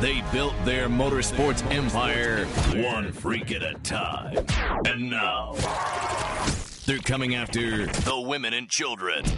[0.00, 2.44] They built their motorsports empire
[2.82, 4.44] one freak at a time.
[4.84, 5.54] And now,
[6.84, 9.24] they're coming after the women and children.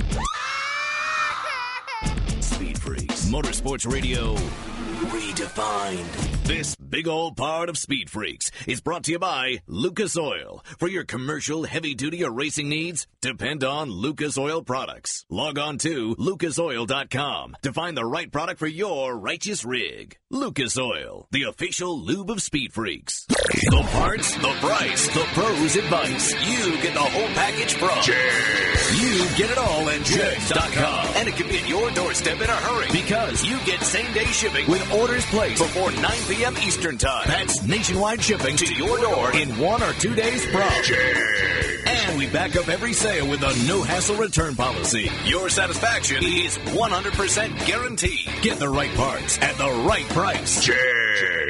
[2.40, 3.26] Speed Freaks.
[3.26, 4.34] Motorsports Radio
[5.06, 6.44] redefined.
[6.44, 10.64] This big old part of Speed Freaks is brought to you by Lucas Oil.
[10.78, 15.26] For your commercial, heavy duty, or racing needs, depend on Lucas Oil products.
[15.28, 20.16] Log on to lucasoil.com to find the right product for your righteous rig.
[20.30, 23.26] Lucas Oil, the official lube of Speed Freaks.
[23.26, 26.32] The parts, the price, the pros advice.
[26.48, 27.90] You get the whole package from
[28.96, 31.06] You get it all at Jegs.com.
[31.16, 34.24] And it can be at your doorstep in a hurry because you get same day
[34.26, 36.56] shipping with orders placed before 9 p.m.
[36.58, 37.24] Eastern Time.
[37.26, 40.62] That's nationwide shipping to your door in one or two days from.
[41.86, 45.10] And we back up every sale with a no hassle return policy.
[45.24, 48.28] Your satisfaction is 100% guaranteed.
[48.42, 50.64] Get the right parts at the right price.
[50.64, 51.47] Cheers.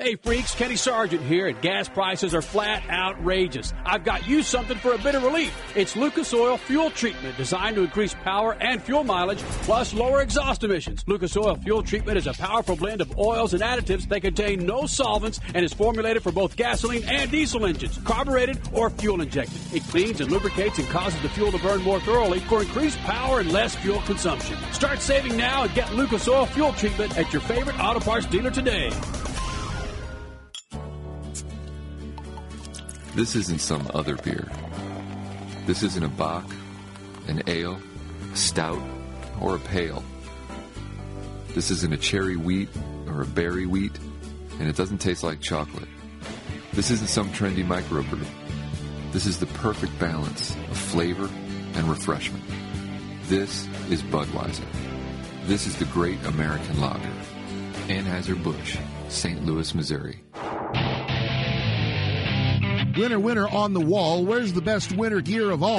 [0.00, 3.74] Hey freaks, Kenny Sargent here, and gas prices are flat outrageous.
[3.84, 5.54] I've got you something for a bit of relief.
[5.76, 10.64] It's Lucas Oil Fuel Treatment, designed to increase power and fuel mileage, plus lower exhaust
[10.64, 11.04] emissions.
[11.06, 14.86] Lucas Oil Fuel Treatment is a powerful blend of oils and additives that contain no
[14.86, 19.60] solvents and is formulated for both gasoline and diesel engines, carbureted or fuel injected.
[19.74, 23.40] It cleans and lubricates and causes the fuel to burn more thoroughly for increased power
[23.40, 24.56] and less fuel consumption.
[24.72, 28.50] Start saving now and get Lucas Oil Fuel Treatment at your favorite auto parts dealer
[28.50, 28.90] today.
[33.14, 34.48] This isn't some other beer.
[35.66, 36.48] This isn't a bock,
[37.26, 37.80] an ale,
[38.32, 38.80] a stout,
[39.40, 40.04] or a pale.
[41.48, 42.68] This isn't a cherry wheat
[43.08, 43.98] or a berry wheat,
[44.60, 45.88] and it doesn't taste like chocolate.
[46.72, 48.24] This isn't some trendy microbrew.
[49.10, 51.28] This is the perfect balance of flavor
[51.74, 52.44] and refreshment.
[53.26, 54.64] This is Budweiser.
[55.46, 57.12] This is the great American lager.
[57.88, 58.78] Anheuser-Busch,
[59.08, 59.44] St.
[59.44, 60.20] Louis, Missouri.
[62.96, 64.24] Winter, winner on the wall.
[64.24, 65.78] Where's the best winter gear of all?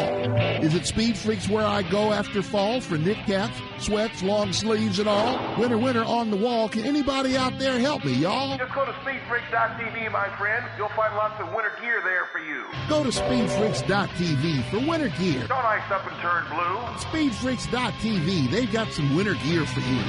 [0.61, 4.99] Is it Speed Freaks where I go after fall for knit caps, sweats, long sleeves,
[4.99, 5.59] and all?
[5.59, 6.69] Winter, winner on the wall.
[6.69, 8.57] Can anybody out there help me, y'all?
[8.57, 10.65] Just go to speedfreaks.tv, my friend.
[10.77, 12.63] You'll find lots of winter gear there for you.
[12.87, 15.47] Go to speedfreaks.tv for winter gear.
[15.47, 16.77] Don't ice up and turn blue.
[17.09, 18.51] Speedfreaks.tv.
[18.51, 20.01] They've got some winter gear for you.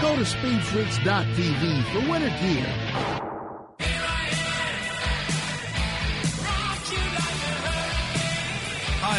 [0.00, 3.31] Go to speedfreaks.tv for winter gear.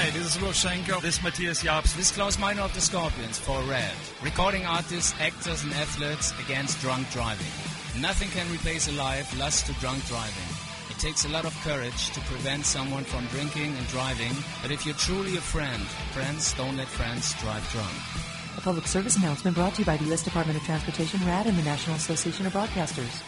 [0.04, 1.02] Hi, this is Roshenko.
[1.02, 1.96] This is Matthias Jabs.
[1.96, 3.94] This is Klaus Meine of the Scorpions for Red.
[4.22, 7.48] Recording artists, actors, and athletes against drunk driving.
[8.02, 10.50] Nothing can replace a life lost to drunk driving.
[10.90, 14.86] It takes a lot of courage to prevent someone from drinking and driving, but if
[14.86, 17.96] you're truly a friend, friends don't let friends drive drunk.
[18.58, 20.22] A public service announcement brought to you by the U.S.
[20.22, 23.24] Department of Transportation, RADD, and the National Association of Broadcasters.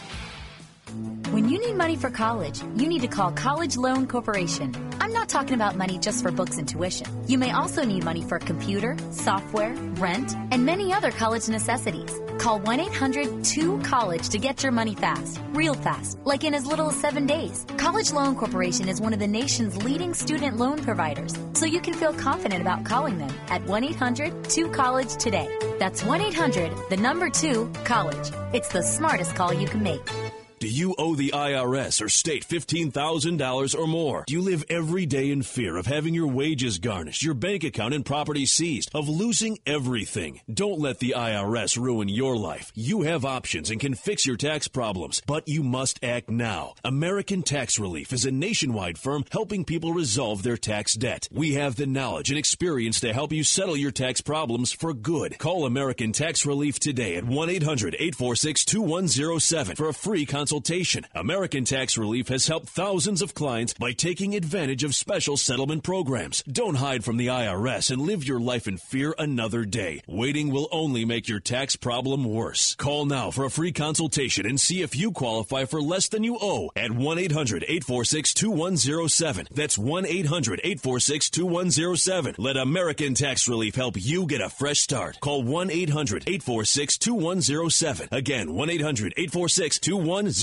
[1.30, 4.72] When you need money for college, you need to call College Loan Corporation.
[5.00, 7.06] I'm not talking about money just for books and tuition.
[7.28, 12.12] You may also need money for a computer, software, rent, and many other college necessities.
[12.38, 16.66] Call 1 800 2 College to get your money fast, real fast, like in as
[16.66, 17.66] little as seven days.
[17.76, 21.94] College Loan Corporation is one of the nation's leading student loan providers, so you can
[21.94, 25.48] feel confident about calling them at 1 800 2 College today.
[25.78, 28.30] That's 1 800 the number 2 College.
[28.52, 30.25] It's the smartest call you can make.
[30.58, 34.24] Do you owe the IRS or state $15,000 or more?
[34.26, 37.92] Do you live every day in fear of having your wages garnished, your bank account
[37.92, 40.40] and property seized, of losing everything?
[40.50, 42.72] Don't let the IRS ruin your life.
[42.74, 46.72] You have options and can fix your tax problems, but you must act now.
[46.82, 51.28] American Tax Relief is a nationwide firm helping people resolve their tax debt.
[51.30, 55.38] We have the knowledge and experience to help you settle your tax problems for good.
[55.38, 61.04] Call American Tax Relief today at 1 800 846 2107 for a free consultation consultation.
[61.12, 66.40] American Tax Relief has helped thousands of clients by taking advantage of special settlement programs.
[66.44, 70.02] Don't hide from the IRS and live your life in fear another day.
[70.06, 72.76] Waiting will only make your tax problem worse.
[72.76, 76.38] Call now for a free consultation and see if you qualify for less than you
[76.40, 79.48] owe at 1 800 846 2107.
[79.50, 82.36] That's 1 800 846 2107.
[82.38, 85.18] Let American Tax Relief help you get a fresh start.
[85.18, 88.08] Call 1 800 846 2107.
[88.12, 90.35] Again, 1 800 846 2107.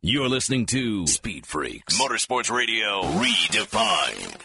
[0.00, 4.40] You're listening to Speed Freaks Motorsports Radio Redefined.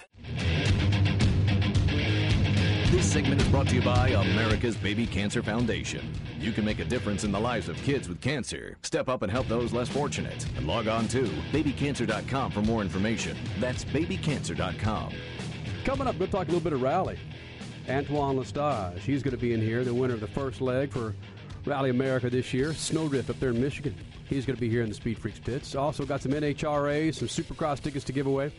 [2.92, 6.12] This segment is brought to you by America's Baby Cancer Foundation.
[6.42, 8.76] You can make a difference in the lives of kids with cancer.
[8.82, 10.46] Step up and help those less fortunate.
[10.58, 11.24] And log on to
[11.54, 13.38] babycancer.com for more information.
[13.62, 15.14] That's babycancer.com.
[15.86, 17.18] Coming up, we'll talk a little bit of rally.
[17.88, 21.16] Antoine Lestage, he's going to be in here, the winner of the first leg for
[21.66, 22.74] Rally America this year.
[22.74, 23.96] Snowdrift up there in Michigan.
[24.28, 25.76] He's going to be here in the Speed Freaks pits.
[25.76, 28.52] Also got some NHRA, some Supercross tickets to give away.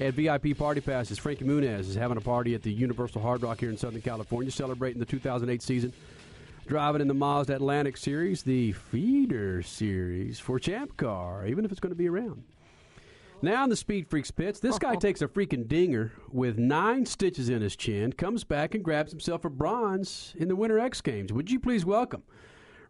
[0.00, 1.18] And VIP party passes.
[1.18, 4.50] Frankie Muniz is having a party at the Universal Hard Rock here in Southern California,
[4.50, 5.92] celebrating the 2008 season.
[6.66, 11.80] Driving in the Mazda Atlantic Series, the feeder series for Champ Car, even if it's
[11.80, 12.42] going to be around.
[13.42, 15.00] Now in the Speed Freaks pits, this guy uh-huh.
[15.00, 19.44] takes a freaking dinger with nine stitches in his chin, comes back and grabs himself
[19.44, 21.30] a bronze in the Winter X Games.
[21.30, 22.22] Would you please welcome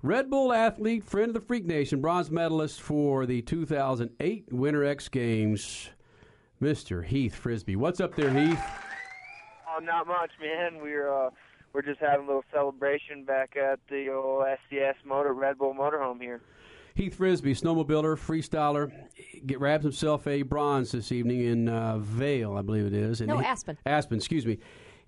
[0.05, 5.09] Red Bull athlete, friend of the Freak Nation, bronze medalist for the 2008 Winter X
[5.09, 5.89] Games,
[6.61, 7.03] Mr.
[7.03, 7.75] Heath Frisby.
[7.75, 8.61] What's up there, Heath?
[9.67, 10.83] Oh, not much, man.
[10.83, 11.31] We're uh,
[11.73, 16.21] we're just having a little celebration back at the old SCS Motor Red Bull Motorhome
[16.21, 16.43] here.
[16.95, 18.93] Heath Frisby, snowmobiler, freestyler,
[19.47, 23.23] get grabs himself a bronze this evening in uh, Vail, I believe it is.
[23.23, 23.79] And No, he- Aspen.
[23.87, 24.59] Aspen, excuse me.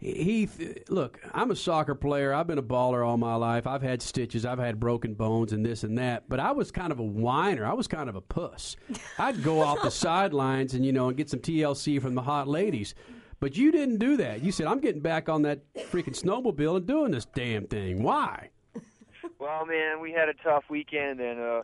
[0.06, 2.32] Heath, look, I'm a soccer player.
[2.32, 3.66] I've been a baller all my life.
[3.66, 4.46] I've had stitches.
[4.46, 6.28] I've had broken bones and this and that.
[6.28, 7.66] But I was kind of a whiner.
[7.66, 8.76] I was kind of a puss.
[9.18, 12.46] I'd go off the sidelines and you know and get some TLC from the hot
[12.46, 12.94] ladies.
[13.40, 14.44] But you didn't do that.
[14.44, 15.60] You said I'm getting back on that
[15.90, 18.04] freaking snowmobile and doing this damn thing.
[18.04, 18.50] Why?
[19.40, 21.62] Well, man, we had a tough weekend, and uh,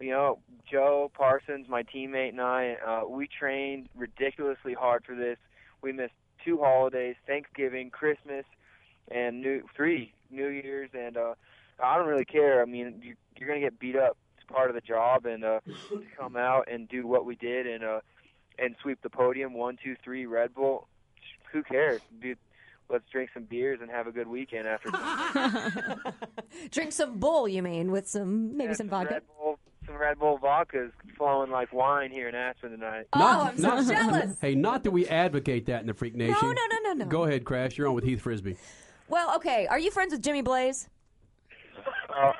[0.00, 0.38] you know,
[0.70, 5.38] Joe Parsons, my teammate, and I, uh, we trained ridiculously hard for this.
[5.82, 6.14] We missed
[6.44, 8.44] two holidays: Thanksgiving, Christmas,
[9.10, 10.90] and New three New Year's.
[10.94, 11.34] And uh,
[11.82, 12.62] I don't really care.
[12.62, 14.16] I mean, you, you're gonna get beat up.
[14.36, 15.60] It's part of the job, and uh,
[15.90, 18.00] to come out and do what we did, and uh,
[18.58, 20.88] and sweep the podium, one, two, three, Red Bull.
[21.52, 22.38] Who cares, dude?
[22.90, 24.90] Let's drink some beers and have a good weekend after.
[26.70, 29.14] Drink some bull, you mean, with some maybe some vodka.
[29.14, 33.06] Red Bull, some Red Bull vodka's flowing like wine here in Aspen tonight.
[33.12, 34.38] Oh, I'm so jealous.
[34.40, 36.36] Hey, not that we advocate that in the Freak Nation.
[36.40, 37.04] No, no, no, no, no.
[37.06, 37.78] Go ahead, Crash.
[37.78, 38.56] You're on with Heath Frisby.
[39.08, 39.66] Well, okay.
[39.66, 40.88] Are you friends with Jimmy Blaze?
[42.08, 42.32] no,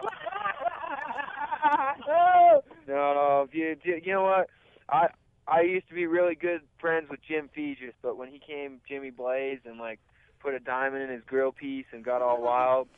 [2.88, 4.48] no, you, you you know what?
[4.88, 5.08] I
[5.46, 9.10] I used to be really good friends with Jim Feges, but when he came Jimmy
[9.10, 10.00] Blaze and like
[10.40, 12.88] put a diamond in his grill piece and got all wild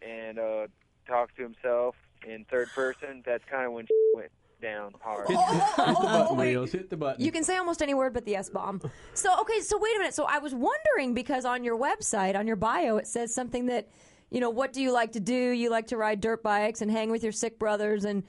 [0.00, 0.66] and uh
[1.06, 1.94] talked to himself
[2.26, 4.30] in third person, that's kind of when shit went
[4.60, 5.28] down hard.
[5.28, 6.72] Hit, hit the button, Wheels.
[6.72, 7.24] Hit the button.
[7.24, 8.80] You can say almost any word but the S bomb.
[9.14, 10.14] So, okay, so wait a minute.
[10.14, 13.88] So I was wondering because on your website, on your bio, it says something that,
[14.30, 15.34] you know, what do you like to do?
[15.34, 18.22] You like to ride dirt bikes and hang with your sick brothers and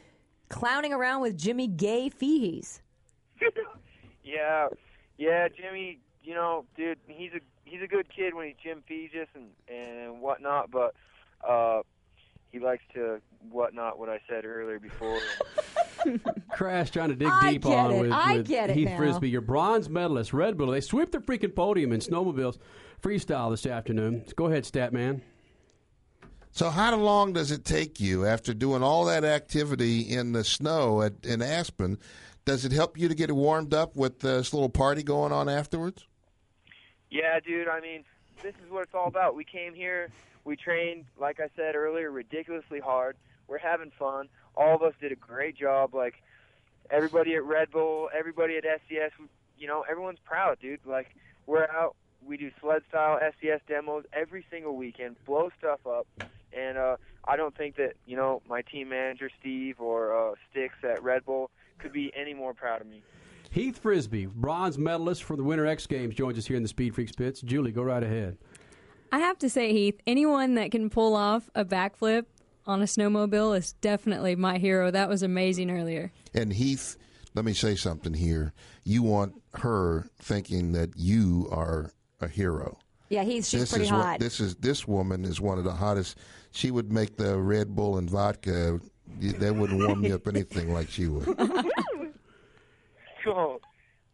[0.50, 2.80] clowning around with Jimmy Gay Feehees.
[4.26, 4.70] Yeah,
[5.18, 6.00] yeah, Jimmy.
[6.24, 10.22] You know, dude, he's a he's a good kid when he's Jim Feges and and
[10.22, 10.96] whatnot, but
[11.48, 11.82] uh,
[12.54, 13.20] he likes to
[13.50, 15.20] whatnot what I said earlier before.
[16.54, 18.02] Crash trying to dig I deep get on it.
[18.02, 18.98] with, I with get it Heath now.
[18.98, 20.68] Frisby, your bronze medalist, Red Bull.
[20.68, 22.60] They swept the freaking podium in snowmobiles
[23.02, 24.24] freestyle this afternoon.
[24.36, 25.24] Go ahead, stat man.
[26.52, 31.02] So, how long does it take you after doing all that activity in the snow
[31.02, 31.98] at, in Aspen?
[32.46, 36.06] Does it help you to get warmed up with this little party going on afterwards?
[37.10, 37.68] Yeah, dude.
[37.68, 38.04] I mean,
[38.44, 39.36] this is what it's all about.
[39.36, 40.10] We came here,
[40.46, 43.16] we trained, like I said earlier, ridiculously hard.
[43.48, 44.30] We're having fun.
[44.56, 45.94] All of us did a great job.
[45.94, 46.16] Like
[46.90, 49.12] everybody at Red Bull, everybody at SCS,
[49.58, 50.80] you know, everyone's proud, dude.
[50.86, 51.16] Like
[51.46, 51.96] we're out,
[52.26, 56.08] we do sled style SCS demos every single weekend, blow stuff up,
[56.52, 60.76] and uh, I don't think that you know my team manager Steve or uh, Sticks
[60.84, 61.50] at Red Bull
[61.80, 63.04] could be any more proud of me.
[63.50, 66.96] Heath Frisby, bronze medalist for the Winter X Games, joins us here in the Speed
[66.96, 67.40] Freaks pits.
[67.42, 68.38] Julie, go right ahead.
[69.14, 72.26] I have to say, Heath, anyone that can pull off a backflip
[72.66, 74.90] on a snowmobile is definitely my hero.
[74.90, 76.12] That was amazing earlier.
[76.34, 76.98] And Heath,
[77.36, 78.54] let me say something here.
[78.84, 81.92] You want her thinking that you are
[82.22, 82.80] a hero.
[83.10, 84.14] Yeah, he's she's this pretty is hot.
[84.14, 86.18] What, this is this woman is one of the hottest.
[86.50, 88.80] She would make the Red Bull and vodka.
[89.20, 91.38] That wouldn't warm me up anything like she would.
[93.24, 93.62] Cool.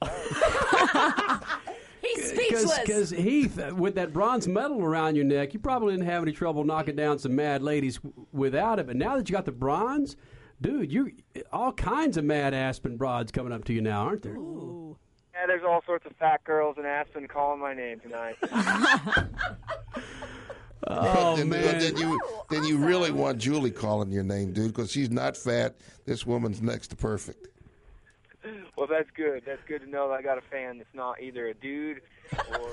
[2.15, 6.23] He's Because Heath, uh, with that bronze medal around your neck, you probably didn't have
[6.23, 7.99] any trouble knocking down some mad ladies
[8.31, 8.87] without it.
[8.87, 10.15] But now that you got the bronze,
[10.61, 11.11] dude, you
[11.51, 14.37] all kinds of mad Aspen broads coming up to you now, aren't there?
[14.37, 18.37] Yeah, there's all sorts of fat girls in Aspen calling my name tonight.
[20.87, 21.79] Oh then, man!
[21.79, 22.19] then you
[22.49, 25.75] then you really want Julie calling your name, dude, because she's not fat.
[26.05, 27.47] This woman's next to perfect.
[28.77, 29.43] well, that's good.
[29.45, 32.01] That's good to know that I got a fan that's not either a dude
[32.59, 32.69] or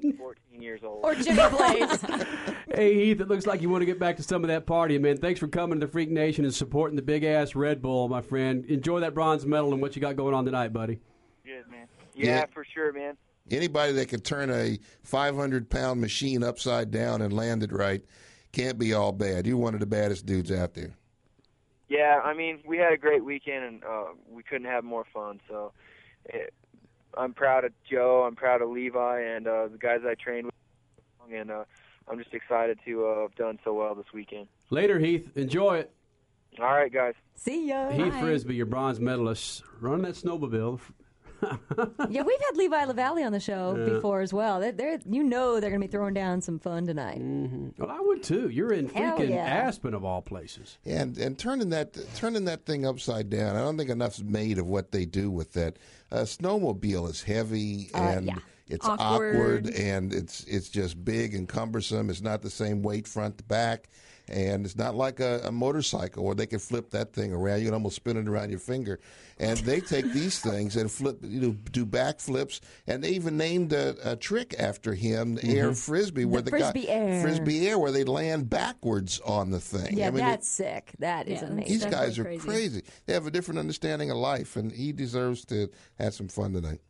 [0.18, 1.04] 14 years old.
[1.04, 2.04] Or Jimmy Blaze.
[2.74, 4.98] Hey Heath, it looks like you want to get back to some of that party,
[4.98, 5.18] man.
[5.18, 8.20] Thanks for coming to the Freak Nation and supporting the big ass Red Bull, my
[8.20, 8.64] friend.
[8.64, 10.98] Enjoy that bronze medal and what you got going on tonight, buddy.
[11.44, 11.86] Good, man.
[12.14, 12.44] Yeah, Yeah.
[12.52, 13.16] for sure, man.
[13.48, 18.02] Anybody that can turn a 500 pound machine upside down and land it right
[18.50, 19.46] can't be all bad.
[19.46, 20.94] You're one of the baddest dudes out there.
[21.88, 25.40] Yeah, I mean, we had a great weekend and uh, we couldn't have more fun.
[25.48, 25.72] So
[26.26, 26.52] it,
[27.16, 28.24] I'm proud of Joe.
[28.26, 30.54] I'm proud of Levi and uh, the guys I trained with.
[31.32, 31.64] And uh,
[32.08, 34.46] I'm just excited to uh, have done so well this weekend.
[34.70, 35.36] Later, Heath.
[35.36, 35.90] Enjoy it.
[36.60, 37.14] All right, guys.
[37.34, 37.90] See ya.
[37.90, 40.80] Heath Frisby, your bronze medalist, running that snowmobile.
[42.10, 43.94] Yeah, we've had Levi Lavallee on the show Yeah.
[43.94, 44.60] before as well.
[44.60, 47.20] They're, they're, you know they're going to be throwing down some fun tonight.
[47.78, 48.48] Well, I would too.
[48.48, 49.44] You're in freaking yeah.
[49.44, 50.78] Aspen of all places.
[50.84, 53.56] And and turning that turning that thing upside down.
[53.56, 55.78] I don't think enough's made of what they do with that.
[56.10, 58.38] A snowmobile is heavy Uh, and yeah.
[58.68, 59.36] It's Awkward.
[59.36, 62.10] awkward and it's it's just big and cumbersome.
[62.10, 63.88] It's not the same weight front to back.
[64.26, 67.58] And it's not like a, a motorcycle where they can flip that thing around.
[67.60, 68.98] You can almost spin it around your finger.
[69.38, 72.62] And they take these things and flip, you know, do back flips.
[72.86, 75.72] And they even named a, a trick after him, the air mm-hmm.
[75.74, 77.20] frisbee, where The the, frisbee guy air.
[77.22, 79.98] frisbee air, where they land backwards on the thing.
[79.98, 80.94] Yeah, I mean, it- that's sick.
[81.00, 81.72] That is Yeah, amazing.
[81.72, 82.40] these guys are crazy.
[82.48, 82.82] crazy.
[83.04, 85.68] They have a different understanding of life, and he deserves to
[85.98, 86.80] have some fun tonight.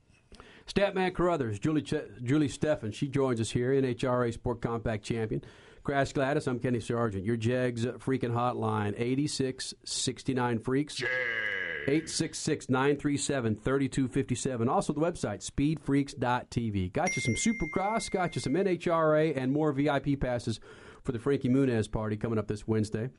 [0.66, 5.42] Statman Carruthers, Julie Ch- Julie Steffen, she joins us here, NHRA Sport Compact Champion.
[5.82, 7.24] Crash Gladys, I'm Kenny Sargent.
[7.24, 11.02] Your Jegs freaking hotline, 8669 Freaks.
[11.86, 14.68] 866 937 3257.
[14.70, 16.92] Also, the website, speedfreaks.tv.
[16.94, 20.60] Got you some Supercross, got you some NHRA, and more VIP passes
[21.02, 23.10] for the Frankie Muniz party coming up this Wednesday.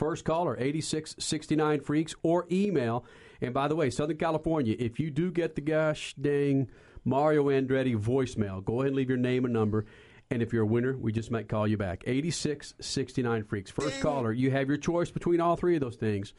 [0.00, 3.04] First caller, 8669 Freaks, or email.
[3.42, 6.70] And by the way, Southern California, if you do get the gosh dang
[7.04, 9.84] Mario Andretti voicemail, go ahead and leave your name and number.
[10.30, 12.02] And if you're a winner, we just might call you back.
[12.06, 13.70] 8669 Freaks.
[13.70, 16.32] First caller, you have your choice between all three of those things.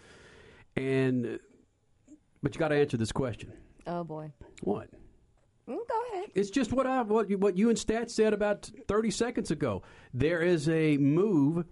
[0.76, 1.40] And,
[2.42, 3.54] but you got to answer this question.
[3.86, 4.32] Oh boy.
[4.62, 4.90] What?
[5.70, 6.32] Mm, go ahead.
[6.34, 9.84] It's just what I what you, what you and Stat said about 30 seconds ago.
[10.16, 11.66] There is a move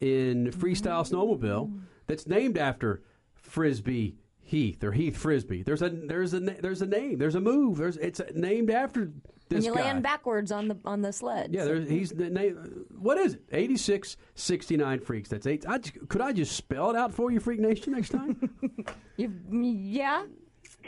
[0.00, 1.70] in freestyle snowmobile
[2.06, 3.02] that's named after
[3.34, 5.62] Frisby Heath or Heath Frisby.
[5.62, 7.18] There's a there's a there's a name.
[7.18, 7.78] There's a move.
[7.78, 9.82] There's it's named after And this you guy.
[9.82, 11.50] land backwards on the on the sled.
[11.52, 12.86] yeah, there's, he's the name.
[12.98, 13.42] What is it?
[13.52, 15.28] 86 69 freaks.
[15.28, 15.64] That's eight.
[15.68, 18.50] I, could I just spell it out for you, Freak Nation, next time?
[19.16, 20.24] You, yeah.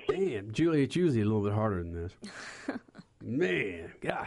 [0.08, 2.12] Damn, Julie, it's usually a little bit harder than this.
[3.22, 4.26] Man, God.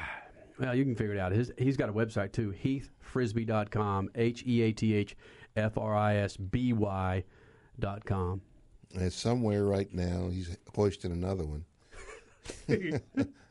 [0.60, 1.32] Well, you can figure it out.
[1.32, 5.16] His, he's got a website too, heathfrisby.com, H E A T H
[5.56, 7.24] F R I S B Y
[7.80, 8.42] dot com.
[8.94, 11.66] And somewhere right now, he's hoisting another one.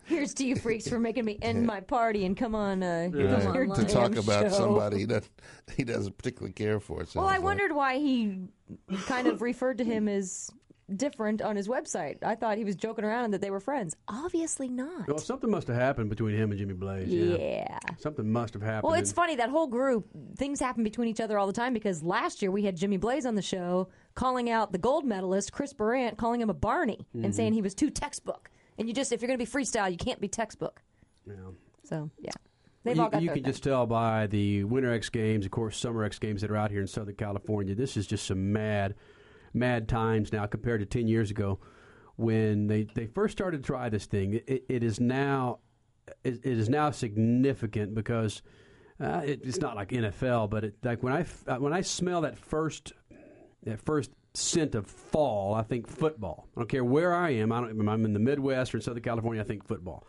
[0.07, 2.83] Here's to you freaks for making me end my party and come on.
[2.83, 3.43] Uh, Right.
[3.43, 4.59] come on to talk about show.
[4.59, 5.31] somebody he doesn't,
[5.77, 7.05] he doesn't particularly care for.
[7.15, 7.43] Well, I like.
[7.43, 8.49] wondered why he
[9.07, 10.51] kind of referred to him as
[10.95, 12.23] different on his website.
[12.23, 13.97] I thought he was joking around and that they were friends.
[14.09, 15.09] Obviously not.
[15.09, 17.09] Well, something must have happened between him and Jimmy Blaze.
[17.09, 17.79] Yeah.
[17.99, 18.91] Something must have happened.
[18.91, 20.07] Well, it's funny that whole group
[20.37, 23.27] things happen between each other all the time because last year we had Jimmy Blaze
[23.27, 27.25] on the show calling out the gold medalist Chris Burandt, calling him a Barney and
[27.25, 27.33] mm-hmm.
[27.33, 28.51] saying he was too textbook.
[28.79, 30.83] And you just if you're going to be freestyle, you can't be textbook.
[31.27, 31.35] Yeah.
[31.85, 32.31] So yeah,
[32.83, 33.53] they've you, all got you their can thing.
[33.53, 36.71] just tell by the Winter X Games, of course, Summer X Games that are out
[36.71, 37.75] here in Southern California.
[37.75, 38.95] This is just some mad,
[39.55, 41.61] mad times now compared to ten years ago
[42.17, 44.41] when they, they first started to try this thing.
[44.47, 45.59] It, it is now
[46.23, 48.43] it, it is now significant because
[49.01, 52.23] uh, it, it's not like NFL, but it, like when I uh, when I smell
[52.23, 52.93] that first
[53.65, 56.49] that first scent of fall, I think football.
[56.57, 57.53] I don't care where I am.
[57.53, 57.89] I don't.
[57.89, 59.41] I'm in the Midwest or in Southern California.
[59.41, 60.07] I think football.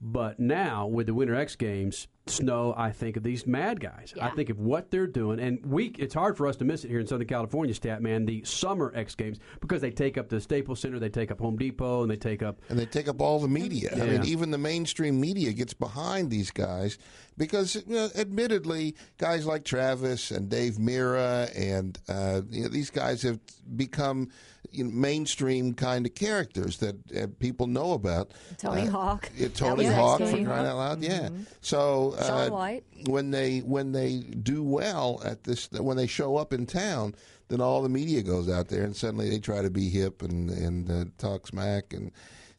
[0.00, 4.14] But now with the Winter X Games, snow, I think of these mad guys.
[4.20, 5.88] I think of what they're doing, and we.
[5.98, 8.24] It's hard for us to miss it here in Southern California, stat man.
[8.24, 11.56] The Summer X Games because they take up the Staples Center, they take up Home
[11.56, 13.90] Depot, and they take up and they take up all the media.
[13.92, 16.96] I mean, even the mainstream media gets behind these guys
[17.36, 22.90] because, you know, admittedly, guys like Travis and Dave Mirra and uh, you know, these
[22.90, 23.38] guys have
[23.76, 24.30] become
[24.70, 28.32] you know, mainstream kind of characters that uh, people know about.
[28.58, 29.30] Tony Uh, Hawk.
[29.36, 29.94] yeah, Tony was.
[29.94, 30.66] Hawk Tony for crying Hawk.
[30.66, 31.02] out loud.
[31.02, 31.28] Yeah.
[31.28, 31.46] Mhm.
[31.60, 32.84] So uh, White.
[33.06, 37.14] when they when they do well at this when they show up in town,
[37.48, 40.50] then all the media goes out there and suddenly they try to be hip and
[40.50, 42.10] and uh, talk smack and.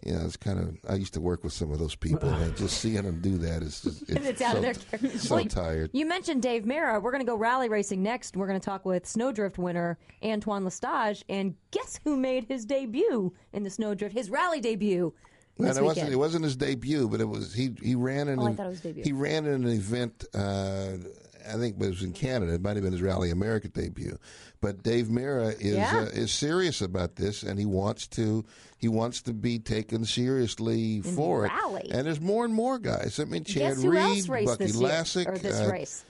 [0.06, 0.78] You know, it's kind of.
[0.88, 3.64] I used to work with some of those people, and just seeing them do that
[3.64, 5.18] is just, it's, It's out so, of their character.
[5.18, 5.90] so Well, tired.
[5.94, 7.02] You mentioned Dave Mirra.
[7.02, 8.38] We're going to go rally racing next.
[8.38, 13.34] We're going to talk with Snowdrift winner Antoine Lestage, and guess who made his debut
[13.52, 14.14] in the Snowdrift?
[14.14, 15.12] His rally debut.
[15.58, 18.46] And it wasn't it wasn't his debut, but it was he he ran in Oh,
[18.46, 19.04] I an- thought it was debut.
[19.04, 20.26] he ran in an event.
[20.34, 20.94] Uh,
[21.48, 22.56] I think it was in Canada.
[22.56, 24.18] It might have been his Rally America debut.
[24.62, 26.00] But Dave Mirra is Yeah.
[26.00, 28.44] uh, is serious about this, and he wants to
[28.78, 31.84] he wants to be taken seriously for rally.
[31.86, 31.92] it.
[31.92, 33.20] And there's more and more guys.
[33.20, 36.04] I mean, Chad Reed, Bucky Lasek, or this uh, race?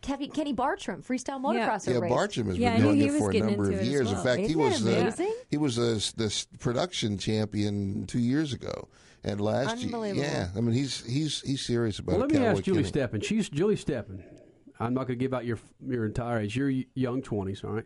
[0.00, 2.14] Kevin, Kenny Bartram, freestyle motocrosser yeah, raced.
[2.14, 4.12] Bartram has Yeah, been knew doing he it for a number of it as years.
[4.12, 8.52] In fact, he Isn't was that uh, he was a, this production champion two years
[8.52, 8.88] ago,
[9.24, 12.26] and last year, yeah, I mean he's he's he's serious about Well, it.
[12.26, 12.92] let me Cowboy ask Julie Kenny.
[13.20, 13.24] Steppen.
[13.24, 14.22] She's Julie Steppen.
[14.80, 16.56] I'm not going to give out your your entire age.
[16.56, 17.84] You're young 20s, all right?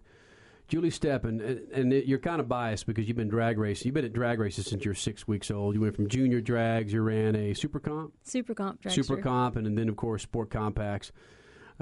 [0.69, 1.41] Julie Steppen,
[1.75, 3.87] and, and you're kind of biased because you've been drag racing.
[3.89, 5.75] You've been at drag races since you're six weeks old.
[5.75, 6.93] You went from junior drags.
[6.93, 8.93] You ran a super comp, Super comp dragster.
[8.93, 11.13] super comp, and, then of course sport compacts,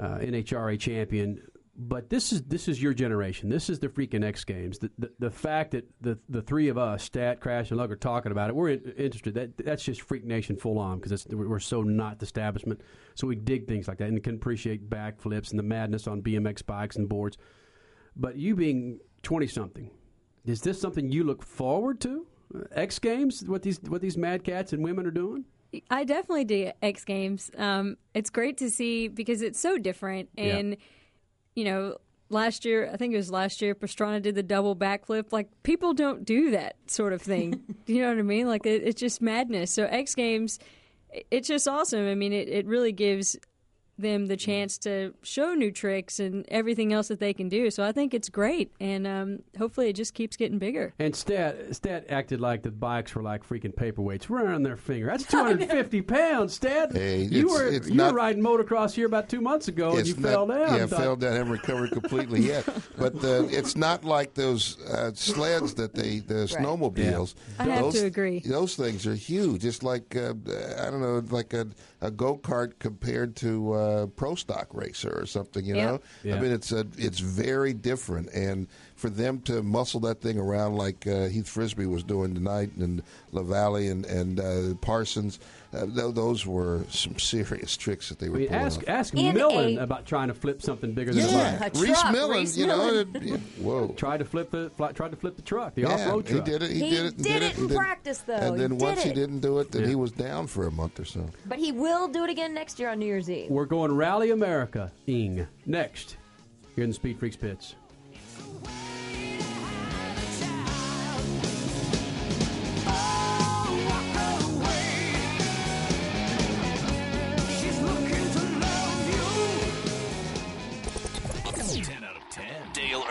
[0.01, 1.41] uh, NHRA champion.
[1.77, 3.49] But this is this is your generation.
[3.49, 4.79] This is the freaking X Games.
[4.79, 7.95] The the, the fact that the the three of us, Stat, Crash, and Lug, are
[7.95, 9.33] talking about it, we're in, interested.
[9.35, 12.81] That that's just Freak Nation full on because we're so not the establishment.
[13.15, 16.65] So we dig things like that and can appreciate backflips and the madness on BMX
[16.65, 17.37] bikes and boards.
[18.15, 19.89] But you being twenty something,
[20.45, 22.27] is this something you look forward to?
[22.53, 25.45] Uh, X Games, what these what these mad cats and women are doing?
[25.89, 27.49] I definitely do X Games.
[27.57, 30.29] Um, it's great to see because it's so different.
[30.37, 30.77] And,
[31.55, 31.97] you know,
[32.29, 35.31] last year, I think it was last year, Pastrana did the double backflip.
[35.31, 37.61] Like, people don't do that sort of thing.
[37.85, 38.47] do you know what I mean?
[38.47, 39.71] Like, it, it's just madness.
[39.71, 40.59] So, X Games,
[41.11, 42.07] it- it's just awesome.
[42.07, 43.37] I mean, it, it really gives
[44.01, 47.71] them the chance to show new tricks and everything else that they can do.
[47.71, 50.93] So I think it's great, and um, hopefully it just keeps getting bigger.
[50.99, 55.07] And Stat Stat acted like the bikes were like freaking paperweights running on their finger.
[55.07, 56.91] That's 250 pounds, Stat.
[56.91, 59.95] Hey, you it's- were it's you not- were riding motocross here about two months ago,
[59.97, 60.77] and you not- fell down.
[60.77, 61.33] Yeah, Thought- fell down.
[61.33, 62.65] Haven't recovered completely yet.
[62.97, 67.35] But uh, it's not like those uh, sleds that they, the snowmobiles.
[67.59, 68.39] I have those, to agree.
[68.39, 69.65] Those things are huge.
[69.65, 70.33] It's like uh,
[70.79, 71.67] I don't know, like a,
[72.01, 75.63] a go kart compared to uh, pro stock racer or something.
[75.63, 76.35] You know, Yeah.
[76.35, 78.29] I mean, it's a, it's very different.
[78.33, 82.71] And for them to muscle that thing around like uh, Heath Frisby was doing tonight,
[82.77, 83.03] and
[83.33, 85.39] Lavallee and and uh, Parsons,
[85.73, 88.89] uh, th- those were some serious tricks that they I were mean, ask off.
[88.89, 91.75] ask In Millen a- about trying to flip something bigger than a bike.
[91.75, 93.15] A Rhys Millen, Rhys you know, Millen.
[93.15, 93.87] it- yeah, whoa.
[93.97, 96.45] Tried to flip the fly, tried to flip the truck, the Yeah, off-road truck.
[96.45, 96.71] he did it.
[96.71, 97.13] He, He did it.
[97.15, 98.33] and did it in then- practice, though.
[98.33, 99.87] And then did once he didn't do it, then Yeah.
[99.89, 101.25] he was down for a month or so.
[101.45, 103.49] But he will do it again next year on New Year's Eve.
[103.49, 106.17] We're going Rally America ing next
[106.75, 107.75] here in the Speed Freaks pits.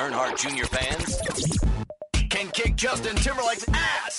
[0.00, 0.64] Earnhardt Jr.
[0.64, 1.20] fans
[2.30, 4.16] can kick Justin Timberlake's ass.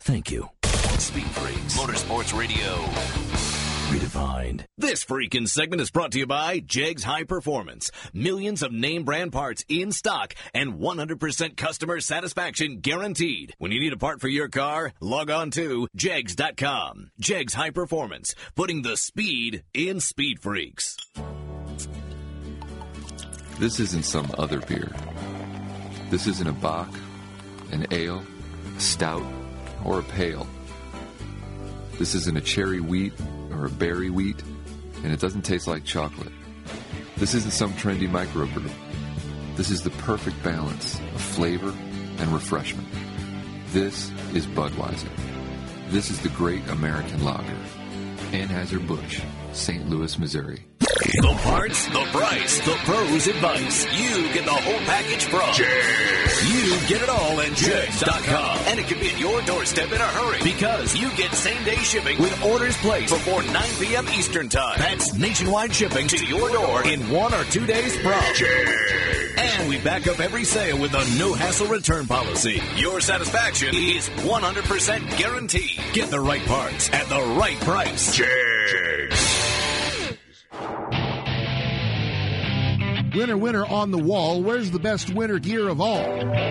[0.00, 0.50] Thank you.
[0.98, 2.89] Speed Freaks Motorsports Radio.
[4.90, 7.92] This freaking segment is brought to you by Jegs High Performance.
[8.12, 13.54] Millions of name brand parts in stock and 100% customer satisfaction guaranteed.
[13.58, 17.12] When you need a part for your car, log on to jegs.com.
[17.20, 20.96] Jegs High Performance, putting the speed in Speed Freaks.
[23.60, 24.90] This isn't some other beer.
[26.10, 26.92] This isn't a bock,
[27.70, 28.24] an ale,
[28.76, 29.22] a stout,
[29.84, 30.48] or a pale.
[31.96, 33.12] This isn't a cherry wheat
[33.52, 34.42] or a berry wheat,
[35.02, 36.32] and it doesn't taste like chocolate.
[37.16, 38.70] This isn't some trendy microbrew.
[39.56, 41.74] This is the perfect balance of flavor
[42.18, 42.88] and refreshment.
[43.72, 45.10] This is Budweiser.
[45.88, 47.56] This is the great American lager.
[48.32, 49.22] Anheuser-Busch,
[49.52, 49.88] St.
[49.88, 50.69] Louis, Missouri.
[50.90, 53.84] The parts, the price, the pros advice.
[53.96, 58.58] You get the whole package from You get it all at Jegs.com.
[58.66, 61.76] And it can be at your doorstep in a hurry because you get same day
[61.76, 64.08] shipping with orders placed before 9 p.m.
[64.08, 64.78] Eastern Time.
[64.78, 68.20] That's nationwide shipping to your door in one or two days from
[69.38, 72.60] And we back up every sale with a no hassle return policy.
[72.76, 75.80] Your satisfaction is 100% guaranteed.
[75.92, 78.16] Get the right parts at the right price.
[78.16, 79.59] Jegs.
[83.14, 84.40] Winter, winter on the wall.
[84.42, 86.00] Where's the best winter gear of all?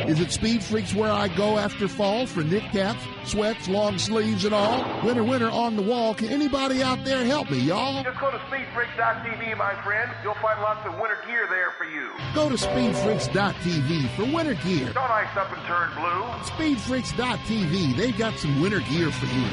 [0.07, 4.43] Is it Speed Freaks where I go after fall for knit caps, sweats, long sleeves,
[4.43, 4.85] and all?
[5.05, 6.13] Winter, winter on the wall.
[6.13, 8.03] Can anybody out there help me, y'all?
[8.03, 10.11] Just go to speedfreaks.tv, my friend.
[10.21, 12.09] You'll find lots of winter gear there for you.
[12.35, 14.91] Go to speedfreaks.tv for winter gear.
[14.93, 16.23] Don't ice up and turn blue.
[16.43, 19.45] Speedfreaks.tv, they've got some winter gear for you.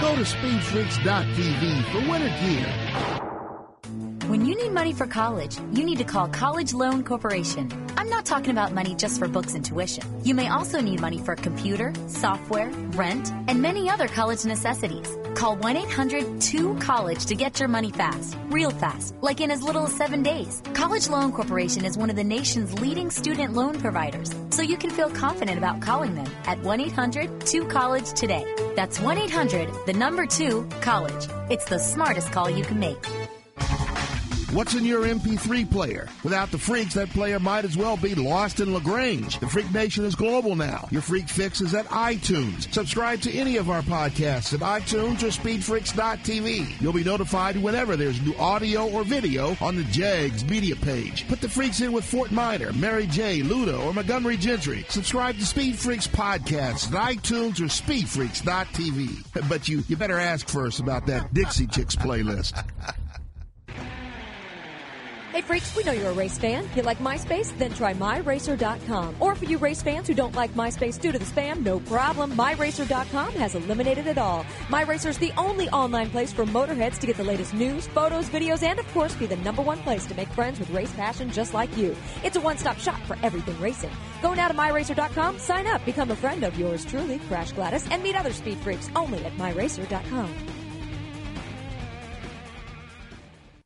[0.00, 3.33] Go to speedfreaks.tv for winter gear.
[4.26, 7.70] When you need money for college, you need to call College Loan Corporation.
[7.98, 10.02] I'm not talking about money just for books and tuition.
[10.24, 15.14] You may also need money for a computer, software, rent, and many other college necessities.
[15.34, 20.22] Call 1-800-2-COLLEGE to get your money fast, real fast, like in as little as seven
[20.22, 20.62] days.
[20.72, 24.88] College Loan Corporation is one of the nation's leading student loan providers, so you can
[24.88, 28.46] feel confident about calling them at 1-800-2-COLLEGE today.
[28.74, 31.28] That's 1-800, the number 2, college.
[31.50, 33.04] It's the smartest call you can make.
[34.54, 36.08] What's in your MP3 player?
[36.22, 39.40] Without the freaks, that player might as well be lost in LaGrange.
[39.40, 40.86] The Freak Nation is global now.
[40.92, 42.72] Your Freak Fix is at iTunes.
[42.72, 46.80] Subscribe to any of our podcasts at iTunes or speedfreaks.tv.
[46.80, 51.26] You'll be notified whenever there's new audio or video on the Jegs media page.
[51.26, 54.86] Put the freaks in with Fort Minor, Mary J., Ludo, or Montgomery Gentry.
[54.88, 59.48] Subscribe to Speed Freaks podcasts at iTunes or speedfreaks.tv.
[59.48, 62.64] But you, you better ask first about that Dixie Chicks playlist.
[65.34, 66.64] Hey freaks, we know you're a race fan.
[66.76, 67.58] You like MySpace?
[67.58, 69.16] Then try MyRacer.com.
[69.18, 72.36] Or for you race fans who don't like MySpace due to the spam, no problem.
[72.36, 74.44] MyRacer.com has eliminated it all.
[74.68, 78.62] MyRacer is the only online place for motorheads to get the latest news, photos, videos,
[78.62, 81.52] and of course be the number one place to make friends with race passion just
[81.52, 81.96] like you.
[82.22, 83.90] It's a one-stop shop for everything racing.
[84.22, 88.04] Go now to MyRacer.com, sign up, become a friend of yours truly, Crash Gladys, and
[88.04, 90.53] meet other speed freaks only at MyRacer.com.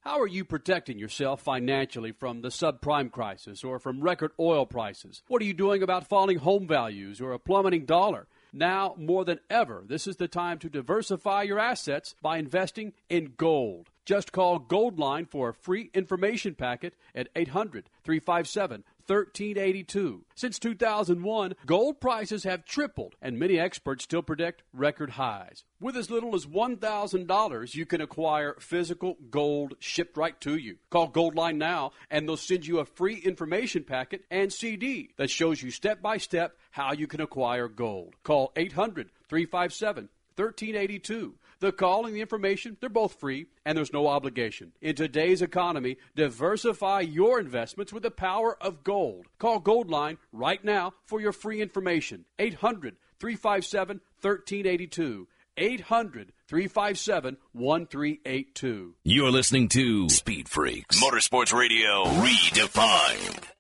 [0.08, 5.22] How are you protecting yourself financially from the subprime crisis or from record oil prices?
[5.28, 8.26] What are you doing about falling home values or a plummeting dollar?
[8.50, 13.34] Now, more than ever, this is the time to diversify your assets by investing in
[13.36, 13.90] gold.
[14.06, 20.24] Just call Goldline for a free information packet at 800 357 1382.
[20.34, 25.64] Since 2001, gold prices have tripled, and many experts still predict record highs.
[25.80, 30.76] With as little as $1,000, you can acquire physical gold shipped right to you.
[30.90, 35.62] Call Goldline now, and they'll send you a free information packet and CD that shows
[35.62, 38.14] you step by step how you can acquire gold.
[38.22, 41.34] Call 800 357 1382.
[41.60, 44.72] The call and the information, they're both free and there's no obligation.
[44.80, 49.26] In today's economy, diversify your investments with the power of gold.
[49.38, 52.24] Call Goldline right now for your free information.
[52.38, 55.26] 800 357 1382.
[55.56, 58.94] 800 357 1382.
[59.02, 63.57] You're listening to Speed Freaks Motorsports Radio Redefined.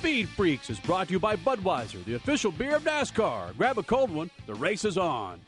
[0.00, 3.54] Speed Freaks is brought to you by Budweiser, the official beer of NASCAR.
[3.58, 5.38] Grab a cold one, the race is on.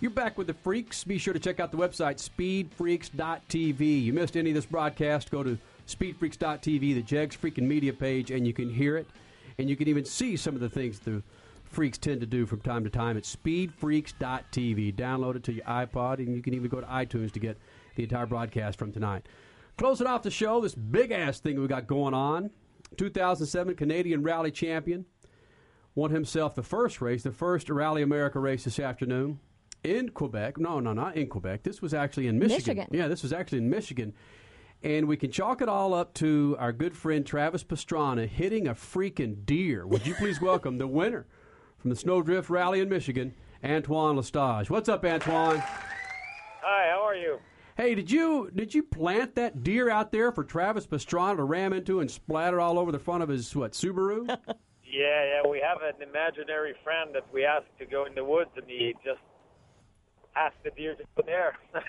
[0.00, 1.04] You're back with the Freaks.
[1.04, 4.02] Be sure to check out the website, speedfreaks.tv.
[4.02, 5.56] You missed any of this broadcast, go to
[5.86, 9.06] speedfreaks.tv, the Jegs Freaking Media page, and you can hear it.
[9.56, 11.22] And you can even see some of the things the
[11.62, 14.96] freaks tend to do from time to time at speedfreaks.tv.
[14.96, 17.56] Download it to your iPod, and you can even go to iTunes to get
[17.94, 19.28] the entire broadcast from tonight.
[19.78, 22.50] Closing off the show, this big ass thing we got going on.
[22.94, 25.06] 2007 Canadian Rally Champion
[25.94, 29.38] won himself the first race, the first Rally America race this afternoon
[29.82, 30.58] in Quebec.
[30.58, 31.62] No, no, not in Quebec.
[31.62, 32.76] This was actually in Michigan.
[32.76, 32.88] Michigan.
[32.90, 34.14] Yeah, this was actually in Michigan.
[34.82, 38.74] And we can chalk it all up to our good friend Travis Pastrana hitting a
[38.74, 39.86] freaking deer.
[39.86, 41.26] Would you please welcome the winner
[41.78, 44.70] from the Snowdrift Rally in Michigan, Antoine L'Estage.
[44.70, 45.58] What's up, Antoine?
[45.58, 47.38] Hi, how are you?
[47.76, 51.72] Hey, did you did you plant that deer out there for Travis Pastrana to ram
[51.72, 54.38] into and splatter all over the front of his what Subaru?
[54.86, 58.50] Yeah, yeah, we have an imaginary friend that we asked to go in the woods,
[58.54, 59.18] and he just
[60.36, 61.58] asked the deer to go there.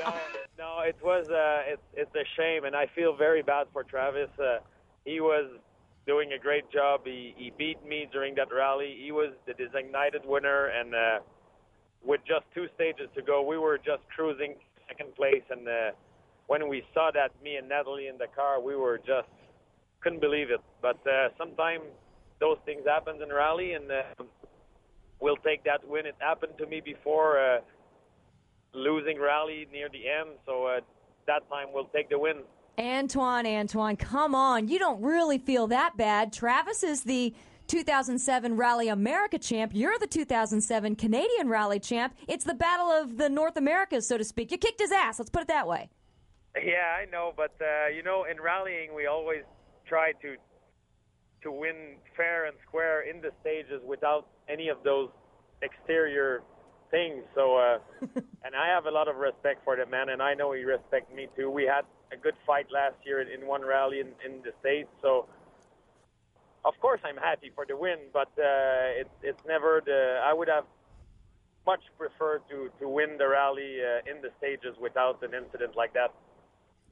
[0.00, 0.14] no,
[0.58, 4.30] no, it was uh, it's it's a shame, and I feel very bad for Travis.
[4.36, 4.58] Uh,
[5.04, 5.48] he was
[6.08, 7.02] doing a great job.
[7.04, 8.98] He he beat me during that rally.
[9.00, 11.18] He was the designated winner, and uh,
[12.04, 14.56] with just two stages to go, we were just cruising
[14.88, 15.42] second place.
[15.50, 15.90] And uh,
[16.46, 19.28] when we saw that, me and Natalie in the car, we were just
[20.00, 20.60] couldn't believe it.
[20.80, 21.82] But uh, sometimes
[22.40, 24.02] those things happen in rally, and uh,
[25.20, 26.06] we'll take that win.
[26.06, 27.60] It happened to me before uh,
[28.72, 30.80] losing rally near the end, so uh,
[31.26, 32.38] that time we'll take the win.
[32.78, 34.68] Antoine, Antoine, come on.
[34.68, 36.32] You don't really feel that bad.
[36.32, 37.34] Travis is the
[37.68, 39.72] 2007 Rally America champ.
[39.74, 42.14] You're the 2007 Canadian Rally champ.
[42.26, 44.50] It's the battle of the North Americas, so to speak.
[44.50, 45.18] You kicked his ass.
[45.18, 45.90] Let's put it that way.
[46.56, 49.42] Yeah, I know, but uh, you know, in rallying, we always
[49.86, 50.36] try to
[51.42, 55.08] to win fair and square in the stages without any of those
[55.62, 56.42] exterior
[56.90, 57.22] things.
[57.36, 57.78] So, uh,
[58.44, 61.14] and I have a lot of respect for the man, and I know he respects
[61.14, 61.48] me too.
[61.48, 61.82] We had
[62.12, 65.26] a good fight last year in in one rally in, in the states, so
[66.68, 67.98] of course I'm happy for the win.
[68.12, 70.20] But uh, it's it's never the.
[70.24, 70.64] I would have
[71.66, 75.94] much preferred to to win the rally uh, in the stages without an incident like
[75.94, 76.12] that.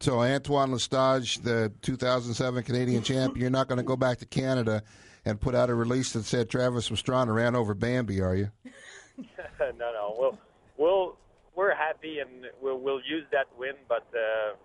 [0.00, 4.82] So Antoine L'Estage, the 2007 Canadian champ, you're not going to go back to Canada
[5.24, 8.50] and put out a release that said Travis Pastrana ran over Bambi, are you?
[9.60, 10.14] no, no.
[10.18, 10.38] We'll
[10.76, 11.16] we'll
[11.54, 13.74] we're happy and we'll we'll use that win.
[13.88, 14.56] But uh,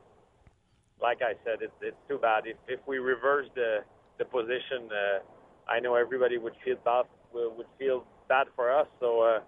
[1.02, 3.80] like I said, it's it's too bad if if we reverse the
[4.22, 4.90] the position.
[4.92, 8.88] Uh, I know everybody would feel bad would feel bad for us.
[9.00, 9.40] So uh,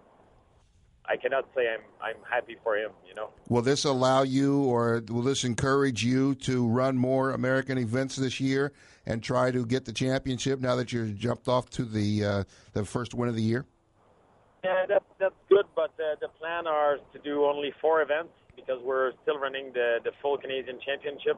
[1.05, 2.91] I cannot say I'm I'm happy for him.
[3.07, 3.29] You know.
[3.49, 8.39] Will this allow you, or will this encourage you to run more American events this
[8.39, 8.73] year
[9.05, 12.43] and try to get the championship now that you're jumped off to the uh,
[12.73, 13.65] the first win of the year?
[14.63, 18.79] Yeah, that's that's good, but uh, the plan are to do only four events because
[18.81, 21.37] we're still running the the full Canadian Championship,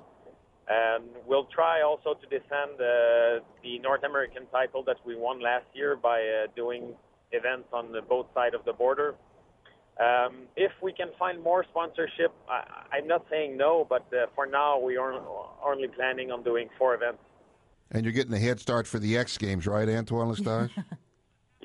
[0.67, 5.65] and we'll try also to defend uh, the North American title that we won last
[5.73, 6.93] year by uh, doing
[7.31, 9.15] events on the both sides of the border.
[9.99, 14.45] Um, if we can find more sponsorship, I, I'm not saying no, but uh, for
[14.45, 15.13] now we are
[15.65, 17.19] only planning on doing four events.
[17.91, 20.71] And you're getting a head start for the X Games, right, Antoine L'Estage?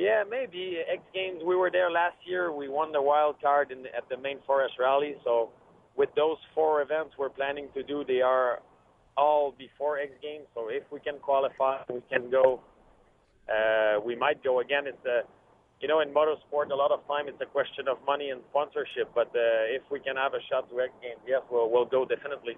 [0.01, 1.43] Yeah, maybe X Games.
[1.45, 2.51] We were there last year.
[2.53, 5.17] We won the wild card in, at the Maine forest rally.
[5.25, 5.51] So,
[5.95, 8.63] with those four events we're planning to do, they are
[9.16, 10.47] all before X Games.
[10.55, 12.61] So, if we can qualify, we can go.
[13.49, 14.87] Uh, we might go again.
[14.87, 15.23] It's a,
[15.81, 19.11] you know, in motorsport, a lot of time it's a question of money and sponsorship.
[19.15, 22.05] But uh, if we can have a shot to X Games, yes, we'll we'll go
[22.05, 22.57] definitely.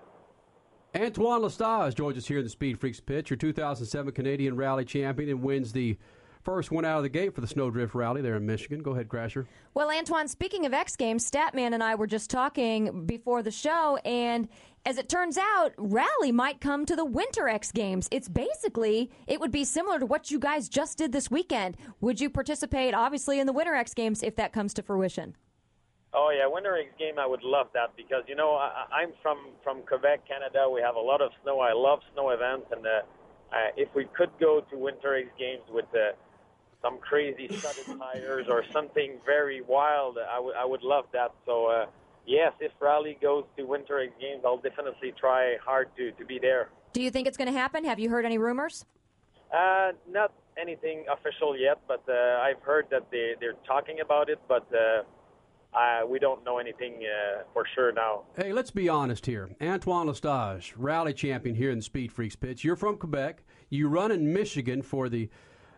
[0.95, 5.31] Antoine L'Estage joins us here in the Speed Freaks pitch, your 2007 Canadian Rally champion,
[5.31, 5.97] and wins the
[6.43, 8.83] first one out of the gate for the Snowdrift Rally there in Michigan.
[8.83, 9.47] Go ahead, Crasher.
[9.75, 13.99] Well, Antoine, speaking of X Games, Statman and I were just talking before the show,
[14.05, 14.49] and
[14.85, 18.09] as it turns out, Rally might come to the Winter X Games.
[18.11, 21.77] It's basically, it would be similar to what you guys just did this weekend.
[22.01, 25.37] Would you participate, obviously, in the Winter X Games if that comes to fruition?
[26.15, 27.19] Oh yeah, Winter X game.
[27.19, 30.69] I would love that because you know I, I'm from from Quebec, Canada.
[30.69, 31.61] We have a lot of snow.
[31.61, 32.91] I love snow events, and uh,
[33.51, 36.13] uh, if we could go to Winter X games with uh,
[36.83, 41.33] some crazy studded tires or something very wild, I would I would love that.
[41.47, 41.87] So uh,
[42.27, 46.39] yes, if Rally goes to Winter X games, I'll definitely try hard to to be
[46.39, 46.69] there.
[46.93, 47.85] Do you think it's going to happen?
[47.85, 48.85] Have you heard any rumors?
[49.51, 54.41] Uh, not anything official yet, but uh, I've heard that they they're talking about it,
[54.49, 54.67] but.
[54.75, 55.05] Uh,
[55.75, 58.25] uh, we don't know anything uh, for sure now.
[58.37, 59.49] Hey, let's be honest here.
[59.63, 62.63] Antoine L'Estage, rally champion here in the Speed Freaks pitch.
[62.63, 63.43] You're from Quebec.
[63.71, 65.31] You run in Michigan for the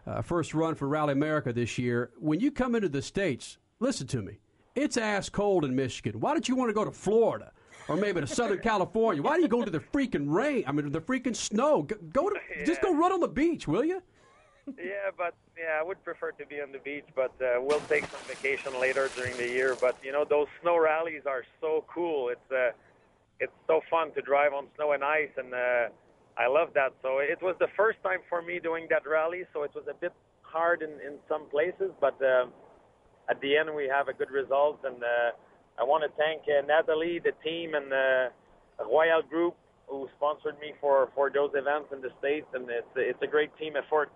[0.06, 2.10] uh, first run for Rally America this year.
[2.18, 4.38] When you come into the States, listen to me.
[4.74, 6.20] It's ass cold in Michigan.
[6.20, 7.52] Why don't you want to go to Florida?
[7.86, 9.22] Or maybe to Southern California.
[9.22, 10.64] Why do you go to the freaking rain?
[10.66, 11.82] I mean, the freaking snow.
[11.82, 12.64] Go, go to, yeah.
[12.64, 14.02] just go run on the beach, will you?
[14.78, 18.06] yeah, but yeah, I would prefer to be on the beach, but uh, we'll take
[18.06, 19.76] some vacation later during the year.
[19.78, 22.30] But you know, those snow rallies are so cool.
[22.30, 22.70] It's uh,
[23.40, 25.88] it's so fun to drive on snow and ice, and uh,
[26.36, 26.92] I love that.
[27.02, 29.94] So it was the first time for me doing that rally, so it was a
[29.94, 30.12] bit
[30.42, 32.46] hard in in some places, but uh,
[33.30, 36.66] at the end we have a good result, and uh, I want to thank uh,
[36.66, 39.56] Natalie, the team, and uh, Royal Group
[39.86, 43.50] who sponsored me for for those events in the states, and it's it's a great
[43.58, 44.10] team effort.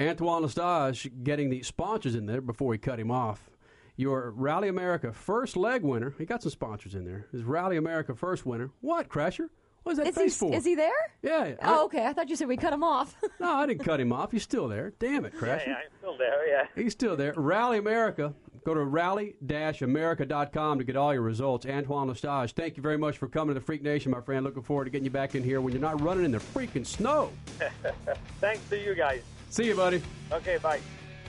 [0.00, 3.50] Antoine L'Estage getting the sponsors in there before we cut him off.
[3.96, 6.14] Your Rally America first leg winner.
[6.16, 7.26] He got some sponsors in there.
[7.30, 8.70] His Rally America first winner.
[8.80, 9.50] What, Crasher?
[9.82, 10.54] What is that is face he, for?
[10.54, 10.92] Is he there?
[11.22, 11.54] Yeah.
[11.62, 12.06] Oh, okay.
[12.06, 13.16] I thought you said we cut him off.
[13.40, 14.30] no, I didn't cut him off.
[14.30, 14.92] He's still there.
[14.98, 15.66] Damn it, Crasher.
[15.66, 16.66] Yeah, yeah, I'm still there, yeah.
[16.76, 17.34] He's still there.
[17.36, 18.34] Rally America.
[18.64, 21.66] Go to rally-america.com to get all your results.
[21.66, 24.44] Antoine L'Estage, thank you very much for coming to the Freak Nation, my friend.
[24.44, 26.86] Looking forward to getting you back in here when you're not running in the freaking
[26.86, 27.32] snow.
[28.40, 29.22] Thanks to you guys.
[29.50, 30.00] See you, buddy.
[30.30, 30.80] Okay, bye.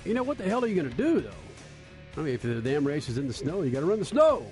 [0.05, 1.31] You know what the hell are you going to do though?
[2.17, 4.05] I mean, if the damn race is in the snow, you got to run the
[4.05, 4.45] snow.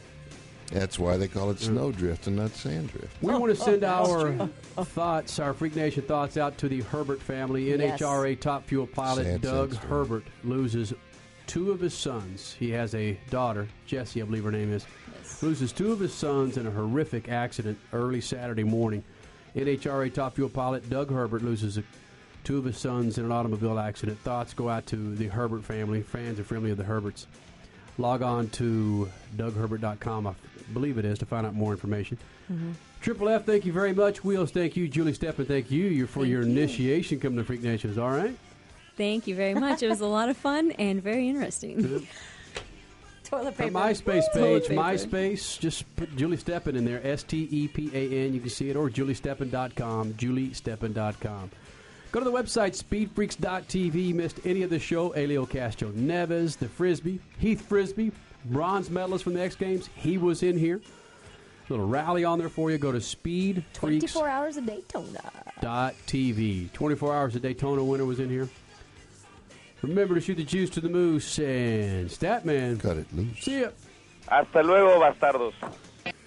[0.72, 3.22] That's why they call it snowdrift and not sandrift.
[3.22, 6.82] We want to oh, send oh, our thoughts, our Freak Nation thoughts, out to the
[6.82, 7.70] Herbert family.
[7.70, 8.00] Yes.
[8.00, 9.90] NHRA top fuel pilot Sad, Doug sad story.
[9.90, 10.94] Herbert loses
[11.46, 12.56] two of his sons.
[12.58, 14.86] He has a daughter, Jessie, I believe her name is.
[15.42, 19.04] Loses two of his sons in a horrific accident early Saturday morning.
[19.56, 21.84] NHRA top fuel pilot Doug Herbert loses a,
[22.46, 24.20] two of his sons in an automobile accident.
[24.20, 27.28] Thoughts go out to the Herbert family, fans and family of the Herberts.
[27.98, 30.34] Log on to DougHerbert.com, I
[30.74, 32.18] believe it is, to find out more information.
[32.52, 32.72] Mm-hmm.
[33.02, 34.24] Triple F, thank you very much.
[34.24, 34.88] Wheels, thank you.
[34.88, 37.90] Julie Stepan, thank you you for your initiation coming to Freak Nation.
[37.90, 38.38] Is all right?
[38.98, 39.82] Thank you very much.
[39.82, 42.08] It was a lot of fun and very interesting.
[43.24, 43.72] Toilet Our paper.
[43.72, 44.66] MySpace page.
[44.66, 48.34] MySpace, just put Julie Stepan in there, S T E P A N.
[48.34, 51.52] You can see it, or juliestepan.com, juliestepan.com.
[52.12, 54.14] Go to the website, speedfreaks.tv.
[54.14, 58.12] Missed any of the show, Helio Castroneves, the Frisby, Heath Frisby,
[58.46, 59.90] bronze medalist from the X Games.
[59.96, 60.82] He was in here.
[61.70, 62.78] Little rally on there for you.
[62.78, 63.64] Go to speedfreaks.tv.
[63.74, 65.32] 24 hours a Daytona.
[65.62, 66.72] Dot TV.
[66.74, 68.50] 24 hours a Daytona winner was in here.
[69.82, 72.80] Remember to shoot the juice to the moose and Statman.
[72.80, 73.40] Cut it loose.
[73.40, 73.70] See ya.
[74.28, 75.54] Hasta luego, bastardos.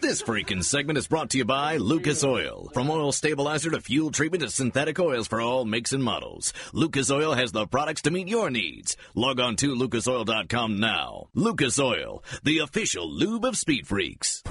[0.04, 2.68] This freaking segment is brought to you by Lucas Oil.
[2.74, 6.52] From oil stabilizer to fuel treatment to synthetic oils for all makes and models.
[6.74, 8.98] Lucas Oil has the products to meet your needs.
[9.14, 11.28] Log on to lucasoil.com now.
[11.32, 14.42] Lucas Oil, the official lube of Speed Freaks.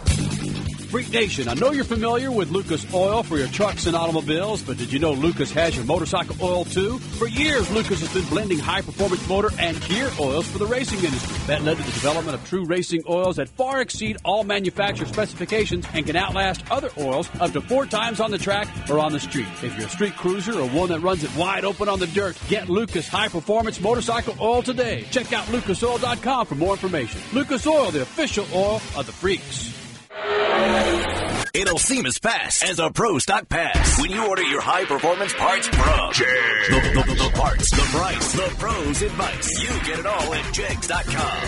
[0.94, 4.78] Freak Nation, I know you're familiar with Lucas Oil for your trucks and automobiles, but
[4.78, 7.00] did you know Lucas has your motorcycle oil too?
[7.00, 11.04] For years, Lucas has been blending high performance motor and gear oils for the racing
[11.04, 11.36] industry.
[11.48, 15.88] That led to the development of true racing oils that far exceed all manufacturer specifications
[15.96, 19.20] and can outlast other oils up to four times on the track or on the
[19.20, 19.48] street.
[19.64, 22.38] If you're a street cruiser or one that runs it wide open on the dirt,
[22.50, 25.08] get Lucas high performance motorcycle oil today.
[25.10, 27.20] Check out lucasoil.com for more information.
[27.34, 29.83] Lucas Oil, the official oil of the freaks.
[31.56, 35.34] It'll seem as fast as a Pro Stock Pass when you order your high performance
[35.34, 36.70] parts from Jegs.
[36.70, 39.64] The, the, the parts, the price, the pros advice.
[39.64, 41.44] You get it all at Jegs.com.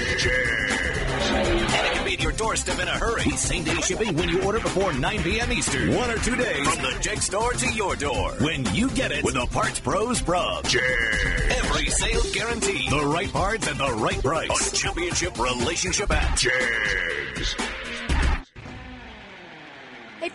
[1.75, 3.29] And it can be at your doorstep in a hurry.
[3.31, 5.51] Same day shipping when you order before 9 p.m.
[5.51, 5.95] Eastern.
[5.95, 8.31] One or two days from the Jeg store to your door.
[8.39, 11.41] When you get it with the Parts Pros from Jegs.
[11.49, 12.89] Every sale guaranteed.
[12.89, 14.71] The right parts at the right price.
[14.71, 17.55] A championship relationship at Jegs.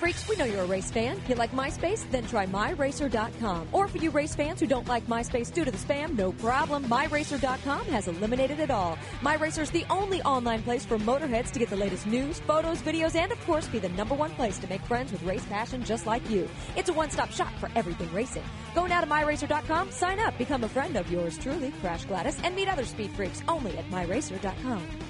[0.01, 1.19] Freaks, we know you're a race fan.
[1.19, 2.11] If You like MySpace?
[2.11, 3.69] Then try MyRacer.com.
[3.71, 6.85] Or for you race fans who don't like MySpace due to the spam, no problem.
[6.85, 8.97] MyRacer.com has eliminated it all.
[9.21, 13.15] MyRacer is the only online place for motorheads to get the latest news, photos, videos,
[13.15, 16.07] and of course be the number one place to make friends with race passion just
[16.07, 16.49] like you.
[16.77, 18.45] It's a one-stop shop for everything racing.
[18.75, 22.57] Go now to MyRacer.com, sign up, become a friend of yours truly, Crash Gladys, and
[22.57, 25.10] meet other speed freaks only at MyRacer.com.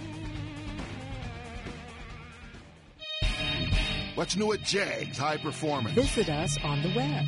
[4.16, 5.94] What's new at Jegs High Performance?
[5.94, 7.24] Visit us on the web.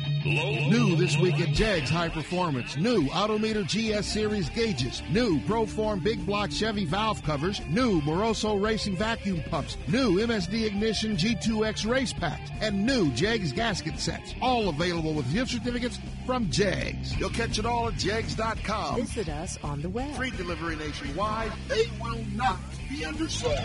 [0.69, 2.75] New this week at Jegs High Performance.
[2.75, 5.01] New Autometer GS Series gauges.
[5.09, 7.61] New Proform Big Block Chevy valve covers.
[7.69, 9.77] New Moroso Racing vacuum pumps.
[9.87, 12.51] New MSD Ignition G2X race packs.
[12.61, 14.35] And new Jegs gasket sets.
[14.41, 17.17] All available with gift certificates from Jegs.
[17.17, 18.97] You'll catch it all at Jegs.com.
[18.97, 20.13] Visit us on the web.
[20.15, 21.51] Free delivery nationwide.
[21.69, 23.57] They will not be undersold.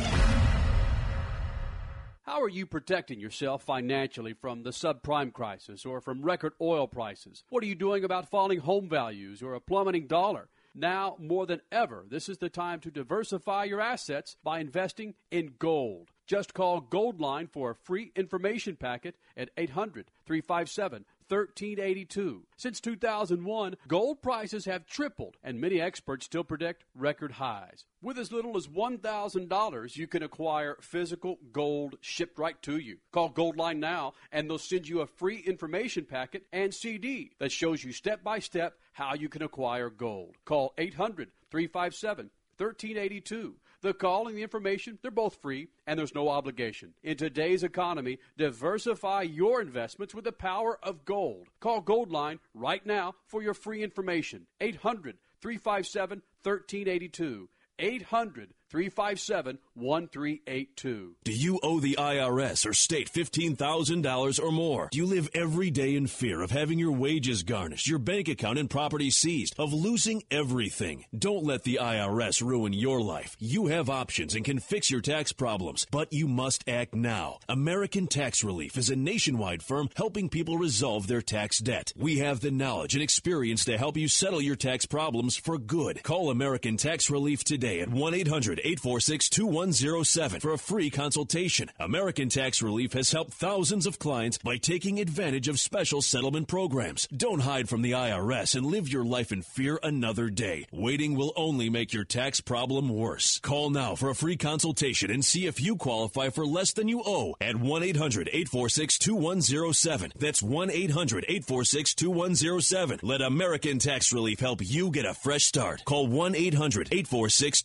[2.29, 7.43] How are you protecting yourself financially from the subprime crisis or from record oil prices?
[7.49, 10.51] What are you doing about falling home values or a plummeting dollar?
[10.75, 15.55] Now, more than ever, this is the time to diversify your assets by investing in
[15.59, 16.11] gold.
[16.27, 22.45] Just call Goldline for a free information packet at 800 357 1382.
[22.57, 27.85] Since 2001, gold prices have tripled, and many experts still predict record highs.
[28.03, 32.99] With as little as $1,000, you can acquire physical gold shipped right to you.
[33.13, 37.85] Call Goldline now, and they'll send you a free information packet and CD that shows
[37.85, 40.37] you step by step how you can acquire gold.
[40.45, 43.55] Call 800 357 1382.
[43.81, 46.95] The call and the information, they're both free and there's no obligation.
[47.05, 51.47] In today's economy, diversify your investments with the power of gold.
[51.61, 54.49] Call Goldline right now for your free information.
[54.61, 57.49] 800 357 1382.
[57.79, 61.15] 800 357 1382.
[61.25, 64.89] Do you owe the IRS or state $15,000 or more?
[64.91, 68.59] Do you live every day in fear of having your wages garnished, your bank account
[68.59, 71.05] and property seized, of losing everything?
[71.17, 73.37] Don't let the IRS ruin your life.
[73.39, 77.39] You have options and can fix your tax problems, but you must act now.
[77.49, 81.93] American Tax Relief is a nationwide firm helping people resolve their tax debt.
[81.97, 86.03] We have the knowledge and experience to help you settle your tax problems for good.
[86.03, 91.71] Call American Tax Relief today at 1 800 846 2107 for a free consultation.
[91.79, 97.07] American Tax Relief has helped thousands of clients by taking advantage of special settlement programs.
[97.09, 100.67] Don't hide from the IRS and live your life in fear another day.
[100.73, 103.39] Waiting will only make your tax problem worse.
[103.41, 107.03] Call now for a free consultation and see if you qualify for less than you
[107.05, 110.13] owe at 1 800 846 2107.
[110.19, 113.01] That's 1 800 846 2107.
[113.03, 115.85] Let American Tax Relief help you get a fresh start.
[115.85, 117.63] Call 1 800 846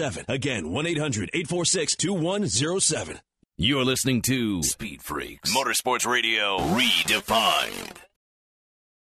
[0.00, 0.24] 2107.
[0.34, 3.20] Again, 1 800 846 2107.
[3.58, 7.98] You're listening to Speed Freaks Motorsports Radio Redefined.